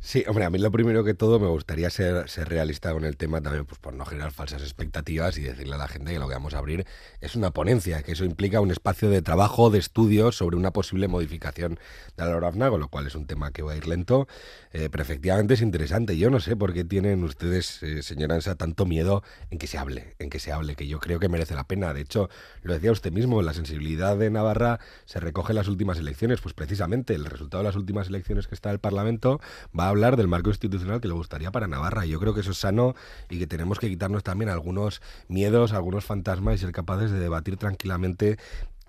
Sí, 0.00 0.24
hombre, 0.28 0.44
a 0.44 0.50
mí 0.50 0.58
lo 0.58 0.70
primero 0.70 1.02
que 1.02 1.14
todo 1.14 1.40
me 1.40 1.48
gustaría 1.48 1.90
ser, 1.90 2.28
ser 2.28 2.48
realista 2.48 2.92
con 2.92 3.04
el 3.04 3.16
tema 3.16 3.40
también, 3.40 3.64
pues 3.64 3.80
por 3.80 3.94
no 3.94 4.04
generar 4.04 4.30
falsas 4.30 4.62
expectativas 4.62 5.36
y 5.38 5.42
decirle 5.42 5.74
a 5.74 5.78
la 5.78 5.88
gente 5.88 6.12
que 6.12 6.18
lo 6.18 6.28
que 6.28 6.34
vamos 6.34 6.54
a 6.54 6.58
abrir 6.58 6.86
es 7.20 7.34
una 7.34 7.50
ponencia, 7.50 8.02
que 8.02 8.12
eso 8.12 8.24
implica 8.24 8.60
un 8.60 8.70
espacio 8.70 9.10
de 9.10 9.22
trabajo, 9.22 9.70
de 9.70 9.78
estudio 9.78 10.30
sobre 10.30 10.56
una 10.56 10.72
posible 10.72 11.08
modificación 11.08 11.78
de 12.16 12.24
la 12.24 12.30
LORAFNA, 12.30 12.70
con 12.70 12.80
lo 12.80 12.88
cual 12.88 13.06
es 13.06 13.14
un 13.14 13.26
tema 13.26 13.50
que 13.50 13.62
va 13.62 13.72
a 13.72 13.76
ir 13.76 13.88
lento, 13.88 14.28
eh, 14.72 14.88
pero 14.90 15.02
efectivamente 15.02 15.54
es 15.54 15.62
interesante. 15.62 16.16
Yo 16.16 16.30
no 16.30 16.40
sé 16.40 16.54
por 16.54 16.72
qué 16.72 16.84
tienen 16.84 17.24
ustedes, 17.24 17.82
eh, 17.82 18.02
señora 18.02 18.36
Ansa, 18.36 18.54
tanto 18.54 18.86
miedo 18.86 19.24
en 19.50 19.58
que 19.58 19.66
se 19.66 19.78
hable, 19.78 20.14
en 20.18 20.30
que 20.30 20.38
se 20.38 20.52
hable, 20.52 20.76
que 20.76 20.85
yo 20.86 20.98
creo 20.98 21.18
que 21.18 21.28
merece 21.28 21.54
la 21.54 21.64
pena. 21.64 21.92
De 21.92 22.00
hecho, 22.00 22.28
lo 22.62 22.74
decía 22.74 22.92
usted 22.92 23.12
mismo, 23.12 23.42
la 23.42 23.54
sensibilidad 23.54 24.16
de 24.16 24.30
Navarra 24.30 24.80
se 25.04 25.20
recoge 25.20 25.52
en 25.52 25.56
las 25.56 25.68
últimas 25.68 25.98
elecciones, 25.98 26.40
pues 26.40 26.54
precisamente 26.54 27.14
el 27.14 27.24
resultado 27.24 27.62
de 27.62 27.68
las 27.68 27.76
últimas 27.76 28.08
elecciones 28.08 28.46
que 28.46 28.54
está 28.54 28.70
el 28.70 28.78
Parlamento 28.78 29.40
va 29.78 29.86
a 29.86 29.88
hablar 29.88 30.16
del 30.16 30.28
marco 30.28 30.50
institucional 30.50 31.00
que 31.00 31.08
le 31.08 31.14
gustaría 31.14 31.50
para 31.50 31.66
Navarra. 31.66 32.06
Yo 32.06 32.20
creo 32.20 32.34
que 32.34 32.40
eso 32.40 32.50
es 32.50 32.58
sano 32.58 32.94
y 33.30 33.38
que 33.38 33.46
tenemos 33.46 33.78
que 33.78 33.88
quitarnos 33.88 34.22
también 34.22 34.50
algunos 34.50 35.02
miedos, 35.28 35.72
algunos 35.72 36.04
fantasmas 36.04 36.56
y 36.56 36.58
ser 36.58 36.72
capaces 36.72 37.10
de 37.10 37.18
debatir 37.18 37.56
tranquilamente 37.56 38.38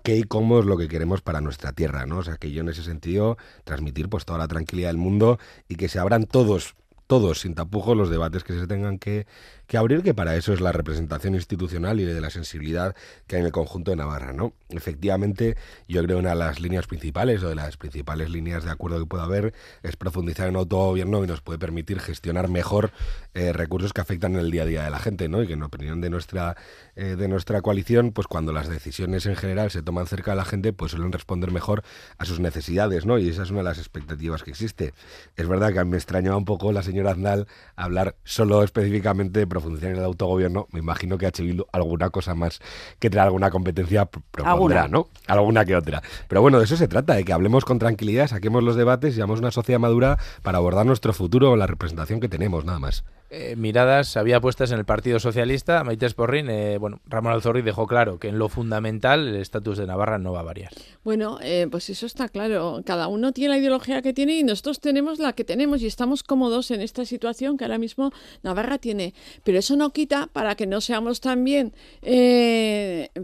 qué 0.02 0.16
y 0.16 0.22
cómo 0.22 0.60
es 0.60 0.66
lo 0.66 0.76
que 0.76 0.88
queremos 0.88 1.20
para 1.20 1.40
nuestra 1.40 1.72
tierra, 1.72 2.06
¿no? 2.06 2.18
O 2.18 2.22
sea, 2.22 2.36
que 2.36 2.50
yo 2.50 2.62
en 2.62 2.68
ese 2.68 2.82
sentido 2.82 3.36
transmitir 3.64 4.08
pues 4.08 4.24
toda 4.24 4.38
la 4.38 4.48
tranquilidad 4.48 4.88
del 4.88 4.96
mundo 4.96 5.38
y 5.68 5.76
que 5.76 5.88
se 5.88 5.98
abran 5.98 6.24
todos 6.24 6.76
todos, 7.08 7.40
sin 7.40 7.54
tapujos, 7.54 7.96
los 7.96 8.10
debates 8.10 8.44
que 8.44 8.52
se 8.52 8.66
tengan 8.66 8.98
que, 8.98 9.26
que 9.68 9.76
abrir, 9.76 10.02
que 10.02 10.14
para 10.14 10.34
eso 10.34 10.54
es 10.54 10.60
la 10.60 10.72
representación 10.72 11.34
institucional 11.34 12.00
y 12.00 12.04
de 12.04 12.20
la 12.20 12.30
sensibilidad 12.30 12.96
que 13.26 13.36
hay 13.36 13.40
en 13.40 13.46
el 13.46 13.52
conjunto 13.52 13.90
de 13.90 13.98
Navarra, 13.98 14.32
¿no? 14.32 14.54
Efectivamente, 14.70 15.56
yo 15.86 16.02
creo 16.02 16.18
una 16.18 16.30
de 16.30 16.36
las 16.36 16.58
líneas 16.58 16.86
principales 16.86 17.42
o 17.42 17.50
de 17.50 17.54
las 17.54 17.76
principales 17.76 18.30
líneas 18.30 18.64
de 18.64 18.70
acuerdo 18.70 18.98
que 18.98 19.06
pueda 19.06 19.24
haber 19.24 19.52
es 19.82 19.96
profundizar 19.96 20.48
en 20.48 20.56
autogobierno 20.56 21.22
y 21.22 21.26
nos 21.26 21.42
puede 21.42 21.58
permitir 21.58 22.00
gestionar 22.00 22.48
mejor 22.48 22.92
eh, 23.34 23.52
recursos 23.52 23.92
que 23.92 24.00
afectan 24.00 24.36
el 24.36 24.50
día 24.50 24.62
a 24.62 24.66
día 24.66 24.82
de 24.84 24.90
la 24.90 24.98
gente, 24.98 25.28
¿no? 25.28 25.42
Y 25.42 25.46
que 25.46 25.52
en 25.52 25.62
opinión 25.62 26.00
de 26.00 26.08
nuestra 26.08 26.56
eh, 26.96 27.16
de 27.16 27.28
nuestra 27.28 27.60
coalición, 27.60 28.12
pues 28.12 28.26
cuando 28.26 28.52
las 28.52 28.68
decisiones 28.68 29.26
en 29.26 29.36
general 29.36 29.70
se 29.70 29.82
toman 29.82 30.06
cerca 30.06 30.30
de 30.30 30.38
la 30.38 30.46
gente, 30.46 30.72
pues 30.72 30.92
suelen 30.92 31.12
responder 31.12 31.52
mejor 31.52 31.82
a 32.16 32.24
sus 32.24 32.40
necesidades, 32.40 33.04
¿no? 33.04 33.18
Y 33.18 33.28
esa 33.28 33.42
es 33.42 33.50
una 33.50 33.60
de 33.60 33.64
las 33.64 33.78
expectativas 33.78 34.42
que 34.42 34.50
existe. 34.50 34.94
Es 35.36 35.46
verdad 35.46 35.74
que 35.74 35.84
me 35.84 35.98
extrañaba 35.98 36.38
un 36.38 36.46
poco 36.46 36.72
la 36.72 36.82
señora 36.82 37.10
Aznal 37.10 37.46
hablar 37.76 38.16
solo 38.24 38.62
específicamente 38.62 39.40
de 39.40 39.46
profundizar 39.58 39.90
en 39.90 39.98
el 39.98 40.04
autogobierno, 40.04 40.66
me 40.72 40.80
imagino 40.80 41.18
que 41.18 41.26
H. 41.26 41.42
Bildu 41.42 41.64
alguna 41.72 42.10
cosa 42.10 42.34
más 42.34 42.60
que 42.98 43.10
traer 43.10 43.26
alguna 43.26 43.50
competencia 43.50 44.06
propondrá, 44.06 44.88
¿no? 44.88 45.08
Alguna 45.26 45.64
que 45.64 45.76
otra. 45.76 46.02
Pero 46.28 46.40
bueno, 46.40 46.58
de 46.58 46.64
eso 46.64 46.76
se 46.76 46.88
trata, 46.88 47.14
de 47.14 47.24
que 47.24 47.32
hablemos 47.32 47.64
con 47.64 47.78
tranquilidad, 47.78 48.28
saquemos 48.28 48.62
los 48.62 48.76
debates 48.76 49.14
y 49.14 49.16
seamos 49.16 49.40
una 49.40 49.50
sociedad 49.50 49.80
madura 49.80 50.18
para 50.42 50.58
abordar 50.58 50.86
nuestro 50.86 51.12
futuro, 51.12 51.56
la 51.56 51.66
representación 51.66 52.20
que 52.20 52.28
tenemos, 52.28 52.64
nada 52.64 52.78
más. 52.78 53.04
Eh, 53.30 53.56
miradas 53.56 54.16
había 54.16 54.40
puestas 54.40 54.70
en 54.72 54.78
el 54.78 54.86
Partido 54.86 55.20
Socialista. 55.20 55.84
Maite 55.84 56.08
Sporrin, 56.08 56.48
eh, 56.48 56.78
bueno, 56.78 57.00
Ramón 57.06 57.32
Alzorri 57.32 57.60
dejó 57.60 57.86
claro 57.86 58.18
que 58.18 58.28
en 58.28 58.38
lo 58.38 58.48
fundamental 58.48 59.28
el 59.28 59.36
estatus 59.36 59.76
de 59.76 59.86
Navarra 59.86 60.18
no 60.18 60.32
va 60.32 60.40
a 60.40 60.44
variar. 60.44 60.72
Bueno, 61.04 61.38
eh, 61.42 61.66
pues 61.70 61.90
eso 61.90 62.06
está 62.06 62.28
claro. 62.30 62.80
Cada 62.86 63.08
uno 63.08 63.32
tiene 63.32 63.50
la 63.50 63.58
ideología 63.58 64.00
que 64.00 64.14
tiene 64.14 64.38
y 64.38 64.44
nosotros 64.44 64.80
tenemos 64.80 65.18
la 65.18 65.34
que 65.34 65.44
tenemos 65.44 65.82
y 65.82 65.86
estamos 65.86 66.22
cómodos 66.22 66.70
en 66.70 66.80
esta 66.80 67.04
situación 67.04 67.58
que 67.58 67.64
ahora 67.64 67.78
mismo 67.78 68.12
Navarra 68.42 68.78
tiene. 68.78 69.12
Pero 69.44 69.58
eso 69.58 69.76
no 69.76 69.90
quita 69.90 70.28
para 70.32 70.54
que 70.54 70.66
no 70.66 70.80
seamos 70.80 71.20
también 71.20 71.74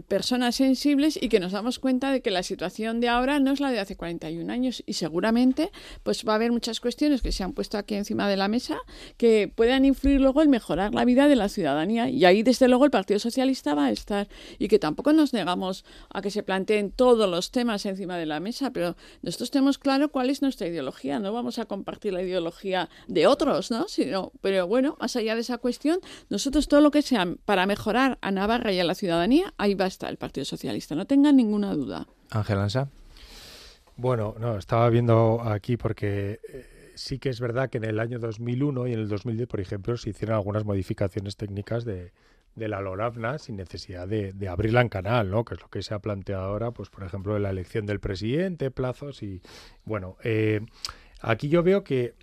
personas 0.07 0.55
sensibles 0.55 1.17
y 1.19 1.29
que 1.29 1.39
nos 1.39 1.51
damos 1.51 1.79
cuenta 1.79 2.11
de 2.11 2.21
que 2.21 2.29
la 2.29 2.43
situación 2.43 2.99
de 2.99 3.09
ahora 3.09 3.39
no 3.39 3.51
es 3.51 3.59
la 3.59 3.71
de 3.71 3.79
hace 3.79 3.95
41 3.95 4.51
años 4.51 4.83
y 4.85 4.93
seguramente 4.93 5.71
pues 6.03 6.25
va 6.27 6.33
a 6.33 6.35
haber 6.35 6.51
muchas 6.51 6.79
cuestiones 6.79 7.21
que 7.21 7.31
se 7.31 7.43
han 7.43 7.53
puesto 7.53 7.77
aquí 7.77 7.95
encima 7.95 8.29
de 8.29 8.37
la 8.37 8.47
mesa 8.47 8.77
que 9.17 9.51
puedan 9.53 9.85
influir 9.95 10.21
luego 10.21 10.41
en 10.41 10.49
mejorar 10.49 10.93
la 10.93 11.05
vida 11.05 11.27
de 11.27 11.35
la 11.35 11.49
ciudadanía. 11.49 12.09
Y 12.09 12.25
ahí, 12.25 12.43
desde 12.43 12.67
luego, 12.67 12.85
el 12.85 12.91
Partido 12.91 13.19
Socialista 13.19 13.73
va 13.73 13.85
a 13.85 13.91
estar. 13.91 14.27
Y 14.59 14.67
que 14.67 14.77
tampoco 14.77 15.13
nos 15.13 15.33
negamos 15.33 15.85
a 16.13 16.21
que 16.21 16.29
se 16.29 16.43
planteen 16.43 16.91
todos 16.91 17.29
los 17.29 17.51
temas 17.51 17.85
encima 17.85 18.17
de 18.17 18.25
la 18.25 18.39
mesa, 18.39 18.71
pero 18.71 18.95
nosotros 19.21 19.51
tenemos 19.51 19.77
claro 19.77 20.09
cuál 20.09 20.29
es 20.29 20.41
nuestra 20.41 20.67
ideología. 20.67 21.19
No 21.19 21.33
vamos 21.33 21.59
a 21.59 21.65
compartir 21.65 22.13
la 22.13 22.21
ideología 22.21 22.89
de 23.07 23.27
otros, 23.27 23.71
¿no? 23.71 23.87
Sino, 23.87 24.31
pero 24.41 24.67
bueno, 24.67 24.97
más 24.99 25.15
allá 25.15 25.35
de 25.35 25.41
esa 25.41 25.57
cuestión, 25.57 25.99
nosotros 26.29 26.67
todo 26.67 26.81
lo 26.81 26.91
que 26.91 27.01
sea 27.01 27.25
para 27.45 27.65
mejorar 27.65 28.17
a 28.21 28.31
Navarra 28.31 28.71
y 28.71 28.79
a 28.79 28.83
la 28.83 28.95
ciudadanía, 28.95 29.53
ahí 29.57 29.73
va 29.73 29.85
a 29.85 29.87
estar 29.87 30.09
el 30.09 30.17
Partido 30.17 30.45
Socialista. 30.45 30.95
No 30.95 31.05
tengan 31.05 31.37
ninguna 31.37 31.73
duda. 31.73 32.07
Ángel 32.29 32.59
Ansa. 32.59 32.89
Bueno, 33.97 34.35
no, 34.39 34.57
estaba 34.57 34.89
viendo 34.89 35.41
aquí 35.41 35.77
porque 35.77 36.41
eh, 36.49 36.74
sí 36.95 37.19
que 37.19 37.29
es 37.29 37.39
verdad 37.39 37.69
que 37.69 37.77
en 37.77 37.85
el 37.85 37.99
año 37.99 38.19
2001 38.19 38.87
y 38.87 38.93
en 38.93 38.99
el 38.99 39.07
2010, 39.07 39.47
por 39.47 39.59
ejemplo, 39.59 39.97
se 39.97 40.09
hicieron 40.09 40.35
algunas 40.35 40.65
modificaciones 40.65 41.37
técnicas 41.37 41.85
de, 41.85 42.11
de 42.55 42.67
la 42.67 42.81
LORAFNA 42.81 43.37
sin 43.37 43.57
necesidad 43.57 44.07
de, 44.07 44.33
de, 44.33 44.47
abrirla 44.47 44.81
en 44.81 44.89
canal, 44.89 45.29
¿no? 45.29 45.43
Que 45.43 45.55
es 45.55 45.61
lo 45.61 45.69
que 45.69 45.81
se 45.81 45.93
ha 45.93 45.99
planteado 45.99 46.43
ahora, 46.43 46.71
pues 46.71 46.89
por 46.89 47.03
ejemplo, 47.03 47.37
la 47.37 47.49
elección 47.49 47.85
del 47.85 47.99
presidente, 47.99 48.71
plazos 48.71 49.21
y 49.23 49.41
bueno, 49.83 50.17
eh, 50.23 50.61
aquí 51.21 51.49
yo 51.49 51.63
veo 51.63 51.83
que 51.83 52.15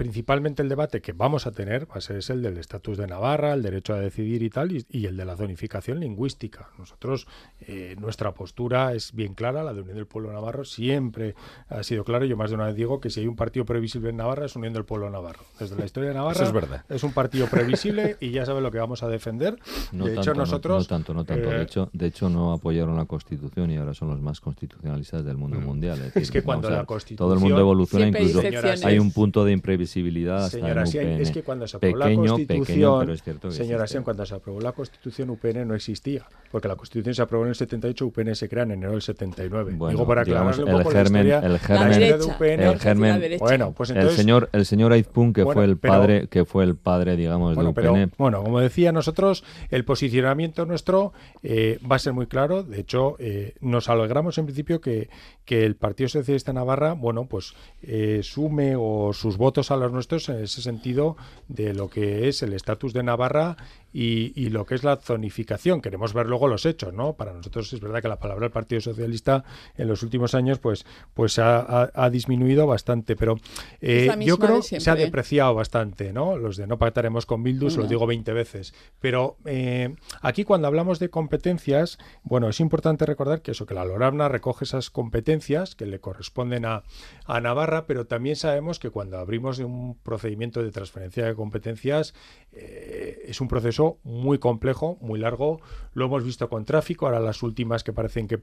principalmente 0.00 0.62
el 0.62 0.70
debate 0.70 1.02
que 1.02 1.12
vamos 1.12 1.46
a 1.46 1.50
tener 1.52 1.86
va 1.86 1.96
a 1.96 2.00
ser 2.00 2.22
el 2.30 2.40
del 2.40 2.56
estatus 2.56 2.96
de 2.96 3.06
Navarra, 3.06 3.52
el 3.52 3.60
derecho 3.60 3.92
a 3.92 4.00
decidir 4.00 4.42
y 4.42 4.48
tal, 4.48 4.72
y, 4.72 5.04
el 5.04 5.14
de 5.14 5.26
la 5.26 5.36
zonificación 5.36 6.00
lingüística. 6.00 6.70
Nosotros, 6.78 7.26
eh, 7.60 7.96
nuestra 8.00 8.32
postura 8.32 8.94
es 8.94 9.12
bien 9.12 9.34
clara, 9.34 9.62
la 9.62 9.74
de 9.74 9.82
Unión 9.82 9.96
del 9.98 10.06
Pueblo 10.06 10.32
Navarro 10.32 10.64
siempre 10.64 11.34
ha 11.68 11.82
sido 11.82 12.04
clara. 12.04 12.24
Yo 12.24 12.38
más 12.38 12.48
de 12.48 12.56
una 12.56 12.64
vez 12.64 12.76
digo 12.76 12.98
que 12.98 13.10
si 13.10 13.20
hay 13.20 13.26
un 13.26 13.36
partido 13.36 13.66
previsible 13.66 14.08
en 14.08 14.16
Navarra 14.16 14.46
es 14.46 14.56
Unión 14.56 14.72
del 14.72 14.86
Pueblo 14.86 15.10
Navarro. 15.10 15.40
Desde 15.58 15.76
la 15.76 15.84
historia 15.84 16.08
de 16.08 16.14
Navarra 16.14 16.44
es, 16.44 16.52
verdad. 16.52 16.82
es 16.88 17.02
un 17.02 17.12
partido 17.12 17.46
previsible 17.48 18.16
y 18.20 18.30
ya 18.30 18.46
sabe 18.46 18.62
lo 18.62 18.70
que 18.70 18.78
vamos 18.78 19.02
a 19.02 19.08
defender. 19.08 19.58
No 19.92 20.06
de 20.06 20.14
tanto, 20.14 20.30
hecho, 20.30 20.40
nosotros... 20.40 20.84
No, 20.84 20.96
tanto, 20.96 21.12
no 21.12 21.24
tanto. 21.26 21.50
de, 21.50 21.58
eh, 21.58 21.62
hecho, 21.62 21.90
de 21.92 22.06
hecho, 22.06 22.30
no 22.30 22.54
apoyaron 22.54 22.96
la 22.96 23.04
Constitución 23.04 23.70
y 23.70 23.76
ahora 23.76 23.92
son 23.92 24.08
los 24.08 24.22
más 24.22 24.40
constitucionalistas 24.40 25.26
del 25.26 25.36
mundo 25.36 25.60
Mm. 25.60 25.64
mundial. 25.64 25.98
Es, 25.98 26.06
Es 26.06 26.14
decir, 26.14 26.30
que 26.32 26.42
cuando 26.42 26.70
la 26.70 26.86
Constitución- 26.86 27.18
Todo 27.28 27.34
el 27.34 27.40
mundo 27.40 27.60
evoluciona, 27.60 28.06
incluso 28.06 28.40
hay 28.86 28.98
un 28.98 29.12
punto 29.12 29.44
de 29.44 29.52
imprevisibilidad 29.52 29.89
hasta 30.36 30.50
Señora 30.58 30.82
en 30.84 30.88
UPN. 30.88 31.20
es 31.22 31.30
que 31.30 31.42
cuando 31.42 31.66
se 31.66 31.76
aprobó 31.76 31.98
pequeño, 31.98 32.22
la 32.22 32.28
Constitución, 32.30 33.06
pequeño, 33.06 33.38
pero 33.40 33.52
señora. 33.52 33.86
Sian, 33.86 34.02
cuando 34.04 34.26
se 34.26 34.34
aprobó 34.34 34.60
la 34.60 34.72
Constitución, 34.72 35.30
UPN 35.30 35.66
no 35.66 35.74
existía, 35.74 36.26
porque 36.50 36.68
la 36.68 36.76
Constitución 36.76 37.14
se 37.14 37.22
aprobó 37.22 37.44
en 37.44 37.50
el 37.50 37.54
78, 37.54 38.06
UPN 38.06 38.34
se 38.34 38.48
crea 38.48 38.62
en 38.64 38.72
enero 38.72 38.92
del 38.92 39.02
79. 39.02 39.72
Bueno, 39.76 39.90
Digo 39.96 40.06
para 40.06 40.24
digamos, 40.24 40.58
aclararle 40.58 40.64
un 40.64 40.68
el 40.80 40.84
poco 40.84 40.94
la 40.94 41.02
germen, 41.04 41.26
historia, 41.26 41.46
el 41.46 41.52
la 41.52 41.58
germen, 41.58 41.90
de 41.90 41.98
derecha, 41.98 42.24
UPN. 42.36 42.60
el 42.62 42.78
germen, 42.80 43.30
la. 43.30 43.36
Bueno, 43.38 43.72
pues 43.72 43.90
entonces... 43.90 44.12
el 44.12 44.16
señor, 44.18 44.48
el 44.52 44.66
señor 44.66 44.92
Aizpun, 44.92 45.32
que 45.32 45.42
Bueno, 45.42 45.58
fue 45.58 45.64
el 45.64 45.76
pero- 45.78 45.92
padre, 45.94 46.26
que 46.28 46.44
fue 46.44 46.64
el 46.64 46.76
padre, 46.76 47.16
digamos, 47.16 47.54
Bueno, 47.54 47.70
de 47.70 47.74
pero 47.74 47.92
UPN. 47.92 48.12
bueno, 48.18 48.42
como 48.42 48.60
decía 48.60 48.92
nosotros, 48.92 49.44
el 49.70 49.84
posicionamiento 49.84 50.66
nuestro 50.66 51.12
eh, 51.42 51.78
va 51.90 51.96
a 51.96 51.98
ser 51.98 52.12
muy 52.12 52.26
claro. 52.26 52.62
De 52.62 52.80
hecho, 52.80 53.16
eh, 53.18 53.54
nos 53.60 53.88
alegramos 53.88 54.38
en 54.38 54.44
principio 54.46 54.80
que, 54.80 55.08
que 55.44 55.64
el 55.64 55.76
Partido 55.76 56.08
Socialista 56.08 56.52
de 56.52 56.56
Navarra, 56.56 56.92
bueno, 56.92 57.26
pues 57.26 57.54
eh, 57.82 58.20
sume 58.22 58.74
o 58.78 59.12
sus 59.12 59.36
votos 59.36 59.69
a 59.70 59.76
los 59.76 59.92
nuestros 59.92 60.28
en 60.28 60.42
ese 60.42 60.62
sentido 60.62 61.16
de 61.48 61.74
lo 61.74 61.88
que 61.88 62.28
es 62.28 62.42
el 62.42 62.52
estatus 62.52 62.92
de 62.92 63.02
Navarra 63.02 63.56
y, 63.92 64.32
y 64.40 64.50
lo 64.50 64.64
que 64.66 64.74
es 64.74 64.84
la 64.84 64.96
zonificación. 64.96 65.80
Queremos 65.80 66.12
ver 66.12 66.26
luego 66.26 66.48
los 66.48 66.66
hechos, 66.66 66.92
¿no? 66.94 67.14
Para 67.14 67.32
nosotros 67.32 67.72
es 67.72 67.80
verdad 67.80 68.02
que 68.02 68.08
la 68.08 68.18
palabra 68.18 68.44
del 68.44 68.52
Partido 68.52 68.80
Socialista 68.80 69.44
en 69.76 69.88
los 69.88 70.02
últimos 70.02 70.34
años, 70.34 70.58
pues, 70.58 70.84
pues 71.14 71.38
ha, 71.38 71.58
ha- 71.60 71.90
ha 71.94 72.10
disminuido 72.10 72.66
bastante, 72.66 73.16
pero 73.16 73.36
eh, 73.80 74.10
yo 74.20 74.38
creo 74.38 74.56
que 74.56 74.62
se 74.62 74.76
ha 74.76 74.80
siempre. 74.80 75.04
depreciado 75.06 75.54
bastante, 75.54 76.12
¿no? 76.12 76.36
Los 76.36 76.56
de 76.56 76.66
no 76.66 76.78
pactaremos 76.78 77.26
con 77.26 77.42
Bildu, 77.42 77.70
se 77.70 77.76
lo 77.78 77.84
No. 77.84 77.88
digo 77.88 78.06
20 78.06 78.32
veces. 78.32 78.74
Pero 79.00 79.36
eh, 79.44 79.94
aquí 80.22 80.44
cuando 80.44 80.68
hablamos 80.68 80.98
de 80.98 81.10
competencias, 81.10 81.98
bueno, 82.22 82.48
es 82.48 82.60
importante 82.60 83.06
recordar 83.06 83.42
que 83.42 83.52
eso, 83.52 83.66
que 83.66 83.74
la 83.74 83.84
LORABNA 83.84 84.28
recoge 84.28 84.64
esas 84.64 84.90
competencias 84.90 85.74
que 85.74 85.86
le 85.86 86.00
corresponden 86.00 86.64
a, 86.64 86.82
a 87.24 87.40
Navarra, 87.40 87.86
pero 87.86 88.06
también 88.06 88.36
sabemos 88.36 88.78
que 88.78 88.90
cuando 88.90 89.18
abrimos 89.18 89.58
un 89.58 89.96
procedimiento 90.02 90.62
de 90.62 90.70
transferencia 90.70 91.24
de 91.26 91.34
competencias 91.34 92.14
eh, 92.52 93.22
es 93.26 93.40
un 93.40 93.48
proceso 93.48 93.79
muy 94.04 94.38
complejo, 94.38 94.98
muy 95.00 95.18
largo. 95.18 95.60
Lo 95.94 96.06
hemos 96.06 96.24
visto 96.24 96.48
con 96.48 96.64
tráfico, 96.64 97.06
ahora 97.06 97.20
las 97.20 97.42
últimas 97.42 97.82
que 97.84 97.92
parecen 97.92 98.28
que 98.28 98.38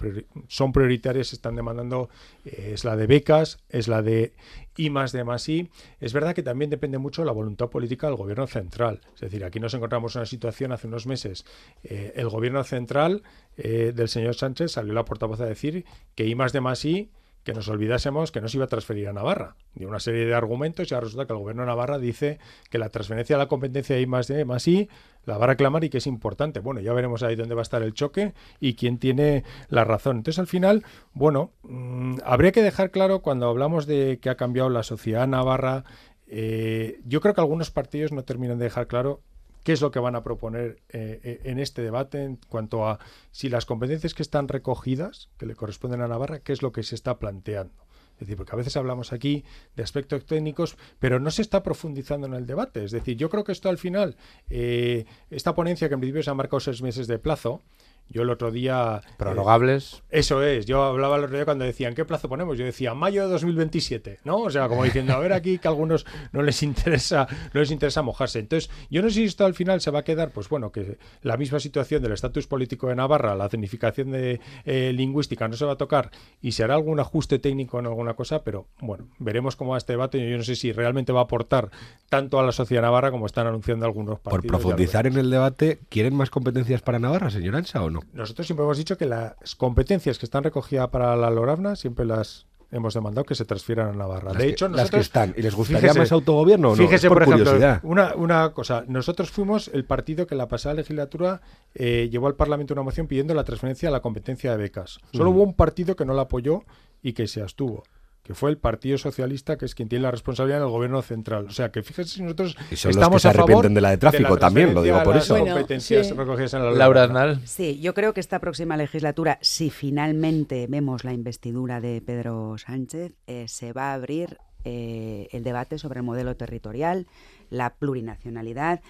son 0.48 0.72
prioritarias 0.72 1.34
están 1.34 1.56
demandando 1.56 2.10
eh, 2.46 2.72
es 2.74 2.84
la 2.84 2.96
de 2.96 3.08
becas, 3.08 3.60
es 3.70 3.88
la 3.88 4.02
de 4.02 4.34
I 4.76 4.90
más 4.90 5.12
de 5.12 5.24
más 5.24 5.48
I. 5.50 5.70
Es 6.00 6.14
verdad 6.14 6.36
que 6.36 6.44
también 6.44 6.70
depende 6.70 6.98
mucho 6.98 7.22
de 7.22 7.28
la 7.28 7.32
voluntad 7.32 7.70
política 7.70 8.08
del 8.08 8.16
gobierno 8.16 8.48
central. 8.48 9.02
Es 9.16 9.22
decir, 9.22 9.44
aquí 9.44 9.60
nos 9.60 9.74
encontramos 9.74 10.16
en 10.16 10.20
una 10.22 10.26
situación 10.26 10.72
hace 10.72 10.88
unos 10.88 11.06
meses. 11.06 11.46
eh, 11.84 12.14
el 12.16 12.30
gobierno 12.30 12.64
central 12.64 13.24
eh, 13.58 13.92
del 13.96 14.10
señor 14.10 14.36
Sánchez 14.36 14.72
salió 14.72 14.94
la 14.94 15.06
portavoz 15.06 15.40
a 15.42 15.46
decir 15.46 15.86
que 16.16 16.26
I 16.26 16.36
más 16.36 16.54
de 16.54 16.62
más 16.62 16.84
I 16.86 17.10
que 17.48 17.54
nos 17.54 17.70
olvidásemos 17.70 18.34
que 18.34 18.42
no 18.42 18.50
se 18.50 18.58
iba 18.58 18.66
a 18.66 18.68
transferir 18.68 19.08
a 19.08 19.14
Navarra. 19.14 19.56
Y 19.74 19.86
una 19.86 20.02
serie 20.02 20.26
de 20.26 20.34
argumentos, 20.34 20.92
y 20.92 20.94
ahora 20.94 21.06
resulta 21.06 21.28
que 21.28 21.32
el 21.32 21.40
gobierno 21.40 21.62
de 21.62 21.68
Navarra 21.68 21.98
dice 21.98 22.40
que 22.70 22.78
la 22.78 22.90
transferencia 22.90 23.38
de 23.38 23.44
la 23.44 23.48
competencia 23.48 23.96
de 23.96 24.02
I 24.02 24.06
más 24.06 24.28
D 24.28 24.44
más 24.44 24.68
I 24.68 24.90
la 25.24 25.38
va 25.38 25.46
a 25.46 25.48
reclamar 25.48 25.82
y 25.86 25.90
que 25.90 26.00
es 26.00 26.08
importante. 26.08 26.60
Bueno, 26.60 26.82
ya 26.82 26.92
veremos 26.92 27.24
ahí 27.24 27.38
dónde 27.38 27.56
va 27.56 27.62
a 27.62 27.64
estar 27.64 27.84
el 27.84 27.94
choque 27.94 28.34
y 28.60 28.74
quién 28.76 28.98
tiene 28.98 29.46
la 29.70 29.86
razón. 29.86 30.18
Entonces, 30.18 30.40
al 30.40 30.48
final, 30.48 30.84
bueno, 31.14 31.54
mm, 31.64 32.18
habría 32.26 32.52
que 32.52 32.62
dejar 32.62 32.92
claro 32.92 33.22
cuando 33.22 33.48
hablamos 33.48 33.86
de 33.86 34.20
que 34.22 34.30
ha 34.30 34.36
cambiado 34.36 34.70
la 34.70 34.84
sociedad 34.84 35.26
navarra, 35.26 35.86
eh, 36.28 37.00
yo 37.06 37.22
creo 37.22 37.34
que 37.34 37.40
algunos 37.40 37.72
partidos 37.72 38.12
no 38.12 38.26
terminan 38.26 38.58
de 38.58 38.66
dejar 38.66 38.88
claro 38.88 39.22
qué 39.68 39.74
es 39.74 39.82
lo 39.82 39.92
que 39.92 40.00
van 40.00 40.16
a 40.16 40.24
proponer 40.24 40.82
eh, 40.88 41.20
eh, 41.26 41.42
en 41.44 41.60
este 41.60 41.82
debate 41.82 42.24
en 42.24 42.38
cuanto 42.48 42.88
a 42.88 43.00
si 43.32 43.50
las 43.50 43.66
competencias 43.66 44.14
que 44.14 44.24
están 44.24 44.48
recogidas, 44.48 45.28
que 45.38 45.46
le 45.46 45.56
corresponden 45.56 46.00
a 46.00 46.08
Navarra, 46.08 46.40
qué 46.40 46.54
es 46.54 46.62
lo 46.62 46.72
que 46.72 46.84
se 46.84 46.96
está 46.96 47.20
planteando. 47.20 47.86
Es 48.14 48.22
decir, 48.22 48.38
porque 48.38 48.54
a 48.54 48.56
veces 48.56 48.78
hablamos 48.78 49.12
aquí 49.12 49.44
de 49.76 49.84
aspectos 49.84 50.26
técnicos, 50.26 50.78
pero 51.00 51.20
no 51.20 51.32
se 51.32 51.42
está 51.42 51.64
profundizando 51.64 52.28
en 52.28 52.36
el 52.36 52.48
debate. 52.48 52.86
Es 52.86 52.92
decir, 52.92 53.18
yo 53.18 53.30
creo 53.30 53.44
que 53.44 53.52
esto 53.52 53.68
al 53.68 53.78
final, 53.78 54.16
eh, 54.50 55.04
esta 55.32 55.54
ponencia 55.54 55.90
que 55.90 55.96
en 55.96 56.00
principio 56.00 56.24
se 56.24 56.30
ha 56.30 56.34
marcado 56.34 56.62
seis 56.62 56.82
meses 56.82 57.06
de 57.08 57.20
plazo, 57.20 57.62
yo 58.10 58.24
el 58.24 58.30
otro 58.30 58.52
día... 58.52 59.02
Eh, 59.04 59.10
Prorrogables. 59.18 60.04
eso 60.10 60.44
es. 60.44 60.66
Yo 60.66 60.84
hablaba 60.84 61.18
el 61.18 61.26
otro 61.26 61.36
día 61.36 61.46
cuando 61.46 61.66
decían, 61.66 61.96
¿qué 61.96 62.06
plazo 62.06 62.30
ponemos? 62.30 62.58
Yo 62.58 62.66
decía, 62.66 62.94
mayo 62.94 63.24
de 63.24 63.32
2027, 63.32 64.20
¿no? 64.24 64.38
O 64.38 64.50
sea, 64.50 64.68
como 64.68 64.84
diciendo, 64.84 65.14
a 65.14 65.20
ver 65.20 65.34
aquí 65.34 65.58
que 65.58 65.68
a 65.68 65.72
algunos 65.72 66.06
no 66.32 66.42
les 66.42 66.64
interesa 66.64 67.28
no 67.54 67.60
les 67.60 67.72
interesa 67.72 68.02
mojarse. 68.02 68.40
Entonces, 68.40 68.70
yo 68.90 69.02
no 69.02 69.10
sé 69.10 69.16
si 69.16 69.24
esto 69.24 69.46
al 69.46 69.54
final 69.54 69.82
se 69.82 69.92
va 69.92 70.00
a 70.00 70.04
quedar, 70.04 70.32
pues 70.32 70.50
bueno, 70.50 70.72
que 70.72 70.98
la 71.22 71.38
misma 71.38 71.60
situación 71.60 72.02
del 72.02 72.12
estatus 72.12 72.48
político 72.48 72.88
de 72.88 72.96
Navarra, 72.96 73.36
la 73.36 73.50
significación 73.50 74.12
de, 74.12 74.40
eh, 74.66 74.92
lingüística 74.94 75.48
no 75.48 75.56
se 75.56 75.66
va 75.66 75.74
a 75.74 75.78
tocar 75.78 76.12
y 76.42 76.52
se 76.52 76.64
hará 76.64 76.76
algún 76.76 77.00
ajuste 77.00 77.40
técnico 77.40 77.80
en 77.80 77.88
alguna 77.88 78.14
cosa, 78.16 78.44
pero 78.44 78.68
bueno, 78.80 79.08
veremos 79.20 79.56
cómo 79.56 79.72
va 79.72 79.78
este 79.78 79.94
debate. 79.94 80.30
Yo 80.30 80.38
no 80.38 80.44
sé 80.44 80.56
si 80.56 80.72
realmente 80.72 81.12
va 81.12 81.22
a 81.22 81.24
aportar 81.24 81.72
tanto 82.10 82.40
a 82.40 82.44
la 82.44 82.52
sociedad 82.52 82.82
navarra 82.82 83.12
como 83.12 83.26
están 83.26 83.48
anunciando 83.48 83.86
algunos 83.86 84.20
partidos. 84.20 84.42
Por 84.42 84.62
profundizar 84.62 85.08
en 85.08 85.18
el 85.18 85.30
debate, 85.30 85.80
¿quieren 85.90 86.16
más 86.16 86.30
competencias 86.30 86.82
para 86.82 87.00
Navarra, 87.00 87.30
señor 87.30 87.56
Ansa, 87.56 87.84
o 87.84 87.90
no? 87.90 87.97
Nosotros 88.14 88.48
siempre 88.48 88.64
hemos 88.64 88.78
dicho 88.78 88.98
que 88.98 89.06
las 89.06 89.56
competencias 89.56 90.18
que 90.20 90.26
están 90.26 90.44
recogidas 90.44 90.90
para 90.90 91.16
la 91.16 91.30
Lorabna 91.30 91.76
siempre 91.76 92.06
las 92.06 92.48
hemos 92.70 92.94
demandado 92.94 93.24
que 93.24 93.34
se 93.34 93.46
transfieran 93.46 93.88
a 93.90 93.94
Navarra. 93.94 94.30
Las 94.34 94.38
de 94.40 94.44
que, 94.44 94.50
hecho, 94.52 94.68
las 94.68 94.92
que 94.92 94.98
están. 95.00 95.34
¿Y 95.38 95.42
les 95.42 95.56
gustaría 95.56 95.80
fíjese, 95.82 96.00
más 96.00 96.12
autogobierno 96.12 96.70
o 96.70 96.76
no? 96.76 96.78
Fíjese, 96.84 97.08
Es 97.08 97.14
por, 97.14 97.22
ejemplo, 97.22 97.46
curiosidad. 97.46 97.80
una, 97.84 98.14
una 98.16 98.52
cosa. 98.52 98.84
Nosotros 98.88 99.32
fuimos 99.32 99.70
el 99.70 99.86
partido 99.86 100.28
que 100.28 100.34
en 100.36 100.40
la 100.40 100.50
pasada 100.50 100.76
legislatura 100.76 101.42
eh, 101.76 102.10
llevó 102.12 102.28
al 102.28 102.36
Parlamento 102.36 102.74
una 102.74 102.84
moción 102.84 103.08
pidiendo 103.08 103.34
la 103.34 103.46
transferencia 103.46 103.88
de 103.88 103.94
la 103.94 104.02
competencia 104.02 104.52
de 104.52 104.58
becas. 104.58 105.00
Solo 105.14 105.32
Mm. 105.32 105.34
hubo 105.36 105.44
un 105.44 105.54
partido 105.54 105.96
que 105.96 106.04
no 106.06 106.14
la 106.14 106.24
apoyó 106.24 106.64
y 107.02 107.14
que 107.14 107.28
se 107.28 107.42
abstuvo 107.42 107.84
que 108.28 108.34
fue 108.34 108.50
el 108.50 108.58
Partido 108.58 108.98
Socialista, 108.98 109.58
que 109.58 109.64
es 109.64 109.74
quien 109.74 109.88
tiene 109.88 110.04
la 110.04 110.12
responsabilidad 110.12 110.60
en 110.60 110.66
el 110.66 110.70
gobierno 110.70 111.02
central. 111.02 111.46
O 111.46 111.52
sea, 111.52 111.72
que 111.72 111.82
fíjese 111.82 112.16
si 112.16 112.24
nosotros 112.24 112.58
Y 112.70 112.76
son 112.76 112.90
los 112.90 112.98
estamos 112.98 113.16
que 113.16 113.20
se 113.22 113.28
a 113.30 113.32
favor 113.32 113.52
arrepienten 113.52 113.74
de 113.74 113.80
la 113.80 113.92
de 113.92 113.98
tráfico 113.98 114.36
también, 114.38 114.74
lo 114.74 114.82
digo 114.82 115.02
por 115.02 115.16
eso. 115.16 115.36
Bueno, 115.36 115.54
competencias 115.54 116.08
sí. 116.08 116.14
recogidas 116.14 116.54
en 116.56 116.66
la 116.66 116.72
Laura. 116.72 117.04
Aznal. 117.04 117.40
Sí, 117.46 117.80
yo 117.80 117.94
creo 117.94 118.14
que 118.14 118.20
esta 118.20 118.40
próxima 118.40 118.76
legislatura, 118.76 119.40
si 119.42 119.70
finalmente 119.70 120.68
vemos 120.68 121.06
la 121.06 121.14
investidura 121.14 121.80
de 121.80 122.02
Pedro 122.02 122.58
Sánchez, 122.58 123.14
eh, 123.28 123.46
se 123.48 123.72
va 123.72 123.92
a 123.92 123.94
abrir 123.94 124.40
eh, 124.66 125.30
el 125.32 125.46
debate 125.46 125.78
sobre 125.78 126.02
el 126.02 126.06
modelo 126.06 126.36
territorial, 126.36 127.08
la 127.50 127.76
plurinacionalidad. 127.76 128.82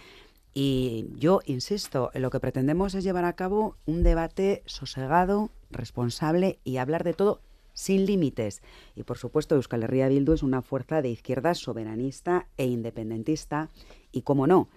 Y 0.55 1.09
yo 1.15 1.41
insisto, 1.45 2.09
lo 2.15 2.31
que 2.31 2.39
pretendemos 2.39 2.95
es 2.95 3.03
llevar 3.03 3.25
a 3.25 3.33
cabo 3.33 3.75
un 3.85 4.01
debate 4.01 4.63
sosegado, 4.65 5.51
responsable 5.69 6.57
y 6.63 6.77
hablar 6.77 7.03
de 7.03 7.13
todo 7.13 7.41
sin 7.77 8.07
límites. 8.07 8.63
Y 8.95 9.03
por 9.03 9.19
supuesto, 9.19 9.53
Euskal 9.53 9.83
Herria 9.83 10.09
Bildu 10.09 10.33
es 10.33 10.41
una 10.41 10.63
fuerza 10.63 11.03
de 11.03 11.09
izquierda 11.09 11.53
soberanista 11.53 12.47
e 12.57 12.65
independentista. 12.65 13.69
Y 14.11 14.23
como 14.23 14.47
no, 14.47 14.67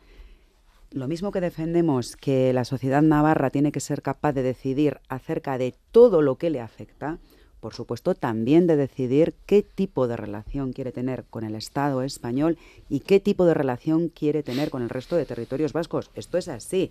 lo 0.90 1.08
mismo 1.08 1.32
que 1.32 1.40
defendemos 1.40 2.14
que 2.16 2.52
la 2.52 2.66
sociedad 2.66 3.00
navarra 3.00 3.48
tiene 3.48 3.72
que 3.72 3.80
ser 3.80 4.02
capaz 4.02 4.34
de 4.34 4.42
decidir 4.42 5.00
acerca 5.08 5.56
de 5.56 5.74
todo 5.92 6.20
lo 6.20 6.36
que 6.36 6.50
le 6.50 6.60
afecta, 6.60 7.18
por 7.60 7.72
supuesto 7.72 8.14
también 8.14 8.66
de 8.66 8.76
decidir 8.76 9.34
qué 9.46 9.62
tipo 9.62 10.06
de 10.06 10.16
relación 10.16 10.74
quiere 10.74 10.92
tener 10.92 11.24
con 11.24 11.44
el 11.44 11.54
Estado 11.54 12.02
español 12.02 12.58
y 12.90 13.00
qué 13.00 13.18
tipo 13.18 13.46
de 13.46 13.54
relación 13.54 14.08
quiere 14.08 14.42
tener 14.42 14.68
con 14.68 14.82
el 14.82 14.90
resto 14.90 15.16
de 15.16 15.24
territorios 15.24 15.72
vascos. 15.72 16.10
Esto 16.14 16.36
es 16.36 16.48
así. 16.48 16.90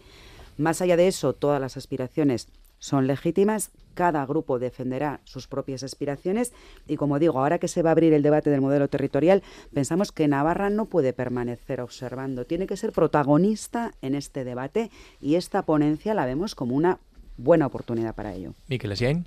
Más 0.57 0.81
allá 0.81 0.97
de 0.97 1.07
eso, 1.07 1.33
todas 1.33 1.61
las 1.61 1.77
aspiraciones 1.77 2.47
son 2.79 3.07
legítimas, 3.07 3.71
cada 3.93 4.25
grupo 4.25 4.59
defenderá 4.59 5.19
sus 5.25 5.47
propias 5.47 5.83
aspiraciones 5.83 6.53
y 6.87 6.95
como 6.95 7.19
digo, 7.19 7.39
ahora 7.39 7.59
que 7.59 7.67
se 7.67 7.81
va 7.81 7.89
a 7.89 7.91
abrir 7.91 8.13
el 8.13 8.23
debate 8.23 8.49
del 8.49 8.61
modelo 8.61 8.87
territorial, 8.87 9.43
pensamos 9.73 10.11
que 10.11 10.27
Navarra 10.27 10.69
no 10.69 10.85
puede 10.85 11.13
permanecer 11.13 11.81
observando, 11.81 12.45
tiene 12.45 12.65
que 12.65 12.77
ser 12.77 12.91
protagonista 12.93 13.91
en 14.01 14.15
este 14.15 14.43
debate 14.43 14.89
y 15.21 15.35
esta 15.35 15.63
ponencia 15.63 16.13
la 16.13 16.25
vemos 16.25 16.55
como 16.55 16.75
una 16.75 16.99
buena 17.37 17.65
oportunidad 17.67 18.15
para 18.15 18.33
ello. 18.33 18.53
Miquel 18.67 18.91
Esiain. 18.93 19.25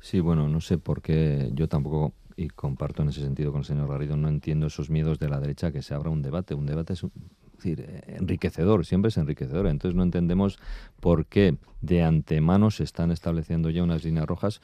Sí, 0.00 0.20
bueno, 0.20 0.48
no 0.48 0.60
sé 0.60 0.78
por 0.78 1.02
qué 1.02 1.50
yo 1.54 1.68
tampoco, 1.68 2.12
y 2.36 2.48
comparto 2.48 3.02
en 3.02 3.08
ese 3.08 3.20
sentido 3.20 3.50
con 3.50 3.60
el 3.60 3.64
señor 3.64 3.88
Garrido, 3.88 4.16
no 4.16 4.28
entiendo 4.28 4.66
esos 4.68 4.90
miedos 4.90 5.18
de 5.18 5.28
la 5.28 5.40
derecha 5.40 5.72
que 5.72 5.82
se 5.82 5.92
abra 5.92 6.08
un 6.10 6.22
debate. 6.22 6.54
Un 6.54 6.66
debate 6.66 6.92
es, 6.92 7.02
un- 7.02 7.10
es 7.58 7.64
decir, 7.64 7.80
eh, 7.88 8.16
enriquecedor, 8.18 8.86
siempre 8.86 9.08
es 9.08 9.16
enriquecedor. 9.16 9.66
Entonces 9.66 9.96
no 9.96 10.02
entendemos 10.02 10.58
por 11.00 11.26
qué 11.26 11.56
de 11.80 12.02
antemano 12.02 12.70
se 12.70 12.84
están 12.84 13.10
estableciendo 13.10 13.70
ya 13.70 13.82
unas 13.82 14.04
líneas 14.04 14.26
rojas. 14.26 14.60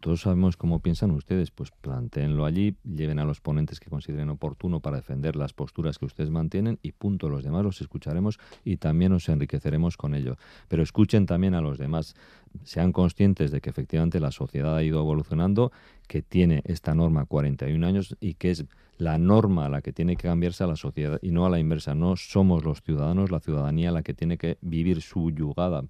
Todos 0.00 0.22
sabemos 0.22 0.56
cómo 0.56 0.80
piensan 0.80 1.10
ustedes, 1.10 1.50
pues 1.50 1.70
planteenlo 1.70 2.46
allí, 2.46 2.76
lleven 2.84 3.18
a 3.18 3.24
los 3.24 3.40
ponentes 3.40 3.80
que 3.80 3.90
consideren 3.90 4.30
oportuno 4.30 4.80
para 4.80 4.96
defender 4.96 5.36
las 5.36 5.52
posturas 5.52 5.98
que 5.98 6.06
ustedes 6.06 6.30
mantienen 6.30 6.78
y 6.82 6.92
punto. 6.92 7.28
Los 7.28 7.44
demás 7.44 7.64
los 7.64 7.80
escucharemos 7.80 8.38
y 8.64 8.78
también 8.78 9.12
nos 9.12 9.28
enriqueceremos 9.28 9.96
con 9.96 10.14
ello. 10.14 10.36
Pero 10.68 10.82
escuchen 10.82 11.26
también 11.26 11.54
a 11.54 11.60
los 11.60 11.78
demás 11.78 12.14
sean 12.62 12.92
conscientes 12.92 13.50
de 13.50 13.60
que 13.60 13.70
efectivamente 13.70 14.20
la 14.20 14.30
sociedad 14.30 14.76
ha 14.76 14.82
ido 14.82 15.00
evolucionando, 15.00 15.72
que 16.06 16.22
tiene 16.22 16.62
esta 16.64 16.94
norma 16.94 17.26
41 17.26 17.86
años 17.86 18.16
y 18.20 18.34
que 18.34 18.50
es 18.50 18.64
la 18.96 19.18
norma 19.18 19.66
a 19.66 19.68
la 19.68 19.82
que 19.82 19.92
tiene 19.92 20.16
que 20.16 20.28
cambiarse 20.28 20.64
a 20.64 20.68
la 20.68 20.76
sociedad 20.76 21.18
y 21.22 21.30
no 21.30 21.46
a 21.46 21.50
la 21.50 21.58
inversa. 21.58 21.94
No 21.94 22.16
somos 22.16 22.64
los 22.64 22.82
ciudadanos, 22.82 23.30
la 23.30 23.40
ciudadanía 23.40 23.90
la 23.90 24.02
que 24.02 24.14
tiene 24.14 24.38
que 24.38 24.58
vivir 24.60 25.02
subyugada 25.02 25.84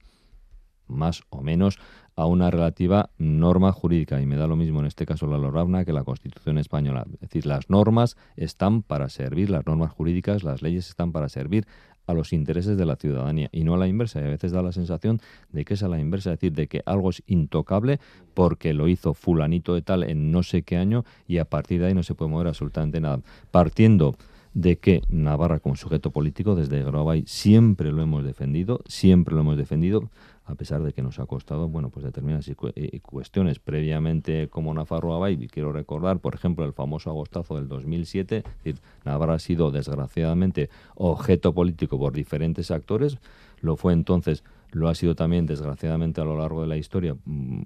más 0.87 1.23
o 1.31 1.43
menos 1.43 1.79
a 2.17 2.27
una 2.27 2.51
relativa 2.51 3.11
norma 3.19 3.73
jurídica 3.73 4.21
y 4.21 4.27
me 4.27 4.37
da 4.37 4.47
lo 4.47 4.57
mismo 4.57 4.81
en 4.81 4.87
este 4.87 5.07
caso 5.07 5.27
la 5.27 5.39
Lorabna 5.39 5.85
que 5.85 5.93
la 5.93 6.05
Constitución 6.05 6.59
española. 6.59 7.05
Es 7.15 7.21
decir, 7.21 7.47
las 7.47 7.71
normas 7.71 8.17
están 8.37 8.83
para 8.83 9.09
servir, 9.09 9.51
las 9.51 9.67
normas 9.67 9.93
jurídicas, 9.93 10.45
las 10.45 10.62
leyes 10.62 10.89
están 10.89 11.12
para 11.12 11.29
servir 11.29 11.67
a 12.07 12.15
los 12.15 12.33
intereses 12.33 12.77
de 12.77 12.87
la 12.87 12.97
ciudadanía 12.97 13.49
y 13.53 13.65
no 13.65 13.75
a 13.75 13.79
la 13.79 13.89
inversa. 13.89 14.21
Y 14.21 14.25
a 14.25 14.29
veces 14.29 14.53
da 14.53 14.63
la 14.63 14.73
sensación 14.73 15.21
de 15.51 15.65
que 15.65 15.75
es 15.75 15.83
a 15.83 15.89
la 15.89 15.99
inversa, 15.99 16.33
es 16.33 16.41
decir, 16.41 16.53
de 16.53 16.67
que 16.67 16.83
algo 16.87 17.11
es 17.11 17.23
intocable 17.27 18.01
porque 18.35 18.75
lo 18.75 18.89
hizo 18.89 19.15
fulanito 19.15 19.75
de 19.75 19.83
tal 19.83 20.05
en 20.05 20.31
no 20.31 20.43
sé 20.43 20.63
qué 20.63 20.77
año 20.77 21.05
y 21.27 21.39
a 21.39 21.45
partir 21.45 21.81
de 21.81 21.89
ahí 21.89 21.95
no 21.95 22.03
se 22.03 22.15
puede 22.15 22.31
mover 22.31 22.49
absolutamente 22.49 23.01
nada. 23.01 23.21
Partiendo 23.51 24.17
de 24.55 24.77
que 24.77 25.03
Navarra 25.09 25.59
como 25.59 25.77
sujeto 25.77 26.11
político 26.11 26.55
desde 26.55 26.83
Grobay 26.83 27.25
siempre 27.27 27.91
lo 27.91 28.03
hemos 28.03 28.25
defendido, 28.25 28.81
siempre 28.87 29.35
lo 29.35 29.41
hemos 29.41 29.57
defendido, 29.57 30.11
a 30.47 30.55
pesar 30.55 30.82
de 30.82 30.92
que 30.92 31.03
nos 31.03 31.18
ha 31.18 31.26
costado, 31.26 31.68
bueno, 31.68 31.88
pues 31.90 32.05
determinadas 32.05 32.51
cu- 32.57 32.70
cuestiones. 33.03 33.59
Previamente 33.59 34.49
como 34.49 34.74
Nafarroa 34.74 35.18
Bay, 35.18 35.38
y 35.40 35.49
quiero 35.49 35.72
recordar, 35.72 36.18
por 36.18 36.34
ejemplo, 36.34 36.64
el 36.64 36.72
famoso 36.72 37.11
agostazo 37.11 37.57
del 37.57 37.68
2007, 37.68 38.38
es 38.38 38.45
decir, 38.64 38.80
Navarra 39.05 39.34
ha 39.34 39.38
sido 39.38 39.70
desgraciadamente 39.70 40.68
objeto 40.97 41.55
político 41.55 41.99
por 41.99 42.12
diferentes 42.12 42.70
actores, 42.70 43.18
lo 43.61 43.76
fue 43.76 43.92
entonces, 43.95 44.45
lo 44.70 44.88
ha 44.88 44.95
sido 44.95 45.14
también 45.14 45.47
desgraciadamente 45.47 46.20
a 46.20 46.24
lo 46.24 46.36
largo 46.36 46.61
de 46.61 46.66
la 46.66 46.76
historia 46.76 47.16
mm, 47.24 47.62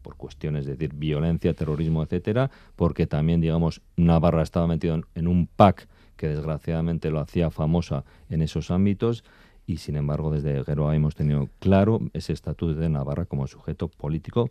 por 0.00 0.16
cuestiones, 0.16 0.62
es 0.66 0.78
decir, 0.78 0.94
violencia, 0.94 1.52
terrorismo, 1.54 2.02
etcétera, 2.02 2.50
porque 2.76 3.06
también, 3.06 3.40
digamos, 3.40 3.82
Navarra 3.96 4.42
estaba 4.42 4.66
metido 4.66 4.94
en, 4.94 5.04
en 5.14 5.28
un 5.28 5.46
pack 5.46 5.88
que 6.16 6.28
desgraciadamente 6.28 7.10
lo 7.10 7.20
hacía 7.20 7.50
famosa 7.50 8.04
en 8.30 8.42
esos 8.42 8.70
ámbitos 8.70 9.24
y 9.72 9.78
sin 9.78 9.96
embargo 9.96 10.30
desde 10.30 10.62
Geroa 10.64 10.94
hemos 10.94 11.14
tenido 11.14 11.48
claro 11.58 12.00
ese 12.12 12.34
estatus 12.34 12.76
de 12.76 12.90
Navarra 12.90 13.24
como 13.24 13.46
sujeto 13.46 13.88
político 13.88 14.50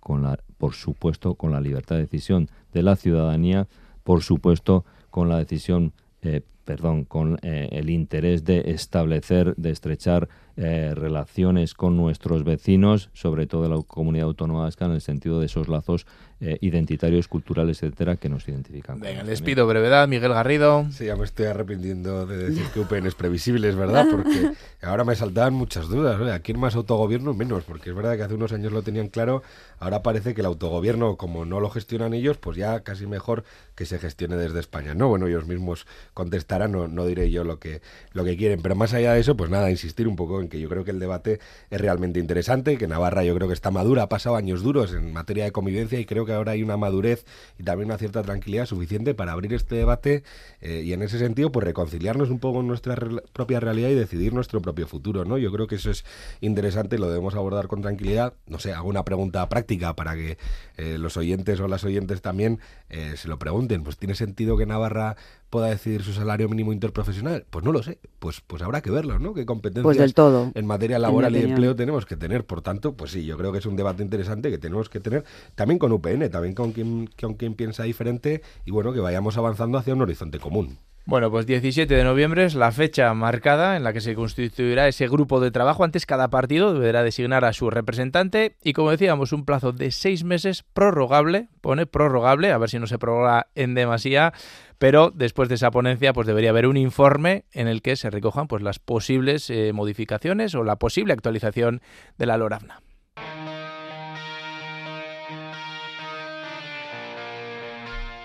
con 0.00 0.22
la 0.22 0.38
por 0.56 0.72
supuesto 0.72 1.34
con 1.34 1.52
la 1.52 1.60
libertad 1.60 1.96
de 1.96 2.02
decisión 2.02 2.48
de 2.72 2.82
la 2.82 2.96
ciudadanía 2.96 3.68
por 4.04 4.22
supuesto 4.22 4.84
con 5.10 5.28
la 5.28 5.36
decisión 5.36 5.92
eh, 6.22 6.40
perdón 6.64 7.04
con 7.04 7.38
eh, 7.42 7.68
el 7.72 7.90
interés 7.90 8.44
de 8.44 8.70
establecer 8.70 9.54
de 9.56 9.70
estrechar 9.70 10.28
eh, 10.56 10.92
relaciones 10.94 11.74
con 11.74 11.96
nuestros 11.96 12.44
vecinos, 12.44 13.10
sobre 13.12 13.46
todo 13.46 13.68
la 13.68 13.82
comunidad 13.82 14.26
autónoma 14.26 14.62
vasca, 14.62 14.84
en 14.84 14.92
el 14.92 15.00
sentido 15.00 15.40
de 15.40 15.46
esos 15.46 15.68
lazos 15.68 16.06
eh, 16.40 16.58
identitarios, 16.60 17.26
culturales, 17.26 17.82
etcétera, 17.82 18.16
que 18.16 18.28
nos 18.28 18.46
identifican. 18.46 19.00
Venga, 19.00 19.22
les 19.22 19.40
pido 19.40 19.66
brevedad, 19.66 20.06
Miguel 20.08 20.34
Garrido. 20.34 20.86
Sí, 20.90 21.06
ya 21.06 21.16
me 21.16 21.24
estoy 21.24 21.46
arrepintiendo 21.46 22.26
de 22.26 22.50
decir 22.50 22.66
que 22.74 22.80
UPN 22.80 23.06
es 23.06 23.14
previsible, 23.14 23.68
es 23.68 23.76
verdad, 23.76 24.06
porque 24.10 24.50
ahora 24.82 25.04
me 25.04 25.14
saltaban 25.14 25.54
muchas 25.54 25.88
dudas. 25.88 26.20
¿eh? 26.20 26.32
Aquí 26.32 26.52
en 26.52 26.60
más 26.60 26.74
autogobierno, 26.74 27.32
menos, 27.34 27.64
porque 27.64 27.90
es 27.90 27.96
verdad 27.96 28.16
que 28.16 28.24
hace 28.24 28.34
unos 28.34 28.52
años 28.52 28.72
lo 28.72 28.82
tenían 28.82 29.08
claro, 29.08 29.42
ahora 29.78 30.02
parece 30.02 30.34
que 30.34 30.42
el 30.42 30.46
autogobierno, 30.46 31.16
como 31.16 31.44
no 31.44 31.60
lo 31.60 31.70
gestionan 31.70 32.14
ellos, 32.14 32.36
pues 32.36 32.56
ya 32.56 32.80
casi 32.80 33.06
mejor 33.06 33.44
que 33.74 33.86
se 33.86 33.98
gestione 33.98 34.36
desde 34.36 34.60
España. 34.60 34.94
No, 34.94 35.08
bueno, 35.08 35.28
ellos 35.28 35.46
mismos 35.46 35.86
contestarán, 36.12 36.72
no, 36.72 36.88
no 36.88 37.06
diré 37.06 37.30
yo 37.30 37.44
lo 37.44 37.58
que, 37.58 37.80
lo 38.12 38.24
que 38.24 38.36
quieren, 38.36 38.60
pero 38.60 38.74
más 38.74 38.92
allá 38.92 39.14
de 39.14 39.20
eso, 39.20 39.36
pues 39.36 39.50
nada, 39.50 39.70
insistir 39.70 40.06
un 40.06 40.16
poco 40.16 40.42
en 40.44 40.48
que 40.48 40.60
yo 40.60 40.68
creo 40.68 40.84
que 40.84 40.90
el 40.92 40.98
debate 40.98 41.40
es 41.70 41.80
realmente 41.80 42.20
interesante, 42.20 42.78
que 42.78 42.86
Navarra 42.86 43.24
yo 43.24 43.34
creo 43.34 43.48
que 43.48 43.54
está 43.54 43.70
madura, 43.70 44.04
ha 44.04 44.08
pasado 44.08 44.36
años 44.36 44.62
duros 44.62 44.94
en 44.94 45.12
materia 45.12 45.44
de 45.44 45.52
convivencia 45.52 45.98
y 45.98 46.06
creo 46.06 46.24
que 46.24 46.32
ahora 46.32 46.52
hay 46.52 46.62
una 46.62 46.76
madurez 46.76 47.24
y 47.58 47.64
también 47.64 47.88
una 47.88 47.98
cierta 47.98 48.22
tranquilidad 48.22 48.66
suficiente 48.66 49.14
para 49.14 49.32
abrir 49.32 49.52
este 49.54 49.74
debate 49.74 50.22
eh, 50.60 50.82
y 50.84 50.92
en 50.92 51.02
ese 51.02 51.18
sentido 51.18 51.50
pues 51.50 51.64
reconciliarnos 51.64 52.30
un 52.30 52.38
poco 52.38 52.58
con 52.58 52.68
nuestra 52.68 52.96
propia 53.32 53.60
realidad 53.60 53.88
y 53.88 53.94
decidir 53.94 54.32
nuestro 54.32 54.62
propio 54.62 54.86
futuro, 54.86 55.24
¿no? 55.24 55.38
Yo 55.38 55.50
creo 55.50 55.66
que 55.66 55.76
eso 55.76 55.90
es 55.90 56.04
interesante, 56.40 56.98
lo 56.98 57.08
debemos 57.08 57.34
abordar 57.34 57.66
con 57.66 57.82
tranquilidad. 57.82 58.34
No 58.46 58.58
sé, 58.58 58.72
hago 58.72 58.88
una 58.88 59.04
pregunta 59.04 59.48
práctica 59.48 59.94
para 59.94 60.14
que 60.14 60.38
eh, 60.76 60.98
los 60.98 61.16
oyentes 61.16 61.58
o 61.60 61.68
las 61.68 61.84
oyentes 61.84 62.22
también 62.22 62.60
eh, 62.90 63.14
se 63.16 63.28
lo 63.28 63.38
pregunten. 63.38 63.82
Pues 63.82 63.96
¿tiene 63.96 64.14
sentido 64.14 64.56
que 64.56 64.66
Navarra 64.66 65.16
pueda 65.54 65.68
decidir 65.68 66.02
su 66.02 66.12
salario 66.12 66.48
mínimo 66.48 66.72
interprofesional? 66.72 67.46
Pues 67.48 67.64
no 67.64 67.70
lo 67.70 67.80
sé, 67.80 68.00
pues, 68.18 68.40
pues 68.44 68.60
habrá 68.60 68.80
que 68.80 68.90
verlo, 68.90 69.20
¿no? 69.20 69.34
¿Qué 69.34 69.46
competencias 69.46 69.84
pues 69.84 69.98
del 69.98 70.12
todo, 70.12 70.50
en 70.52 70.66
materia 70.66 70.98
laboral 70.98 71.36
y 71.36 71.42
de 71.42 71.50
empleo 71.50 71.76
tenemos 71.76 72.06
que 72.06 72.16
tener? 72.16 72.44
Por 72.44 72.60
tanto, 72.60 72.96
pues 72.96 73.12
sí, 73.12 73.24
yo 73.24 73.38
creo 73.38 73.52
que 73.52 73.58
es 73.58 73.66
un 73.66 73.76
debate 73.76 74.02
interesante 74.02 74.50
que 74.50 74.58
tenemos 74.58 74.88
que 74.88 74.98
tener 74.98 75.22
también 75.54 75.78
con 75.78 75.92
UPN, 75.92 76.28
también 76.28 76.54
con 76.54 76.72
quien, 76.72 77.08
con 77.20 77.34
quien 77.34 77.54
piensa 77.54 77.84
diferente 77.84 78.42
y 78.64 78.72
bueno, 78.72 78.92
que 78.92 78.98
vayamos 78.98 79.38
avanzando 79.38 79.78
hacia 79.78 79.94
un 79.94 80.02
horizonte 80.02 80.40
común. 80.40 80.76
Bueno, 81.06 81.30
pues 81.30 81.44
17 81.44 81.94
de 81.94 82.02
noviembre 82.02 82.46
es 82.46 82.54
la 82.54 82.72
fecha 82.72 83.12
marcada 83.12 83.76
en 83.76 83.84
la 83.84 83.92
que 83.92 84.00
se 84.00 84.14
constituirá 84.14 84.88
ese 84.88 85.06
grupo 85.06 85.38
de 85.38 85.50
trabajo. 85.50 85.84
Antes 85.84 86.06
cada 86.06 86.28
partido 86.28 86.72
deberá 86.72 87.02
designar 87.02 87.44
a 87.44 87.52
su 87.52 87.68
representante 87.68 88.56
y 88.62 88.72
como 88.72 88.90
decíamos, 88.90 89.34
un 89.34 89.44
plazo 89.44 89.72
de 89.72 89.90
seis 89.90 90.24
meses 90.24 90.64
prorrogable, 90.72 91.48
pone 91.60 91.84
prorrogable, 91.84 92.52
a 92.52 92.58
ver 92.58 92.70
si 92.70 92.78
no 92.78 92.86
se 92.86 92.98
prorroga 92.98 93.48
en 93.54 93.74
demasía, 93.74 94.32
pero 94.78 95.10
después 95.14 95.50
de 95.50 95.56
esa 95.56 95.70
ponencia 95.70 96.14
pues 96.14 96.26
debería 96.26 96.50
haber 96.50 96.66
un 96.66 96.78
informe 96.78 97.44
en 97.52 97.68
el 97.68 97.82
que 97.82 97.96
se 97.96 98.08
recojan 98.08 98.48
pues 98.48 98.62
las 98.62 98.78
posibles 98.78 99.50
eh, 99.50 99.74
modificaciones 99.74 100.54
o 100.54 100.64
la 100.64 100.76
posible 100.76 101.12
actualización 101.12 101.82
de 102.16 102.26
la 102.26 102.38
LORAFNA. 102.38 102.80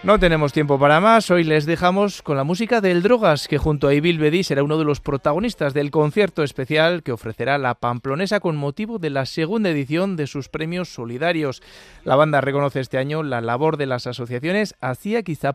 No 0.02 0.18
tenemos 0.18 0.54
tiempo 0.54 0.80
para 0.80 1.02
más, 1.02 1.30
hoy 1.30 1.44
les 1.44 1.66
dejamos 1.66 2.22
con 2.22 2.38
la 2.38 2.46
música 2.46 2.80
del 2.80 3.04
Drogas, 3.04 3.50
que 3.50 3.58
junto 3.58 3.90
a 3.90 3.94
Ibil 3.94 4.18
Bedí 4.18 4.44
será 4.44 4.64
uno 4.64 4.78
de 4.78 4.86
los 4.86 5.02
protagonistas 5.02 5.74
del 5.74 5.92
concierto 5.92 6.42
especial 6.42 7.04
que 7.04 7.12
ofrecerá 7.12 7.58
la 7.58 7.76
Pamplonesa 7.76 8.40
con 8.40 8.56
motivo 8.56 8.98
de 8.98 9.10
la 9.10 9.26
segunda 9.26 9.70
edición 9.70 10.16
de 10.16 10.28
sus 10.28 10.48
premios 10.48 10.88
solidarios. 10.88 11.62
La 12.06 12.16
banda 12.16 12.40
reconoce 12.40 12.80
este 12.80 12.98
año 12.98 13.24
la 13.24 13.42
labor 13.42 13.76
de 13.76 13.88
las 13.88 14.08
asociaciones 14.08 14.74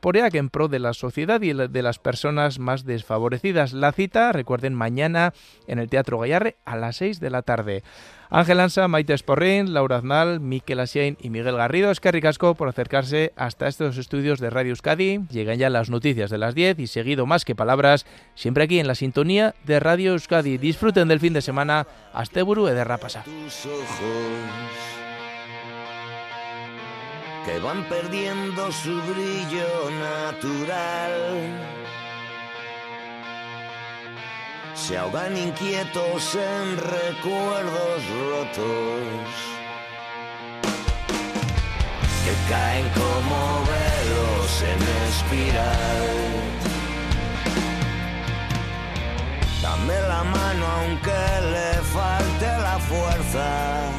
por 0.03 0.15
que 0.15 0.39
en 0.39 0.51
pro 0.51 0.69
de 0.69 0.79
la 0.79 0.93
sociedad 0.93 1.41
y 1.41 1.55
de 1.55 1.83
las 1.83 1.99
personas 1.99 2.59
más 2.59 2.85
desfavorecidas. 2.85 3.73
La 3.73 3.93
cita, 3.93 4.31
recuerden, 4.33 4.75
mañana 4.75 5.33
en 5.67 5.79
el 5.79 5.89
Teatro 5.89 6.19
Gallarre 6.19 6.57
a 6.67 6.77
las 6.77 6.97
6 6.97 7.19
de 7.19 7.31
la 7.31 7.41
tarde. 7.41 7.83
Ángel 8.35 8.59
Ansa, 8.59 8.89
Maite 8.89 9.15
Esporrín, 9.15 9.75
Laura 9.75 9.99
Aznal, 9.99 10.41
Miquel 10.41 10.81
Asiain 10.81 11.17
y 11.21 11.31
Miguel 11.31 11.55
Garrido. 11.55 11.93
Es 11.93 12.01
que 12.01 12.11
ricasco 12.11 12.57
por 12.57 12.69
acercarse 12.69 13.33
hasta 13.37 13.69
estos 13.69 13.97
estudios 13.97 14.41
de 14.41 14.51
Radio 14.51 14.71
Euskadi. 14.71 15.21
Llegan 15.31 15.57
ya 15.57 15.71
las 15.71 15.89
noticias 15.89 16.33
de 16.33 16.39
las 16.39 16.57
10 16.57 16.81
y 16.81 16.89
seguido 16.89 17.27
más 17.27 17.45
que 17.45 17.55
palabras, 17.55 18.07
siempre 18.35 18.65
aquí 18.65 18.81
en 18.81 18.89
la 18.89 18.97
sintonía 18.97 19.55
de 19.63 19.79
Radio 19.79 20.15
Euskadi. 20.15 20.59
Disfruten 20.59 21.07
del 21.07 21.21
fin 21.21 21.33
de 21.33 21.43
semana. 21.43 21.87
Asteburu 22.13 22.67
ederra 22.67 22.99
pasa. 22.99 23.23
Que 27.45 27.59
van 27.61 27.85
perdiendo 27.85 28.73
su 28.73 29.01
brillo 29.03 29.91
natural 30.01 31.84
se 34.75 34.99
ahogan 34.99 35.37
inquietos 35.37 36.35
en 36.35 36.77
recuerdos 36.77 38.03
rotos 38.31 39.55
que 42.25 42.51
caen 42.51 42.89
como 42.91 43.63
velos 43.71 44.63
en 44.63 44.81
espiral. 45.09 46.07
Dame 49.63 50.01
la 50.09 50.25
mano 50.25 50.67
aunque 50.67 51.23
le 51.53 51.83
falte 51.95 52.47
la 52.47 52.79
fuerza. 52.79 53.91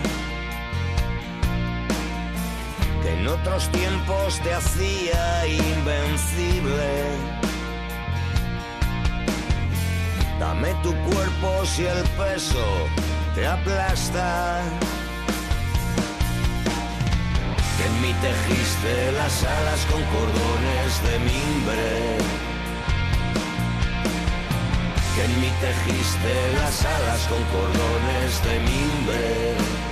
Que 3.01 3.13
en 3.13 3.27
otros 3.27 3.69
tiempos 3.69 4.39
te 4.41 4.53
hacía 4.53 5.47
invencible 5.47 7.44
Dame 10.45 10.75
tu 10.83 10.93
cuerpo 11.09 11.65
si 11.65 11.85
el 11.87 12.03
peso 12.21 12.65
te 13.33 13.47
aplasta. 13.47 14.61
Que 17.75 17.83
en 17.89 17.95
mí 18.03 18.13
tejiste 18.21 19.11
las 19.13 19.43
alas 19.43 19.81
con 19.91 20.01
cordones 20.15 20.91
de 21.07 21.15
mimbre. 21.31 21.87
Que 25.15 25.23
en 25.25 25.33
mí 25.41 25.51
tejiste 25.65 26.33
las 26.59 26.85
alas 26.85 27.21
con 27.31 27.43
cordones 27.55 28.31
de 28.45 28.55
mimbre. 28.69 29.84